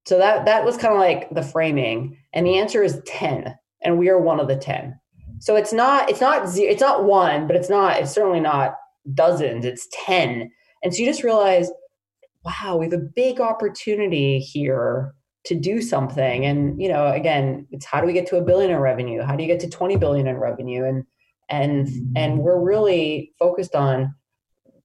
So 0.06 0.18
that 0.18 0.46
that 0.46 0.66
was 0.66 0.78
kind 0.78 0.94
of 0.94 1.00
like 1.00 1.30
the 1.32 1.42
framing 1.42 2.18
and 2.34 2.46
the 2.46 2.58
answer 2.58 2.84
is 2.84 3.02
10 3.06 3.56
and 3.82 3.98
we 3.98 4.10
are 4.10 4.20
one 4.20 4.40
of 4.40 4.48
the 4.48 4.58
10 4.58 5.00
so 5.40 5.56
it's 5.56 5.74
not 5.74 6.10
it's 6.10 6.22
not 6.22 6.58
it's 6.58 6.82
not 6.82 7.06
one, 7.06 7.48
but 7.48 7.56
it's 7.56 7.70
not 7.70 8.00
it's 8.00 8.12
certainly 8.12 8.40
not 8.40 8.76
dozens. 9.14 9.66
It's 9.66 9.88
ten, 9.92 10.50
and 10.84 10.94
so 10.94 11.02
you 11.02 11.06
just 11.06 11.24
realize, 11.24 11.72
wow, 12.46 12.78
we 12.78 12.86
have 12.86 12.94
a 12.94 13.10
big 13.16 13.40
opportunity 13.40 14.40
here 14.40 15.14
to 15.46 15.56
do 15.56 15.82
something. 15.82 16.46
And 16.46 16.82
you 16.82 16.90
know, 16.90 17.08
again, 17.08 17.68
it's 17.72 17.86
how 17.86 18.02
do 18.02 18.08
we 18.08 18.14
get 18.14 18.28
to 18.28 18.38
a 18.38 18.44
billion 18.44 18.72
in 18.72 18.78
revenue? 18.78 19.22
How 19.22 19.36
do 19.36 19.44
you 19.44 19.50
get 19.50 19.60
to 19.62 19.70
twenty 19.70 19.98
billion 19.98 20.28
in 20.28 20.38
revenue? 20.38 20.86
And 20.86 21.04
and 21.50 21.88
mm-hmm. 21.88 22.12
and 22.16 22.40
we're 22.40 22.60
really 22.60 23.34
focused 23.40 23.76
on 23.76 24.14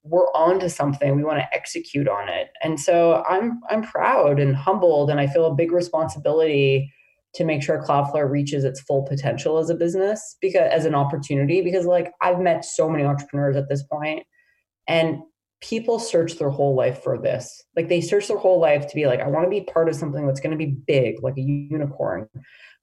we're 0.03 0.33
on 0.35 0.59
to 0.61 0.71
something 0.71 1.15
we 1.15 1.23
want 1.23 1.39
to 1.39 1.55
execute 1.55 2.09
on 2.09 2.27
it 2.27 2.49
and 2.63 2.81
so 2.81 3.23
i'm 3.29 3.61
i'm 3.69 3.83
proud 3.83 4.41
and 4.41 4.57
humbled 4.57 5.11
and 5.11 5.21
i 5.21 5.27
feel 5.27 5.45
a 5.45 5.55
big 5.55 5.73
responsibility 5.73 6.91
to 7.35 7.45
make 7.45 7.63
sure 7.63 7.83
Cloudflare 7.83 8.29
reaches 8.29 8.65
its 8.65 8.81
full 8.81 9.03
potential 9.03 9.59
as 9.59 9.71
a 9.71 9.75
business 9.75 10.37
because 10.41 10.69
as 10.73 10.85
an 10.85 10.95
opportunity 10.95 11.61
because 11.63 11.87
like 11.87 12.13
I've 12.21 12.41
met 12.41 12.65
so 12.65 12.89
many 12.89 13.05
entrepreneurs 13.05 13.57
at 13.57 13.69
this 13.69 13.83
point 13.85 14.25
and 14.89 15.19
people 15.61 15.99
search 15.99 16.39
their 16.39 16.51
whole 16.51 16.75
life 16.75 17.03
for 17.03 17.19
this. 17.19 17.63
Like 17.77 17.89
they 17.89 18.01
search 18.01 18.29
their 18.29 18.39
whole 18.39 18.61
life 18.61 18.89
to 18.89 18.95
be 18.95 19.07
like 19.07 19.21
I 19.21 19.29
want 19.29 19.45
to 19.45 19.51
be 19.51 19.63
part 19.63 19.89
of 19.89 19.95
something 19.95 20.27
that's 20.27 20.41
going 20.41 20.53
to 20.53 20.57
be 20.57 20.75
big 20.87 21.23
like 21.23 21.37
a 21.37 21.43
unicorn, 21.43 22.29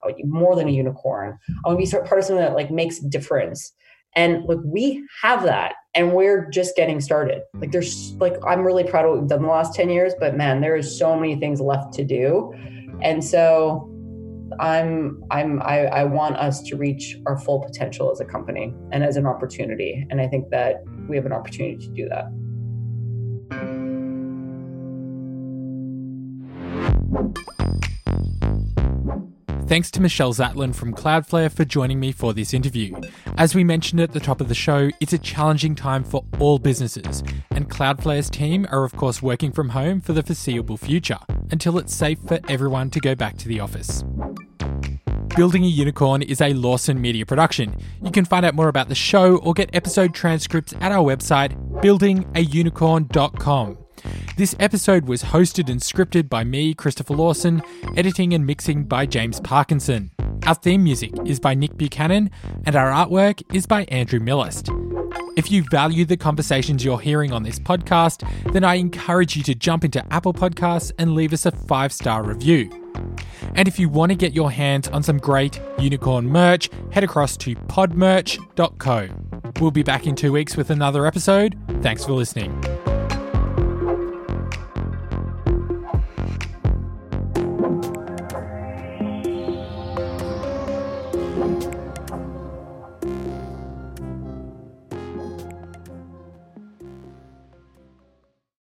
uh, 0.03 0.11
more 0.23 0.55
than 0.55 0.67
a 0.67 0.71
unicorn. 0.71 1.37
I 1.65 1.69
want 1.69 1.79
to 1.79 1.85
be 1.85 2.07
part 2.07 2.19
of 2.19 2.25
something 2.25 2.43
that 2.43 2.55
like 2.55 2.71
makes 2.71 2.99
a 2.99 3.07
difference. 3.07 3.73
And 4.15 4.45
like 4.45 4.59
we 4.63 5.05
have 5.21 5.43
that. 5.43 5.75
and 5.95 6.13
we're 6.13 6.47
just 6.49 6.75
getting 6.75 7.01
started. 7.01 7.41
Like 7.55 7.71
there's 7.71 8.13
like 8.19 8.35
I'm 8.45 8.61
really 8.61 8.83
proud 8.83 9.05
of 9.05 9.11
what 9.11 9.19
we've 9.21 9.29
done 9.29 9.41
the 9.41 9.47
last 9.47 9.73
10 9.73 9.89
years, 9.89 10.13
but 10.19 10.35
man, 10.35 10.61
there 10.61 10.75
is 10.75 10.97
so 10.97 11.15
many 11.15 11.35
things 11.35 11.59
left 11.59 11.93
to 11.93 12.03
do. 12.03 12.53
And 13.01 13.23
so 13.23 13.91
I'm 14.59 15.23
I'm 15.31 15.61
I, 15.61 15.85
I 15.85 16.03
want 16.03 16.37
us 16.37 16.61
to 16.63 16.75
reach 16.75 17.17
our 17.25 17.37
full 17.37 17.61
potential 17.61 18.11
as 18.11 18.19
a 18.19 18.25
company 18.25 18.73
and 18.91 19.03
as 19.03 19.17
an 19.17 19.25
opportunity. 19.25 20.05
And 20.09 20.21
I 20.21 20.27
think 20.27 20.49
that 20.51 20.83
we 21.07 21.15
have 21.15 21.25
an 21.25 21.33
opportunity 21.33 21.77
to 21.77 21.87
do 21.89 22.07
that. 22.09 22.25
Thanks 29.67 29.91
to 29.91 30.01
Michelle 30.01 30.33
Zatlyn 30.33 30.73
from 30.73 30.93
Cloudflare 30.93 31.51
for 31.51 31.65
joining 31.65 31.99
me 31.99 32.13
for 32.13 32.33
this 32.33 32.53
interview. 32.53 32.95
As 33.37 33.53
we 33.53 33.65
mentioned 33.65 33.99
at 33.99 34.13
the 34.13 34.19
top 34.21 34.39
of 34.39 34.47
the 34.47 34.55
show, 34.55 34.89
it's 35.01 35.11
a 35.11 35.17
challenging 35.17 35.75
time 35.75 36.05
for 36.05 36.23
all 36.39 36.57
businesses, 36.57 37.21
and 37.51 37.69
Cloudflare's 37.69 38.29
team 38.29 38.65
are, 38.71 38.85
of 38.85 38.95
course, 38.95 39.21
working 39.21 39.51
from 39.51 39.69
home 39.69 39.99
for 39.99 40.13
the 40.13 40.23
foreseeable 40.23 40.77
future 40.77 41.19
until 41.51 41.77
it's 41.77 41.93
safe 41.93 42.19
for 42.27 42.39
everyone 42.47 42.89
to 42.91 43.01
go 43.01 43.13
back 43.13 43.35
to 43.37 43.49
the 43.49 43.59
office. 43.59 44.05
Building 45.37 45.63
a 45.65 45.67
Unicorn 45.67 46.23
is 46.23 46.41
a 46.41 46.51
Lawson 46.53 46.99
Media 46.99 47.23
production. 47.23 47.77
You 48.01 48.09
can 48.09 48.25
find 48.25 48.43
out 48.43 48.55
more 48.55 48.69
about 48.69 48.89
the 48.89 48.95
show 48.95 49.37
or 49.37 49.53
get 49.53 49.69
episode 49.71 50.15
transcripts 50.15 50.73
at 50.81 50.91
our 50.91 51.05
website, 51.05 51.55
buildingaunicorn.com. 51.83 53.77
This 54.35 54.55
episode 54.59 55.07
was 55.07 55.21
hosted 55.21 55.69
and 55.69 55.79
scripted 55.79 56.27
by 56.27 56.43
me, 56.43 56.73
Christopher 56.73 57.13
Lawson, 57.13 57.61
editing 57.95 58.33
and 58.33 58.47
mixing 58.47 58.85
by 58.85 59.05
James 59.05 59.39
Parkinson. 59.39 60.09
Our 60.47 60.55
theme 60.55 60.83
music 60.83 61.11
is 61.23 61.39
by 61.39 61.53
Nick 61.53 61.77
Buchanan, 61.77 62.31
and 62.65 62.75
our 62.75 62.89
artwork 62.89 63.43
is 63.53 63.67
by 63.67 63.83
Andrew 63.89 64.19
Millist. 64.19 64.73
If 65.37 65.51
you 65.51 65.63
value 65.69 66.05
the 66.05 66.17
conversations 66.17 66.83
you're 66.83 66.97
hearing 66.97 67.31
on 67.31 67.43
this 67.43 67.59
podcast, 67.59 68.27
then 68.53 68.63
I 68.63 68.73
encourage 68.75 69.37
you 69.37 69.43
to 69.43 69.53
jump 69.53 69.85
into 69.85 70.03
Apple 70.11 70.33
Podcasts 70.33 70.91
and 70.97 71.13
leave 71.13 71.31
us 71.31 71.45
a 71.45 71.51
five 71.51 71.93
star 71.93 72.23
review. 72.23 72.86
And 73.55 73.67
if 73.67 73.79
you 73.79 73.89
want 73.89 74.11
to 74.11 74.15
get 74.15 74.33
your 74.33 74.51
hands 74.51 74.87
on 74.87 75.03
some 75.03 75.17
great 75.17 75.59
unicorn 75.79 76.27
merch, 76.27 76.69
head 76.91 77.03
across 77.03 77.37
to 77.37 77.55
podmerch.co. 77.55 79.09
We'll 79.59 79.71
be 79.71 79.83
back 79.83 80.07
in 80.07 80.15
two 80.15 80.31
weeks 80.31 80.55
with 80.55 80.69
another 80.69 81.05
episode. 81.05 81.57
Thanks 81.81 82.05
for 82.05 82.13
listening. 82.13 82.96